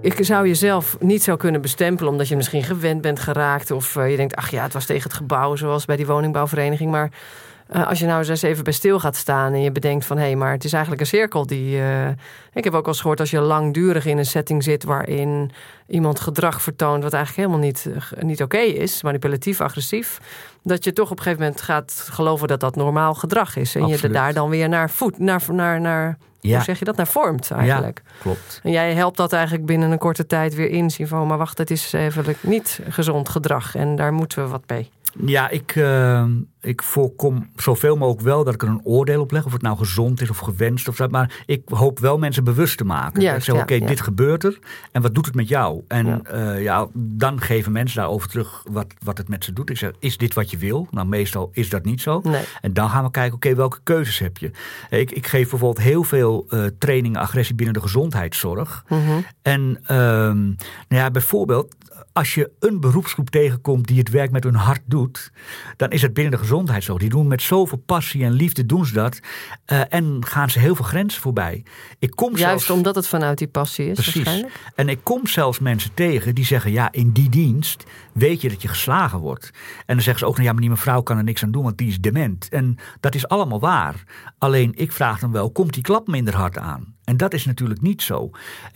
Ik 0.00 0.24
zou 0.24 0.46
jezelf 0.46 0.96
niet 1.00 1.22
zo 1.22 1.36
kunnen 1.36 1.60
bestempelen 1.60 2.12
omdat 2.12 2.28
je 2.28 2.36
misschien 2.36 2.62
gewend 2.62 3.00
bent 3.00 3.20
geraakt. 3.20 3.70
Of 3.70 3.96
eh, 3.96 4.10
je 4.10 4.16
denkt, 4.16 4.36
ach 4.36 4.50
ja, 4.50 4.62
het 4.62 4.72
was 4.72 4.86
tegen 4.86 5.02
het 5.02 5.18
gebouw 5.18 5.56
zoals 5.56 5.84
bij 5.84 5.96
die 5.96 6.06
woningbouwvereniging. 6.06 6.90
Maar 6.90 7.10
Uh, 7.74 7.86
als 7.88 7.98
je 7.98 8.06
nou 8.06 8.28
eens 8.28 8.42
even 8.42 8.64
bij 8.64 8.72
stil 8.72 9.00
gaat 9.00 9.16
staan 9.16 9.52
en 9.52 9.62
je 9.62 9.72
bedenkt 9.72 10.04
van 10.04 10.16
hé, 10.16 10.24
hey, 10.24 10.36
maar 10.36 10.52
het 10.52 10.64
is 10.64 10.72
eigenlijk 10.72 11.02
een 11.02 11.08
cirkel 11.08 11.46
die. 11.46 11.76
Uh, 11.76 12.08
ik 12.52 12.64
heb 12.64 12.66
ook 12.66 12.84
wel 12.84 12.86
eens 12.86 13.00
gehoord 13.00 13.20
als 13.20 13.30
je 13.30 13.40
langdurig 13.40 14.06
in 14.06 14.18
een 14.18 14.26
setting 14.26 14.62
zit 14.62 14.84
waarin 14.84 15.50
iemand 15.86 16.20
gedrag 16.20 16.62
vertoont 16.62 17.02
wat 17.02 17.12
eigenlijk 17.12 17.46
helemaal 17.48 17.66
niet, 17.66 17.88
niet 18.18 18.42
oké 18.42 18.58
is, 18.58 19.02
manipulatief, 19.02 19.60
agressief, 19.60 20.20
dat 20.62 20.84
je 20.84 20.92
toch 20.92 21.10
op 21.10 21.16
een 21.16 21.22
gegeven 21.22 21.44
moment 21.44 21.60
gaat 21.62 22.08
geloven 22.10 22.48
dat 22.48 22.60
dat 22.60 22.76
normaal 22.76 23.14
gedrag 23.14 23.56
is. 23.56 23.74
En 23.74 23.80
Absoluut. 23.80 24.00
je 24.00 24.06
er 24.06 24.12
daar 24.12 24.32
dan 24.32 24.48
weer 24.50 24.68
naar 24.68 24.90
voet, 24.90 25.18
naar, 25.18 25.42
naar, 25.48 25.80
naar 25.80 26.18
Ja. 26.40 26.54
hoe 26.54 26.64
zeg 26.64 26.78
je 26.78 26.84
dat, 26.84 26.96
naar 26.96 27.06
vormt 27.06 27.50
eigenlijk. 27.50 28.02
Ja, 28.04 28.12
klopt. 28.20 28.60
En 28.62 28.70
jij 28.70 28.94
helpt 28.94 29.16
dat 29.16 29.32
eigenlijk 29.32 29.66
binnen 29.66 29.90
een 29.90 29.98
korte 29.98 30.26
tijd 30.26 30.54
weer 30.54 30.70
inzien 30.70 31.08
van, 31.08 31.26
maar 31.26 31.38
wacht, 31.38 31.58
het 31.58 31.70
is 31.70 31.92
even 31.92 32.36
niet 32.40 32.80
gezond 32.88 33.28
gedrag 33.28 33.74
en 33.74 33.96
daar 33.96 34.12
moeten 34.12 34.42
we 34.42 34.48
wat 34.48 34.62
mee. 34.66 34.90
Ja, 35.24 35.48
ik, 35.48 35.76
eh, 35.76 36.24
ik 36.60 36.82
voorkom 36.82 37.50
zoveel 37.56 37.96
mogelijk 37.96 38.24
wel 38.24 38.44
dat 38.44 38.54
ik 38.54 38.62
er 38.62 38.68
een 38.68 38.84
oordeel 38.84 39.20
op 39.20 39.30
leg. 39.30 39.44
Of 39.44 39.52
het 39.52 39.62
nou 39.62 39.76
gezond 39.76 40.20
is 40.20 40.30
of 40.30 40.38
gewenst 40.38 40.88
of 40.88 40.96
zo. 40.96 41.06
Maar 41.08 41.42
ik 41.46 41.62
hoop 41.68 41.98
wel 41.98 42.18
mensen 42.18 42.44
bewust 42.44 42.78
te 42.78 42.84
maken. 42.84 43.22
Ik 43.22 43.42
zeg, 43.42 43.54
ja, 43.54 43.62
oké, 43.62 43.74
ja. 43.74 43.86
dit 43.86 44.00
gebeurt 44.00 44.44
er. 44.44 44.58
En 44.92 45.02
wat 45.02 45.14
doet 45.14 45.26
het 45.26 45.34
met 45.34 45.48
jou? 45.48 45.82
En 45.88 46.06
Ja. 46.06 46.20
ja. 46.32 46.52
ja, 46.52 46.86
dan 46.94 47.40
geven 47.40 47.72
mensen 47.72 47.98
daarover 47.98 48.28
terug 48.28 48.62
wat, 48.70 48.86
wat 49.04 49.18
het 49.18 49.28
met 49.28 49.44
ze 49.44 49.52
doet. 49.52 49.70
Ik 49.70 49.76
zeg, 49.76 49.90
is 49.98 50.16
dit 50.16 50.34
wat 50.34 50.50
je 50.50 50.56
wil? 50.56 50.88
Nou, 50.90 51.06
meestal 51.06 51.50
is 51.52 51.68
dat 51.68 51.84
niet 51.84 52.00
zo. 52.00 52.20
Nee. 52.22 52.42
En 52.60 52.72
dan 52.72 52.90
gaan 52.90 53.04
we 53.04 53.10
kijken, 53.10 53.34
oké, 53.34 53.54
welke 53.54 53.78
keuzes 53.82 54.18
heb 54.18 54.38
je? 54.38 54.50
Ik, 54.90 55.10
ik 55.10 55.26
geef 55.26 55.50
bijvoorbeeld 55.50 55.86
heel 55.86 56.04
veel 56.04 56.46
eh, 56.48 56.64
trainingen 56.78 57.20
agressie 57.20 57.54
binnen 57.54 57.74
de 57.74 57.80
gezondheidszorg. 57.80 58.84
Mhm. 58.88 59.00
En 59.42 59.80
ehm, 59.86 60.44
nou 60.88 61.02
ja, 61.02 61.10
bijvoorbeeld, 61.10 61.74
als 62.16 62.34
je 62.34 62.50
een 62.58 62.80
beroepsgroep 62.80 63.30
tegenkomt 63.30 63.86
die 63.86 63.98
het 63.98 64.10
werk 64.10 64.30
met 64.30 64.44
hun 64.44 64.54
hart 64.54 64.80
doet, 64.84 65.30
dan 65.76 65.90
is 65.90 66.02
het 66.02 66.14
binnen 66.14 66.32
de 66.32 66.38
gezondheidszorg. 66.38 66.98
Die 67.00 67.08
doen 67.08 67.26
met 67.26 67.42
zoveel 67.42 67.82
passie 67.86 68.24
en 68.24 68.32
liefde 68.32 68.66
doen 68.66 68.86
ze 68.86 68.92
dat. 68.92 69.20
eh, 69.64 69.80
en 69.88 70.24
gaan 70.26 70.50
ze 70.50 70.58
heel 70.58 70.74
veel 70.74 70.84
grenzen 70.84 71.22
voorbij. 71.22 71.64
Ik 71.98 72.10
kom 72.10 72.36
Juist 72.36 72.42
zelfs, 72.42 72.70
omdat 72.70 72.94
het 72.94 73.08
vanuit 73.08 73.38
die 73.38 73.48
passie 73.48 73.90
is 73.90 74.00
Precies. 74.00 74.44
En 74.74 74.88
ik 74.88 74.98
kom 75.02 75.26
zelfs 75.26 75.58
mensen 75.58 75.94
tegen 75.94 76.34
die 76.34 76.44
zeggen: 76.44 76.72
ja, 76.72 76.92
in 76.92 77.10
die 77.10 77.28
dienst 77.28 77.84
weet 78.12 78.40
je 78.40 78.48
dat 78.48 78.62
je 78.62 78.68
geslagen 78.68 79.18
wordt. 79.18 79.50
En 79.86 79.94
dan 79.94 80.00
zeggen 80.00 80.18
ze 80.18 80.26
ook: 80.26 80.34
nou 80.34 80.46
ja, 80.46 80.52
maar 80.52 80.60
die 80.60 80.70
mevrouw 80.70 81.02
kan 81.02 81.16
er 81.16 81.24
niks 81.24 81.42
aan 81.42 81.50
doen, 81.50 81.62
want 81.62 81.78
die 81.78 81.88
is 81.88 82.00
dement. 82.00 82.48
En 82.48 82.76
dat 83.00 83.14
is 83.14 83.28
allemaal 83.28 83.60
waar. 83.60 84.04
Alleen 84.38 84.72
ik 84.74 84.92
vraag 84.92 85.18
dan 85.18 85.32
wel: 85.32 85.50
komt 85.50 85.74
die 85.74 85.82
klap 85.82 86.06
minder 86.06 86.34
hard 86.34 86.58
aan? 86.58 86.95
En 87.06 87.16
dat 87.16 87.34
is 87.34 87.44
natuurlijk 87.44 87.80
niet 87.80 88.02
zo. 88.02 88.30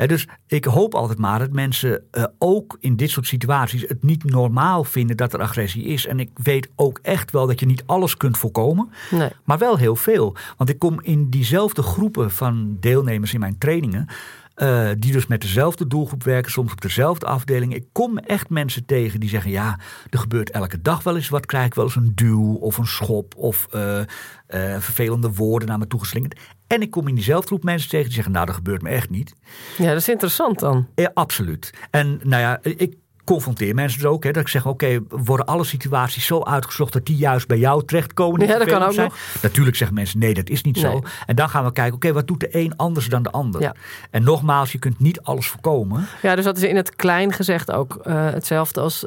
Dus 0.07 0.29
ik 0.47 0.65
hoop 0.65 0.95
altijd 0.95 1.19
maar 1.19 1.39
dat 1.39 1.53
mensen 1.53 2.03
eh, 2.11 2.25
ook 2.39 2.77
in 2.81 2.97
dit 2.97 3.11
soort 3.11 3.27
situaties 3.27 3.83
het 3.83 4.03
niet 4.03 4.25
normaal 4.25 4.85
vinden 4.85 5.17
dat 5.17 5.33
er 5.33 5.41
agressie 5.41 5.85
is. 5.85 6.07
En 6.07 6.21
ik 6.21 6.31
weet 6.35 6.69
ook 6.77 6.99
echt 7.03 7.31
wel 7.31 7.47
dat 7.47 7.61
je 7.61 7.67
niet 7.67 7.83
alles 7.87 8.17
kunt 8.17 8.39
voorkomen. 8.39 8.91
Nee. 9.11 9.31
Maar 9.45 9.59
wel 9.59 9.77
heel 9.77 9.97
veel. 9.97 10.37
Want 10.57 10.71
ik 10.71 10.79
kom 10.79 11.01
in 11.03 11.31
diezelfde 11.31 11.83
groepen 11.83 12.31
van 12.31 12.77
deelnemers 12.81 13.35
in 13.35 13.41
mijn 13.41 13.59
trainingen. 13.59 14.07
Eh, 14.61 14.89
die 14.99 15.13
dus 15.13 15.27
met 15.27 15.41
dezelfde 15.41 15.87
doelgroep 15.87 16.23
werken, 16.23 16.51
soms 16.51 16.73
op 16.73 16.81
dezelfde 16.81 17.27
afdeling. 17.27 17.75
Ik 17.75 17.85
kom 17.93 18.19
echt 18.19 18.49
mensen 18.49 18.85
tegen 18.85 19.21
die 19.21 19.29
zeggen: 19.29 19.51
Ja, 19.51 19.79
er 20.11 20.19
gebeurt 20.19 20.51
elke 20.51 20.83
dag 20.83 21.03
wel 21.03 21.17
eens 21.17 21.29
wat. 21.29 21.47
Krijg 21.47 21.67
ik 21.67 21.75
wel 21.75 21.85
eens 21.85 21.97
een 21.97 22.13
duw 22.15 22.55
of 22.55 22.79
een 22.79 22.87
schop 22.87 23.35
of 23.37 23.67
eh, 23.71 23.99
eh, 24.01 24.07
vervelende 24.81 25.33
woorden 25.33 25.69
naar 25.69 25.79
me 25.79 25.87
toe 25.87 26.01
geslingerd. 26.01 26.39
En 26.67 26.83
ik 26.83 26.91
kom 26.91 27.09
in 27.09 27.15
diezelfde 27.15 27.47
groep 27.47 27.65
mensen 27.65 27.89
tegen 27.89 28.07
die 28.07 28.15
zeggen: 28.15 28.33
Nou, 28.33 28.47
dat 28.47 28.55
gebeurt 28.55 28.83
me 28.83 28.89
echt 28.89 29.11
niet. 29.11 29.33
Ja, 29.79 29.89
dat 29.89 29.97
is 29.97 30.09
interessant 30.09 30.59
dan. 30.59 30.89
Ja, 30.95 31.11
absoluut. 31.15 31.71
En 31.91 32.21
nou 32.23 32.43
ja, 32.43 32.59
ik 32.63 32.95
confronteer 33.33 33.75
mensen 33.75 34.01
er 34.03 34.09
ook. 34.09 34.25
Hè, 34.25 34.31
dat 34.31 34.43
ik 34.43 34.49
zeg, 34.49 34.67
oké, 34.67 35.01
worden 35.09 35.47
alle 35.47 35.65
situaties 35.65 36.27
zo 36.27 36.43
uitgezocht 36.43 36.93
dat 36.93 37.07
die 37.07 37.17
juist 37.17 37.47
bij 37.47 37.59
jou 37.59 37.85
terechtkomen? 37.85 38.47
Ja, 38.47 38.59
dat 38.59 38.69
kan 38.69 38.83
ook 38.83 38.93
zijn? 38.93 39.11
Natuurlijk 39.43 39.77
zeggen 39.77 39.97
mensen, 39.97 40.19
nee, 40.19 40.35
dat 40.35 40.49
is 40.49 40.63
niet 40.63 40.83
Nee. 40.83 40.85
zo. 40.93 41.03
En 41.27 41.37
dan 41.37 41.49
gaan 41.49 41.65
we 41.65 41.73
kijken, 41.73 41.95
oké, 41.95 42.13
wat 42.13 42.27
doet 42.27 42.41
de 42.41 42.49
een 42.57 42.77
anders 42.77 43.07
dan 43.09 43.23
de 43.23 43.31
ander? 43.31 43.61
Ja. 43.61 43.75
En 44.11 44.23
nogmaals, 44.23 44.73
je 44.73 44.79
kunt 44.79 44.99
niet 44.99 45.21
alles 45.21 45.47
voorkomen. 45.47 46.07
Ja, 46.23 46.35
dus 46.35 46.45
dat 46.45 46.57
is 46.57 46.63
in 46.63 46.77
het 46.77 46.97
klein 46.97 47.33
gezegd 47.33 47.73
ook 47.73 47.95
eh, 47.97 48.31
hetzelfde 48.31 48.81
als 48.81 49.07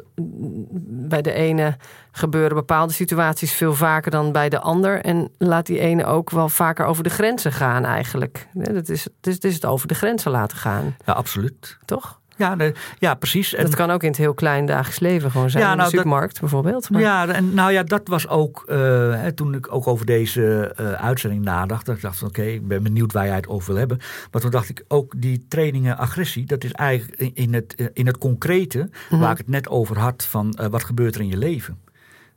bij 0.86 1.22
de 1.22 1.32
ene 1.32 1.76
gebeuren 2.12 2.56
bepaalde 2.56 2.92
situaties 2.92 3.52
veel 3.52 3.74
vaker 3.74 4.10
dan 4.10 4.32
bij 4.32 4.48
de 4.48 4.60
ander. 4.60 5.00
En 5.00 5.30
laat 5.38 5.66
die 5.66 5.78
ene 5.78 6.04
ook 6.04 6.30
wel 6.30 6.48
vaker 6.48 6.86
over 6.86 7.02
de 7.02 7.10
grenzen 7.10 7.52
gaan 7.52 7.84
eigenlijk. 7.84 8.48
Dat 8.52 8.88
is, 8.88 9.04
het, 9.04 9.26
is, 9.26 9.34
het 9.34 9.44
is 9.44 9.54
het 9.54 9.64
over 9.64 9.88
de 9.88 9.94
grenzen 9.94 10.30
laten 10.30 10.56
gaan, 10.56 10.96
Ja, 11.06 11.12
absoluut. 11.12 11.78
toch? 11.84 12.20
Ja, 12.36 12.56
ja 12.98 13.14
precies. 13.14 13.54
En, 13.54 13.64
dat 13.64 13.74
kan 13.74 13.90
ook 13.90 14.02
in 14.02 14.08
het 14.08 14.16
heel 14.16 14.34
klein 14.34 14.66
dagelijks 14.66 14.98
leven 15.00 15.30
gewoon 15.30 15.50
zijn. 15.50 15.62
Ja, 15.62 15.70
in 15.70 15.76
de 15.76 15.80
nou, 15.82 15.90
dat- 15.92 16.00
supermarkt 16.00 16.40
bijvoorbeeld. 16.40 16.90
Maar- 16.90 17.00
Ja, 17.00 17.28
en 17.28 17.54
nou 17.54 17.72
ja, 17.72 17.82
dat 17.82 18.08
was 18.08 18.28
ook 18.28 18.64
eh, 18.66 18.76
hè, 19.20 19.32
toen 19.32 19.54
ik 19.54 19.74
ook 19.74 19.86
over 19.86 20.06
deze 20.06 20.72
eh, 20.76 20.92
uitzending 20.92 21.44
nadacht. 21.44 21.86
Dat 21.86 21.96
ik 21.96 22.02
dacht 22.02 22.18
van 22.18 22.28
oké, 22.28 22.42
ik 22.42 22.68
ben 22.68 22.82
benieuwd 22.82 23.12
waar 23.12 23.26
jij 23.26 23.34
het 23.36 23.48
over 23.48 23.68
wil 23.68 23.78
hebben. 23.78 23.98
Maar 24.30 24.40
toen 24.40 24.50
dacht 24.50 24.68
ik 24.68 24.84
ook 24.88 25.12
die 25.16 25.46
trainingen 25.48 25.96
agressie, 25.98 26.46
dat 26.46 26.64
is 26.64 26.72
eigenlijk 26.72 27.20
in- 27.20 27.34
in 27.34 27.54
het, 27.54 27.74
eh, 27.74 27.86
in 27.92 28.06
het 28.06 28.18
concrete, 28.18 28.90
Mhm. 29.10 29.20
waar 29.20 29.30
ik 29.32 29.38
het 29.38 29.48
net 29.48 29.68
over 29.68 29.98
had 29.98 30.24
van 30.24 30.58
wat 30.70 30.84
gebeurt 30.84 31.14
er 31.14 31.20
in 31.20 31.28
je 31.28 31.36
leven. 31.38 31.78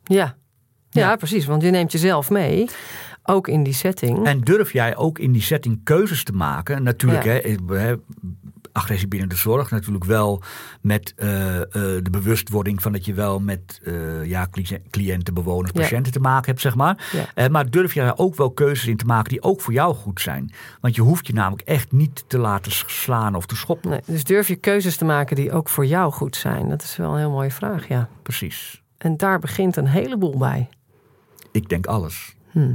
ja. 0.04 0.36
Ja, 0.90 1.08
Ja. 1.08 1.16
precies. 1.16 1.44
Want 1.46 1.62
je 1.62 1.70
neemt 1.70 1.92
jezelf 1.92 2.30
mee, 2.30 2.68
ook 3.22 3.48
in 3.48 3.62
die 3.62 3.72
setting. 3.72 4.26
En 4.26 4.40
durf 4.40 4.72
jij 4.72 4.96
ook 4.96 5.18
in 5.18 5.32
die 5.32 5.42
setting 5.42 5.80
keuzes 5.84 6.24
te 6.24 6.32
maken? 6.32 6.82
Natuurlijk, 6.82 7.24
Ja. 7.24 7.30
hè, 7.76 7.94
agressie 8.78 9.08
binnen 9.08 9.28
de 9.28 9.36
zorg 9.36 9.70
natuurlijk 9.70 10.04
wel 10.04 10.42
met 10.80 11.12
eh, 11.16 11.56
eh, 11.60 11.64
de 11.72 12.10
bewustwording 12.10 12.82
van 12.82 12.92
dat 12.92 13.04
je 13.04 13.14
wel 13.14 13.40
met 13.40 13.80
eh, 13.84 14.24
ja, 14.24 14.46
cli- 14.50 14.82
cliënten, 14.90 15.34
bewoners, 15.34 15.70
Ja. 15.74 15.80
patiënten 15.80 16.12
te 16.12 16.20
maken 16.20 16.46
hebt, 16.46 16.60
zeg 16.60 16.74
maar. 16.74 17.08
Ja. 17.34 17.48
Maar 17.48 17.70
durf 17.70 17.94
je 17.94 18.00
daar 18.00 18.16
ook 18.18 18.34
wel 18.36 18.50
keuzes 18.50 18.86
in 18.86 18.96
te 18.96 19.04
maken 19.04 19.30
die 19.30 19.42
ook 19.42 19.60
voor 19.60 19.72
jou 19.72 19.94
goed 19.94 20.20
zijn? 20.20 20.52
Want 20.80 20.94
je 20.94 21.02
hoeft 21.02 21.26
je 21.26 21.32
namelijk 21.32 21.68
echt 21.68 21.92
niet 21.92 22.24
te 22.26 22.38
laten 22.38 22.72
slaan 22.72 23.34
of 23.34 23.46
te 23.46 23.56
schoppen. 23.56 23.90
Nee, 23.90 24.00
dus 24.06 24.24
durf 24.24 24.48
je 24.48 24.56
keuzes 24.56 24.96
te 24.96 25.04
maken 25.04 25.36
die 25.36 25.52
ook 25.52 25.68
voor 25.68 25.86
jou 25.86 26.12
goed 26.12 26.36
zijn? 26.36 26.68
Dat 26.68 26.82
is 26.82 26.96
wel 26.96 27.12
een 27.12 27.18
heel 27.18 27.30
mooie 27.30 27.50
vraag, 27.50 27.88
ja. 27.88 28.08
Precies. 28.22 28.82
En 28.98 29.16
daar 29.16 29.38
begint 29.38 29.76
een 29.76 29.86
heleboel 29.86 30.38
bij. 30.38 30.68
Ik 31.52 31.68
denk 31.68 31.86
alles. 31.86 32.34
Hm. 32.50 32.72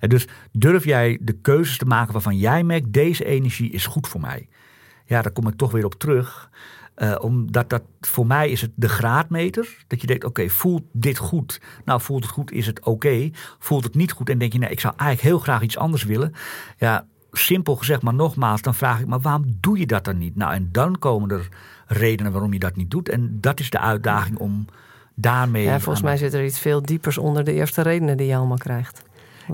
En 0.00 0.08
dus 0.08 0.26
durf 0.52 0.84
jij 0.84 1.18
de 1.20 1.32
keuzes 1.32 1.78
te 1.78 1.84
maken 1.84 2.12
waarvan 2.12 2.36
jij 2.36 2.64
merkt, 2.64 2.92
deze 2.92 3.24
energie 3.24 3.70
is 3.70 3.86
goed 3.86 4.08
voor 4.08 4.20
mij. 4.20 4.48
Ja, 5.04 5.22
daar 5.22 5.32
kom 5.32 5.48
ik 5.48 5.56
toch 5.56 5.72
weer 5.72 5.84
op 5.84 5.94
terug. 5.94 6.50
Eh, 6.94 7.14
omdat 7.20 7.70
dat 7.70 7.82
voor 8.00 8.26
mij 8.26 8.50
is 8.50 8.60
het 8.60 8.70
de 8.74 8.88
graadmeter. 8.88 9.84
Dat 9.86 10.00
je 10.00 10.06
denkt, 10.06 10.24
oké, 10.24 10.48
voelt 10.48 10.82
dit 10.92 11.18
goed? 11.18 11.60
Nou, 11.84 12.00
voelt 12.00 12.22
het 12.22 12.32
goed, 12.32 12.52
is 12.52 12.66
het 12.66 12.84
oké. 12.84 13.30
Voelt 13.58 13.84
het 13.84 13.94
niet 13.94 14.12
goed 14.12 14.30
en 14.30 14.38
denk 14.38 14.52
je, 14.52 14.58
nee, 14.58 14.70
ik 14.70 14.80
zou 14.80 14.94
eigenlijk 14.96 15.28
heel 15.28 15.38
graag 15.38 15.62
iets 15.62 15.78
anders 15.78 16.04
willen. 16.04 16.34
Ja, 16.78 17.06
simpel 17.32 17.76
gezegd, 17.76 18.02
maar 18.02 18.14
nogmaals, 18.14 18.62
dan 18.62 18.74
vraag 18.74 19.00
ik, 19.00 19.06
maar 19.06 19.20
waarom 19.20 19.44
doe 19.60 19.78
je 19.78 19.86
dat 19.86 20.04
dan 20.04 20.18
niet? 20.18 20.36
Nou, 20.36 20.52
en 20.54 20.68
dan 20.72 20.98
komen 20.98 21.30
er 21.30 21.48
redenen 21.86 22.32
waarom 22.32 22.52
je 22.52 22.58
dat 22.58 22.76
niet 22.76 22.90
doet. 22.90 23.08
En 23.08 23.38
dat 23.40 23.60
is 23.60 23.70
de 23.70 23.78
uitdaging 23.78 24.38
om 24.38 24.66
daarmee... 25.14 25.64
Ja, 25.64 25.80
volgens 25.80 26.04
mij 26.04 26.16
zit 26.16 26.34
er 26.34 26.44
iets 26.44 26.58
veel 26.58 26.82
diepers 26.82 27.18
onder 27.18 27.44
de 27.44 27.52
eerste 27.52 27.82
redenen 27.82 28.16
die 28.16 28.26
je 28.26 28.36
allemaal 28.36 28.56
krijgt. 28.56 29.02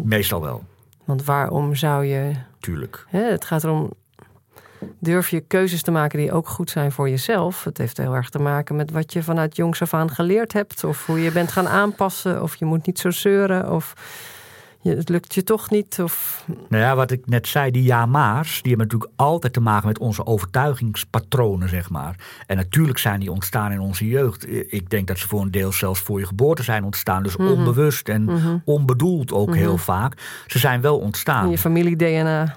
Meestal 0.04 0.42
wel, 0.42 0.64
Want 1.04 1.24
waarom 1.24 1.74
zou 1.74 2.04
je. 2.04 2.32
tuurlijk. 2.60 3.04
Hè, 3.08 3.22
het 3.22 3.44
gaat 3.44 3.64
erom. 3.64 3.92
Durf 4.98 5.28
je 5.28 5.40
keuzes 5.40 5.82
te 5.82 5.90
maken 5.90 6.18
die 6.18 6.32
ook 6.32 6.48
goed 6.48 6.70
zijn 6.70 6.92
voor 6.92 7.08
jezelf? 7.08 7.64
Het 7.64 7.78
heeft 7.78 7.96
heel 7.96 8.14
erg 8.14 8.28
te 8.30 8.38
maken 8.38 8.76
met 8.76 8.90
wat 8.90 9.12
je 9.12 9.22
vanuit 9.22 9.56
jongs 9.56 9.82
af 9.82 9.94
aan 9.94 10.10
geleerd 10.10 10.52
hebt. 10.52 10.84
Of 10.84 11.06
hoe 11.06 11.20
je 11.22 11.30
bent 11.30 11.52
gaan 11.52 11.68
aanpassen. 11.68 12.42
Of 12.42 12.56
je 12.56 12.64
moet 12.64 12.86
niet 12.86 12.98
zo 12.98 13.10
zeuren. 13.10 13.70
Of 13.70 13.94
het 14.90 15.08
lukt 15.08 15.34
je 15.34 15.42
toch 15.42 15.70
niet. 15.70 16.00
Of, 16.02 16.44
Nou 16.68 16.82
ja, 16.82 16.96
wat 16.96 17.10
ik 17.10 17.26
net 17.26 17.48
zei, 17.48 17.70
die 17.70 17.82
ja-maars, 17.82 18.62
die 18.62 18.68
hebben 18.72 18.86
natuurlijk 18.86 19.12
altijd 19.16 19.52
te 19.52 19.60
maken 19.60 19.88
met 19.88 19.98
onze 19.98 20.26
overtuigingspatronen, 20.26 21.68
zeg 21.68 21.90
maar. 21.90 22.16
En 22.46 22.56
natuurlijk 22.56 22.98
zijn 22.98 23.20
die 23.20 23.32
ontstaan 23.32 23.72
in 23.72 23.80
onze 23.80 24.08
jeugd. 24.08 24.72
Ik 24.72 24.90
denk 24.90 25.06
dat 25.06 25.18
ze 25.18 25.28
voor 25.28 25.40
een 25.40 25.50
deel 25.50 25.72
zelfs 25.72 26.00
voor 26.00 26.18
je 26.18 26.26
geboorte 26.26 26.62
zijn 26.62 26.84
ontstaan. 26.84 27.22
Dus 27.22 27.36
onbewust 27.36 28.08
en 28.08 28.62
onbedoeld 28.64 29.32
ook 29.32 29.54
heel 29.54 29.78
vaak. 29.78 30.42
Ze 30.46 30.58
zijn 30.58 30.80
wel 30.80 30.98
ontstaan. 30.98 31.44
in 31.44 31.50
je 31.50 31.58
familie-DNA. 31.58 32.56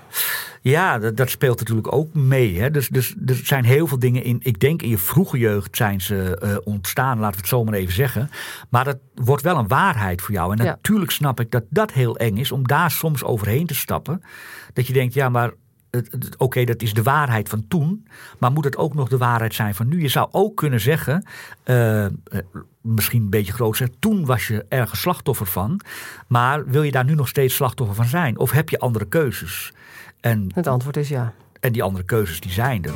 Ja, 0.61 0.99
dat, 0.99 1.17
dat 1.17 1.29
speelt 1.29 1.59
natuurlijk 1.59 1.93
ook 1.93 2.13
mee. 2.13 2.59
Hè? 2.59 2.71
Dus, 2.71 2.87
dus 2.89 3.15
er 3.25 3.35
zijn 3.43 3.65
heel 3.65 3.87
veel 3.87 3.99
dingen 3.99 4.23
in. 4.23 4.39
Ik 4.41 4.59
denk 4.59 4.81
in 4.81 4.89
je 4.89 4.97
vroege 4.97 5.37
jeugd 5.37 5.75
zijn 5.77 6.01
ze 6.01 6.37
eh, 6.37 6.55
ontstaan, 6.63 7.19
laten 7.19 7.35
we 7.35 7.39
het 7.39 7.47
zo 7.47 7.63
maar 7.63 7.73
even 7.73 7.93
zeggen. 7.93 8.29
Maar 8.69 8.83
dat 8.83 8.97
wordt 9.15 9.43
wel 9.43 9.57
een 9.57 9.67
waarheid 9.67 10.21
voor 10.21 10.33
jou. 10.33 10.51
En 10.51 10.57
Ja. 10.57 10.63
natuurlijk 10.63 11.11
snap 11.11 11.39
ik 11.39 11.51
dat 11.51 11.63
dat 11.69 11.91
heel 11.91 12.17
eng 12.17 12.37
is 12.37 12.51
om 12.51 12.67
daar 12.67 12.91
soms 12.91 13.23
overheen 13.23 13.65
te 13.67 13.75
stappen. 13.75 14.21
Dat 14.73 14.87
je 14.87 14.93
denkt, 14.93 15.13
ja, 15.13 15.29
maar. 15.29 15.51
Oké, 16.37 16.63
dat 16.63 16.81
is 16.81 16.93
de 16.93 17.03
waarheid 17.03 17.49
van 17.49 17.65
toen, 17.67 18.07
maar 18.37 18.51
moet 18.51 18.63
het 18.63 18.77
ook 18.77 18.93
nog 18.93 19.09
de 19.09 19.17
waarheid 19.17 19.53
zijn 19.53 19.75
van 19.75 19.87
nu? 19.87 20.01
Je 20.01 20.07
zou 20.07 20.27
ook 20.31 20.55
kunnen 20.55 20.79
zeggen, 20.79 21.25
eh, 21.63 22.05
eh, 22.05 22.11
misschien 22.81 23.21
een 23.21 23.29
beetje 23.29 23.53
groot 23.53 23.77
zeggen, 23.77 23.99
toen 23.99 24.25
was 24.25 24.47
je 24.47 24.65
ergens 24.69 25.01
slachtoffer 25.01 25.45
van, 25.45 25.81
maar 26.27 26.65
wil 26.65 26.83
je 26.83 26.91
daar 26.91 27.05
nu 27.05 27.15
nog 27.15 27.27
steeds 27.27 27.55
slachtoffer 27.55 27.95
van 27.95 28.05
zijn? 28.05 28.37
Of 28.37 28.51
heb 28.51 28.69
je 28.69 28.79
andere 28.79 29.07
keuzes? 29.07 29.73
En 30.21 30.51
Het 30.53 30.67
antwoord 30.67 30.97
is 30.97 31.09
ja. 31.09 31.33
en 31.59 31.71
die 31.71 31.83
andere 31.83 32.05
keuzes 32.05 32.39
die 32.39 32.51
zijn 32.51 32.83
er. 32.83 32.93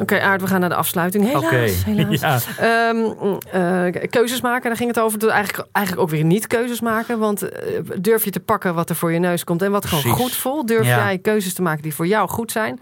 Oké, 0.00 0.20
Aard, 0.20 0.40
we 0.40 0.46
gaan 0.46 0.60
naar 0.60 0.68
de 0.68 0.74
afsluiting. 0.74 1.24
Helaas, 1.24 1.84
ja. 2.20 2.38
Ehm, 2.58 3.04
eh, 3.50 4.08
keuzes 4.10 4.40
maken, 4.40 4.62
daar 4.68 4.76
ging 4.76 4.88
het 4.94 5.00
over. 5.00 5.28
Eigenlijk, 5.28 5.68
eigenlijk 5.72 6.06
ook 6.06 6.12
weer 6.12 6.24
niet 6.24 6.46
keuzes 6.46 6.80
maken. 6.80 7.18
Want 7.18 7.42
eh, 7.50 7.80
durf 8.00 8.24
je 8.24 8.30
te 8.30 8.40
pakken 8.40 8.74
wat 8.74 8.90
er 8.90 8.96
voor 8.96 9.12
je 9.12 9.18
neus 9.18 9.44
komt 9.44 9.62
en 9.62 9.70
wat 9.70 9.86
gewoon 9.86 10.16
goed 10.16 10.32
voelt? 10.36 10.68
Durf 10.68 10.86
Ja. 10.86 10.96
jij 10.96 11.18
keuzes 11.18 11.54
te 11.54 11.62
maken 11.62 11.82
die 11.82 11.94
voor 11.94 12.06
jou 12.06 12.28
goed 12.28 12.52
zijn? 12.52 12.80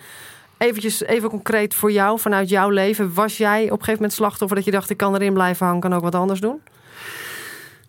Eventjes, 0.59 1.05
even 1.05 1.29
concreet 1.29 1.74
voor 1.74 1.92
jou, 1.92 2.18
vanuit 2.20 2.48
jouw 2.48 2.68
leven. 2.70 3.14
Was 3.14 3.37
jij 3.37 3.62
op 3.64 3.70
een 3.70 3.70
gegeven 3.70 3.94
moment 3.94 4.12
slachtoffer 4.12 4.57
dat 4.57 4.64
je 4.64 4.70
dacht... 4.70 4.90
ik 4.90 4.96
kan 4.96 5.14
erin 5.14 5.33
blijven 5.33 5.66
hangen, 5.66 5.81
kan 5.81 5.94
ook 5.94 6.02
wat 6.02 6.14
anders 6.14 6.40
doen? 6.40 6.61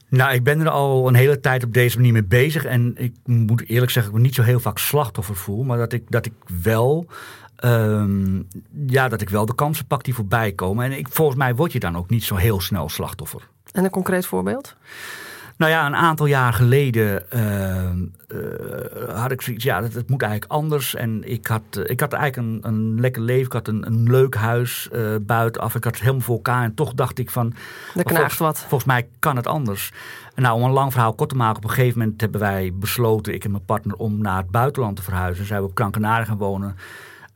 Nou, 0.10 0.34
ik 0.34 0.44
ben 0.44 0.60
er 0.60 0.70
al 0.70 1.08
een 1.08 1.16
hele 1.16 1.40
tijd 1.40 1.64
op 1.64 1.74
deze 1.74 1.98
manier 1.98 2.14
mee 2.14 2.24
bezig. 2.24 2.66
En 2.66 2.94
ik 2.98 3.14
moet 3.26 3.68
eerlijk 3.68 3.92
zeggen, 3.92 4.12
ik 4.12 4.18
me 4.18 4.24
niet 4.26 4.36
zo 4.36 4.42
heel 4.42 4.60
vaak 4.60 4.78
slachtoffer 4.78 5.36
voel. 5.36 5.64
Maar 5.64 5.78
dat 5.78 5.94
ik, 5.94 6.04
dat 6.10 6.26
ik 6.26 6.34
wel. 6.64 7.06
ehm, 7.56 8.42
ja, 8.88 9.08
dat 9.08 9.22
ik 9.22 9.30
wel 9.30 9.46
de 9.46 9.56
kansen 9.56 9.86
pak 9.86 10.04
die 10.04 10.14
voorbij 10.14 10.52
komen. 10.52 10.86
En 10.86 10.98
ik, 10.98 11.08
volgens 11.10 11.38
mij 11.38 11.56
word 11.56 11.72
je 11.72 11.80
dan 11.80 11.98
ook 11.98 12.10
niet 12.10 12.24
zo 12.24 12.36
heel 12.36 12.62
snel 12.62 12.90
slachtoffer. 12.90 13.48
En 13.72 13.84
een 13.84 13.90
concreet 13.90 14.26
voorbeeld? 14.26 14.76
Nou 15.58 15.72
ja, 15.72 15.86
een 15.86 15.96
aantal 15.96 16.26
jaar 16.26 16.54
geleden 16.54 17.32
ehm, 17.32 18.06
eh, 18.28 19.22
had 19.22 19.32
ik 19.32 19.42
zoiets, 19.42 19.64
ja, 19.64 19.82
dat, 19.82 19.94
het 19.94 20.10
moet 20.10 20.22
eigenlijk 20.22 20.52
anders. 20.52 20.96
En 20.96 21.32
ik 21.32 21.48
had, 21.48 21.62
eh, 21.72 21.90
ik 21.90 22.00
had 22.00 22.14
eigenlijk 22.14 22.48
een, 22.48 22.74
een 22.74 23.00
lekker 23.00 23.22
leven. 23.22 23.46
Ik 23.46 23.54
had 23.54 23.68
een, 23.68 23.86
een 23.86 24.10
leuk 24.10 24.36
huis 24.36 24.90
eh, 24.92 25.02
buitenaf. 25.22 25.76
Ik 25.76 25.84
had 25.84 25.94
het 25.94 26.02
helemaal 26.02 26.22
voor 26.22 26.36
elkaar. 26.36 26.64
En 26.64 26.74
toch 26.74 26.94
dacht 26.94 27.20
ik 27.20 27.30
van, 27.30 27.54
Er 27.96 28.04
knaagt 28.04 28.38
wat. 28.38 28.60
Volgens 28.60 28.86
mij 28.86 29.08
kan 29.20 29.36
het 29.36 29.48
anders. 29.48 29.92
En 30.36 30.44
nou, 30.44 30.56
om 30.56 30.64
een 30.64 30.72
lang 30.72 30.92
verhaal 30.92 31.14
kort 31.14 31.30
te 31.30 31.36
maken, 31.36 31.58
op 31.58 31.64
een 31.64 31.70
gegeven 31.70 32.00
moment 32.00 32.22
hebben 32.22 32.40
wij 32.40 32.72
besloten, 32.74 33.34
ik 33.34 33.44
en 33.44 33.52
mijn 33.52 33.66
partner, 33.66 33.96
om 33.96 34.22
naar 34.22 34.38
het 34.38 34.52
buitenland 34.52 34.96
te 34.96 35.04
verhuizen. 35.04 35.46
Zijn 35.46 35.62
we 35.62 35.68
op 35.68 35.78
Gran 35.78 35.92
Canaria 35.92 36.26
gaan 36.26 36.38
wonen. 36.38 36.76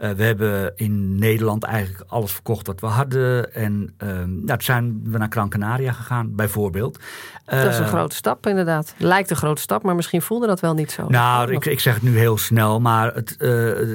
Eh, 0.02 0.10
we 0.12 0.24
hebben 0.24 0.72
in 0.76 1.16
Nederland 1.16 1.64
eigenlijk 1.64 2.04
alles 2.08 2.32
verkocht 2.32 2.68
wat 2.68 2.80
we 2.80 2.88
hadden. 2.88 3.54
En 3.54 3.94
ehm 3.98 4.30
nou, 4.30 4.46
toen 4.46 4.62
zijn 4.62 5.02
we 5.04 5.18
naar 5.18 5.28
Gran 5.30 5.50
Canaria 5.50 5.92
gegaan, 5.92 6.36
bijvoorbeeld. 6.36 7.00
Dat 7.46 7.66
is 7.66 7.78
een 7.78 7.84
Eh, 7.84 7.90
grote 7.90 8.16
stap, 8.16 8.48
inderdaad. 8.48 8.94
Lijkt 8.98 9.30
een 9.30 9.36
grote 9.36 9.62
stap, 9.62 9.84
maar 9.84 9.96
misschien 9.96 10.22
voelde 10.22 10.48
dat 10.48 10.60
wel 10.60 10.74
niet 10.74 10.92
zo. 10.92 11.08
Nou, 11.08 11.54
ik, 11.54 11.66
ik 11.66 11.80
zeg 11.80 11.94
het 11.94 12.04
nu 12.04 12.18
heel 12.18 12.38
snel, 12.38 12.80
maar 12.80 13.14
het, 13.14 13.38
eh, 13.38 13.50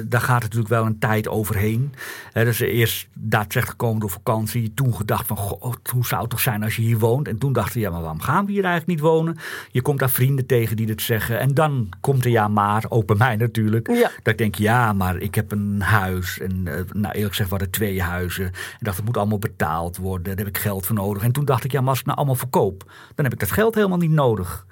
daar 0.05 0.21
gaat 0.21 0.41
natuurlijk 0.41 0.69
wel 0.69 0.85
een 0.85 0.99
tijd 0.99 1.27
overheen. 1.27 1.93
Dus 2.33 2.59
eerst 2.59 3.07
daadrechtelijk 3.13 3.69
gekomen 3.69 3.99
door 3.99 4.09
vakantie. 4.09 4.73
Toen 4.73 4.95
gedacht 4.95 5.27
van, 5.27 5.37
goh, 5.37 5.73
hoe 5.93 6.05
zou 6.05 6.21
het 6.21 6.29
toch 6.29 6.39
zijn 6.39 6.63
als 6.63 6.75
je 6.75 6.81
hier 6.81 6.99
woont? 6.99 7.27
En 7.27 7.37
toen 7.37 7.53
dachten 7.53 7.73
we, 7.73 7.79
ja, 7.79 7.89
maar 7.89 8.01
waarom 8.01 8.21
gaan 8.21 8.45
we 8.45 8.51
hier 8.51 8.63
eigenlijk 8.63 8.99
niet 8.99 9.09
wonen? 9.09 9.37
Je 9.71 9.81
komt 9.81 9.99
daar 9.99 10.09
vrienden 10.09 10.45
tegen 10.45 10.75
die 10.75 10.85
dit 10.85 11.01
zeggen. 11.01 11.39
En 11.39 11.53
dan 11.53 11.89
komt 12.01 12.25
er 12.25 12.31
ja 12.31 12.47
maar, 12.47 12.85
ook 12.89 13.05
bij 13.05 13.15
mij 13.15 13.35
natuurlijk. 13.35 13.87
Ja. 13.87 14.09
Dat 14.23 14.33
ik 14.33 14.37
denk, 14.37 14.55
ja, 14.55 14.93
maar 14.93 15.17
ik 15.17 15.35
heb 15.35 15.51
een 15.51 15.81
huis. 15.81 15.95
En 16.05 16.61
eh, 16.67 16.73
nou, 16.73 17.13
eerlijk 17.13 17.27
gezegd, 17.29 17.49
we 17.49 17.55
hadden 17.55 17.69
twee 17.69 18.01
huizen. 18.01 18.45
En 18.45 18.51
ik 18.51 18.85
dacht, 18.85 18.97
het 18.97 19.05
moet 19.05 19.17
allemaal 19.17 19.39
betaald 19.39 19.97
worden. 19.97 20.23
Daar 20.35 20.45
heb 20.45 20.55
ik 20.55 20.57
geld 20.61 20.85
voor 20.85 20.95
nodig. 20.95 21.23
En 21.23 21.31
toen 21.31 21.45
dacht 21.45 21.63
ik, 21.63 21.71
ja, 21.71 21.79
maar 21.81 21.89
als 21.89 21.99
ik 21.99 22.05
nou 22.05 22.17
allemaal 22.17 22.35
verkoop, 22.35 22.83
dan 23.15 23.25
heb 23.25 23.33
ik 23.33 23.39
dat 23.39 23.51
geld 23.51 23.75
helemaal 23.75 23.97
niet 23.97 24.11
nodig. 24.11 24.65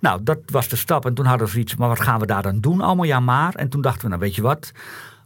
Nou, 0.00 0.20
dat 0.22 0.38
was 0.46 0.68
de 0.68 0.76
stap. 0.76 1.06
En 1.06 1.14
toen 1.14 1.26
hadden 1.26 1.46
we 1.46 1.52
zoiets, 1.52 1.76
maar 1.76 1.88
wat 1.88 2.00
gaan 2.00 2.20
we 2.20 2.26
daar 2.26 2.42
dan 2.42 2.60
doen? 2.60 2.80
Allemaal 2.80 3.04
ja 3.04 3.20
maar. 3.20 3.54
En 3.54 3.68
toen 3.68 3.80
dachten 3.80 4.02
we, 4.02 4.08
nou 4.08 4.20
weet 4.20 4.34
je 4.34 4.42
wat... 4.42 4.72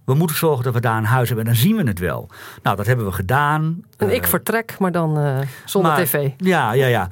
We 0.04 0.14
moeten 0.14 0.36
zorgen 0.36 0.64
dat 0.64 0.74
we 0.74 0.80
daar 0.80 0.96
een 0.96 1.04
huis 1.04 1.28
hebben 1.28 1.46
en 1.46 1.52
dan 1.52 1.60
zien 1.60 1.76
we 1.76 1.82
het 1.82 1.98
wel. 1.98 2.30
Nou, 2.62 2.76
dat 2.76 2.86
hebben 2.86 3.06
we 3.06 3.12
gedaan. 3.12 3.82
En 3.96 4.08
Eh, 4.08 4.14
ik 4.14 4.26
vertrek, 4.26 4.76
maar 4.78 4.92
dan 4.92 5.18
eh, 5.18 5.38
zonder 5.64 5.92
maar- 5.92 6.04
tv. 6.04 6.30
Ja, 6.36 6.72
ja, 6.72 6.86
ja. 6.86 7.08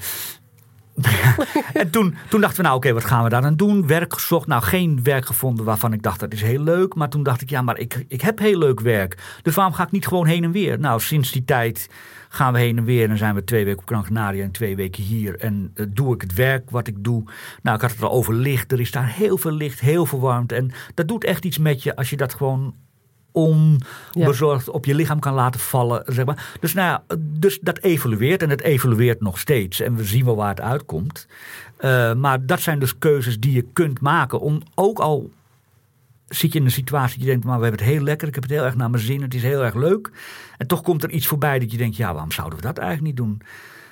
en 1.73 1.91
toen, 1.91 2.15
toen 2.29 2.41
dachten 2.41 2.57
we, 2.57 2.63
nou 2.63 2.77
oké, 2.77 2.93
wat 2.93 3.05
gaan 3.05 3.25
we 3.25 3.29
daar 3.29 3.43
dan 3.43 3.57
doen? 3.57 3.87
Werk 3.87 4.13
gezocht. 4.13 4.47
Nou, 4.47 4.63
geen 4.63 5.01
werk 5.03 5.27
gevonden 5.27 5.65
waarvan 5.65 5.93
ik 5.93 6.03
dacht, 6.03 6.21
dat 6.21 6.33
is 6.33 6.43
heel 6.43 6.63
leuk. 6.63 6.95
Maar 6.95 7.09
toen 7.09 7.23
dacht 7.23 7.41
ik, 7.41 7.51
ja, 7.51 7.63
maar 7.63 7.79
ik, 7.79 8.05
ik 8.09 8.21
heb 8.21 8.39
heel 8.39 8.59
leuk 8.59 8.81
werk. 8.81 9.39
Dus 9.43 9.55
waarom 9.55 9.75
ga 9.75 9.83
ik 9.83 9.91
niet 9.91 10.07
gewoon 10.07 10.27
heen 10.27 10.45
en 10.45 10.53
weer? 10.53 10.79
Nou, 10.79 11.01
sinds 11.01 11.33
die 11.33 11.45
tijd 11.45 11.89
gaan 12.29 12.53
we 12.53 12.59
heen 12.59 12.79
en 12.79 12.85
weer. 12.85 13.11
En 13.11 13.19
zijn 13.19 13.35
we 13.35 13.45
twee 13.45 13.65
weken 13.65 13.81
op 13.81 13.87
Gran 13.87 14.17
en 14.17 14.51
twee 14.51 14.77
weken 14.77 15.03
hier. 15.03 15.39
En 15.39 15.71
eh, 15.75 15.87
doe 15.89 16.15
ik 16.15 16.21
het 16.21 16.35
werk 16.35 16.71
wat 16.71 16.87
ik 16.87 17.05
doe. 17.05 17.23
Nou, 17.63 17.77
ik 17.77 17.83
had 17.83 17.91
het 17.91 18.03
al 18.03 18.11
over 18.11 18.35
licht. 18.35 18.73
Er 18.73 18.81
is 18.81 18.91
daar 18.91 19.09
heel 19.09 19.39
veel 19.39 19.53
licht, 19.53 19.81
heel 19.81 20.07
veel 20.07 20.21
warmte. 20.21 20.55
En 20.55 20.71
dat 20.95 21.09
doet 21.09 21.25
echt 21.25 21.45
iets 21.45 21.59
met 21.59 21.83
je 21.83 21.97
als 21.97 22.11
je 22.11 22.17
dat 22.17 22.35
gewoon 22.35 22.75
onbezorgd 23.35 24.69
op 24.69 24.85
je 24.85 24.95
lichaam 24.95 25.19
kan 25.19 25.35
laten 25.35 25.61
vallen. 25.61 26.03
Zeg 26.07 26.25
maar. 26.25 26.57
Dus, 26.61 26.75
nou 26.75 26.89
ja, 26.89 27.17
dus 27.19 27.59
dat 27.61 27.79
evolueert 27.79 28.43
en 28.43 28.51
het 28.51 28.61
evolueert 28.61 29.21
nog 29.21 29.39
steeds. 29.39 29.81
En 29.81 29.97
we 29.97 30.05
zien 30.05 30.25
wel 30.25 30.37
waar 30.37 30.49
het 30.49 30.61
uitkomt. 30.61 31.27
Eh, 31.77 32.15
maar 32.15 32.47
dat 32.47 32.61
zijn 32.61 32.79
dus 32.79 32.99
keuzes 32.99 33.41
die 33.41 33.53
je 33.53 33.67
kunt 33.73 34.01
maken. 34.01 34.41
Om 34.41 34.63
ook 34.75 34.99
al 34.99 35.31
zit 36.29 36.53
je 36.53 36.59
in 36.59 36.65
een 36.65 36.71
situatie 36.71 37.15
dat 37.15 37.25
je 37.25 37.31
denkt, 37.31 37.45
maar 37.45 37.57
we 37.59 37.63
hebben 37.63 37.81
het 37.81 37.91
heel 37.91 38.03
lekker. 38.03 38.29
Ik 38.29 38.35
heb 38.35 38.43
het 38.43 38.53
heel 38.53 38.65
erg 38.65 38.77
naar 38.77 38.91
mijn 38.91 39.03
zin. 39.03 39.23
Het 39.23 39.35
is 39.35 39.43
heel 39.43 39.65
erg 39.65 39.75
leuk. 39.75 40.11
En 40.57 40.67
toch 40.67 40.83
komt 40.83 41.03
er 41.03 41.11
iets 41.11 41.27
voorbij 41.27 41.59
dat 41.59 41.71
je 41.71 41.77
denkt, 41.77 41.97
ja, 41.97 42.13
waarom 42.13 42.33
zouden 42.33 42.59
we 42.59 42.65
dat 42.65 42.79
eigenlijk 42.79 43.07
niet 43.07 43.27
doen? 43.27 43.41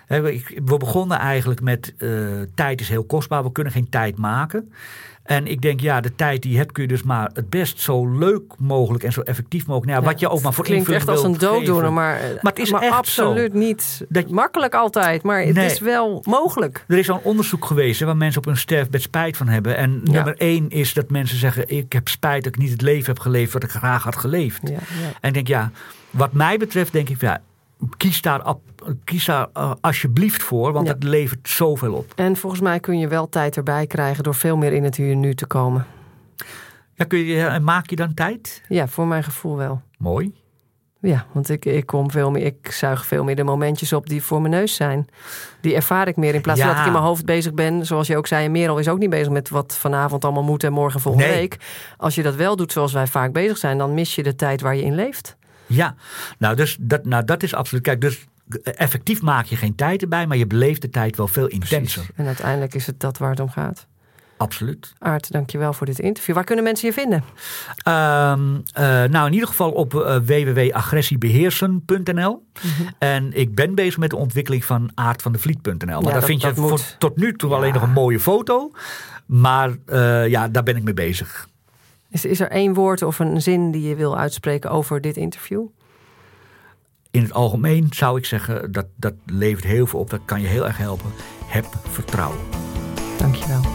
We- 0.07 0.43
begonnen 0.79 1.19
eigenlijk 1.19 1.61
met 1.61 1.95
eh, 1.99 2.09
tijd 2.55 2.81
is 2.81 2.89
heel 2.89 3.05
kostbaar. 3.05 3.43
We 3.43 3.53
kunnen 3.53 3.73
geen 3.73 3.89
tijd 3.89 4.19
maken. 4.19 4.73
En 5.23 5.47
ik 5.47 5.61
denk, 5.63 5.81
ja, 5.81 6.01
de 6.01 6.15
tijd 6.15 6.43
die 6.43 6.53
je 6.53 6.59
hebt 6.59 6.73
kun 6.73 6.83
je 6.83 6.89
dus 6.89 7.03
maar 7.03 7.31
het 7.35 7.51
best 7.51 7.81
zo 7.81 8.19
leuk 8.19 8.43
mogelijk 8.59 9.05
en 9.05 9.13
zo 9.13 9.21
effectief 9.21 9.67
mogelijk. 9.67 9.91
Nou, 9.93 10.03
ja, 10.05 10.11
wat 10.11 10.21
je 10.21 10.29
ook 10.29 10.43
maar 10.43 10.53
voor 10.53 10.65
klinkt 10.65 10.89
echt 10.89 11.01
invulling 11.01 11.25
als 11.25 11.35
een 11.35 11.49
wilt 11.49 11.53
dooddoener, 11.67 11.93
maar, 11.93 12.21
Maar 12.41 12.53
het 12.53 12.59
is 12.59 12.71
echt 12.71 12.91
absoluut 12.93 13.53
zo. 13.53 13.59
niet 13.59 14.05
Dat- 14.09 14.31
makkelijk 14.31 14.75
altijd. 14.75 15.23
Maar 15.23 15.43
het 15.43 15.55
Nee. 15.55 15.67
is 15.67 15.79
wel 15.81 16.23
mogelijk. 16.25 16.85
Er 16.89 16.99
is 16.99 17.11
al 17.11 17.17
een 17.17 17.23
onderzoek 17.25 17.65
geweest 17.65 18.01
hè, 18.01 18.07
waar 18.07 18.17
mensen 18.17 18.39
op 18.41 18.47
hun 18.47 18.57
sterfbed 18.57 19.03
spijt 19.03 19.37
van 19.37 19.49
hebben. 19.49 19.77
En 19.77 20.01
Ja. 20.05 20.13
nummer 20.13 20.35
één 20.37 20.69
is 20.71 20.93
dat 20.95 21.11
mensen 21.11 21.39
zeggen: 21.39 21.65
Ik 21.69 21.93
heb 21.93 22.09
spijt 22.09 22.45
dat 22.45 22.55
ik 22.55 22.61
niet 22.61 22.71
het 22.71 22.83
leven 22.83 23.07
heb 23.07 23.19
geleefd 23.19 23.53
wat 23.53 23.63
ik 23.63 23.71
graag 23.71 24.03
had 24.03 24.17
geleefd. 24.17 24.61
Ja. 24.69 24.79
En 25.21 25.29
ik 25.29 25.35
denk, 25.35 25.49
ja, 25.49 25.71
wat 26.11 26.33
mij 26.33 26.57
betreft, 26.57 26.93
denk 26.93 27.09
ik, 27.09 27.21
ja, 27.21 27.41
kies 27.97 28.23
daar, 28.23 28.43
ab- 28.43 28.61
kies 29.05 29.25
daar 29.25 29.47
eh, 29.53 29.73
alsjeblieft 29.81 30.43
voor, 30.43 30.73
want 30.73 30.87
Ja. 30.87 30.93
het 30.93 31.03
levert 31.03 31.49
zoveel 31.49 31.95
op. 31.95 32.13
En 32.17 32.37
volgens 32.37 32.63
mij 32.63 32.81
kun 32.81 32.99
je 32.99 33.09
wel 33.09 33.29
tijd 33.29 33.57
erbij 33.57 33.87
krijgen 33.87 34.23
door 34.25 34.35
veel 34.35 34.57
meer 34.57 34.73
in 34.73 34.85
het 34.85 34.97
hier 34.97 35.13
en 35.13 35.21
nu 35.21 35.35
te 35.35 35.47
komen. 35.47 35.87
Ja, 36.95 37.05
kun 37.05 37.19
je, 37.19 37.47
en 37.47 37.65
maak 37.65 37.91
je 37.91 37.97
dan 37.97 38.15
tijd? 38.15 38.63
Ja, 38.69 38.89
voor 38.89 39.07
mijn 39.07 39.25
gevoel 39.25 39.57
wel. 39.57 39.81
Mooi. 39.99 40.33
Ja, 41.01 41.27
want 41.33 41.49
ik, 41.49 41.65
ik 41.65 41.87
kom 41.87 42.11
veel 42.11 42.31
meer, 42.31 42.45
ik 42.45 42.73
zuig 42.73 43.07
veel 43.07 43.25
meer 43.25 43.37
de 43.37 43.43
momentjes 43.45 43.93
op 43.93 44.09
die 44.09 44.23
voor 44.23 44.41
mijn 44.41 44.53
neus 44.55 44.75
zijn. 44.75 45.07
Die 45.61 45.75
ervaar 45.75 46.09
ik 46.09 46.17
meer 46.17 46.35
in 46.35 46.41
plaats 46.41 46.61
van 46.61 46.69
Ja. 46.69 46.75
dat 46.75 46.83
ik 46.83 46.89
in 46.89 46.97
mijn 46.97 47.05
hoofd 47.09 47.25
bezig 47.25 47.55
ben. 47.55 47.87
Zoals 47.87 48.07
je 48.07 48.17
ook 48.17 48.27
zei, 48.27 48.45
en 48.45 48.51
Merel 48.51 48.79
is 48.79 48.89
ook 48.89 48.99
niet 48.99 49.11
bezig 49.11 49.29
met 49.33 49.49
wat 49.49 49.77
vanavond 49.77 50.25
allemaal 50.25 50.43
moet 50.43 50.65
en 50.65 50.73
morgen 50.73 51.01
volgende 51.01 51.27
Nee. 51.27 51.37
week. 51.37 51.57
Als 51.97 52.15
je 52.15 52.23
dat 52.23 52.35
wel 52.35 52.57
doet 52.57 52.73
zoals 52.73 52.93
wij 52.93 53.07
vaak 53.07 53.33
bezig 53.33 53.59
zijn, 53.59 53.79
dan 53.79 53.95
mis 53.95 54.15
je 54.15 54.23
de 54.23 54.35
tijd 54.35 54.61
waar 54.61 54.77
je 54.77 54.83
in 54.83 54.95
leeft. 54.95 55.37
Ja, 55.73 55.95
nou, 56.39 56.57
dus 56.57 56.77
dat, 56.81 57.05
nou, 57.05 57.25
dat 57.25 57.43
is 57.43 57.55
absoluut. 57.55 57.83
Kijk, 57.85 58.01
dus 58.01 58.27
effectief 58.63 59.23
maak 59.23 59.47
je 59.47 59.57
geen 59.57 59.75
tijd 59.75 60.03
erbij, 60.03 60.27
maar 60.27 60.37
je 60.37 60.47
beleeft 60.47 60.83
de 60.83 60.91
tijd 60.91 61.17
wel 61.17 61.29
veel 61.29 61.47
intenser. 61.47 62.07
En 62.17 62.27
uiteindelijk 62.27 62.75
is 62.75 62.87
het 62.87 63.01
dat 63.01 63.19
waar 63.19 63.31
het 63.31 63.41
om 63.41 63.51
gaat. 63.51 63.87
Absoluut. 64.37 64.93
Aart, 64.99 65.33
dankjewel 65.33 65.73
voor 65.73 65.87
dit 65.87 65.99
interview. 65.99 66.35
Waar 66.35 66.45
kunnen 66.45 66.65
mensen 66.65 66.89
je 66.89 66.95
vinden? 66.95 67.25
Ehm, 67.83 68.55
eh, 68.73 68.83
nou, 69.11 69.27
in 69.27 69.33
ieder 69.33 69.49
geval 69.49 69.71
op 69.71 69.95
eh, 69.95 70.17
www.agressiebeheersen.nl. 70.17 72.47
En 72.99 73.33
ik 73.39 73.55
ben 73.55 73.75
bezig 73.75 73.99
met 73.99 74.11
de 74.11 74.17
ontwikkeling 74.17 74.65
van 74.65 74.91
aardvandevliet.nl. 74.95 75.75
Maar 75.79 75.89
Ja, 75.89 76.01
daar 76.01 76.13
dat- 76.13 76.25
vind 76.25 76.41
je 76.41 76.47
dat 76.47 76.57
moet. 76.57 76.69
voor- 76.69 76.81
tot 76.99 77.17
nu 77.17 77.37
toe 77.37 77.55
alleen 77.55 77.73
nog 77.73 77.83
een 77.83 77.93
mooie 77.93 78.21
foto. 78.21 78.71
Maar 79.27 79.71
eh, 79.87 80.29
ja, 80.29 80.49
daar 80.49 80.63
ben 80.63 80.77
ik 80.77 80.83
mee 80.83 80.95
bezig. 80.95 81.49
Is, 82.13 82.25
is 82.25 82.41
er 82.41 82.51
één 82.51 82.75
woord 82.75 83.03
of 83.03 83.19
een 83.19 83.43
zin 83.43 83.71
die 83.71 83.89
je 83.89 83.95
wil 83.95 84.19
uitspreken 84.19 84.71
over 84.71 85.01
dit 85.01 85.17
interview? 85.17 85.67
In 87.11 87.23
het 87.23 87.33
algemeen 87.33 87.87
zou 87.91 88.19
ik 88.19 88.25
zeggen, 88.25 88.73
dat, 88.73 88.87
dat 88.97 89.15
levert 89.27 89.65
heel 89.65 89.87
veel 89.87 89.99
op. 89.99 90.11
Dat 90.11 90.21
kan 90.25 90.41
je 90.41 90.47
heel 90.47 90.67
erg 90.67 90.77
helpen. 90.77 91.11
Heb 91.45 91.67
vertrouwen. 91.89 92.39
Dankjewel. 93.19 93.72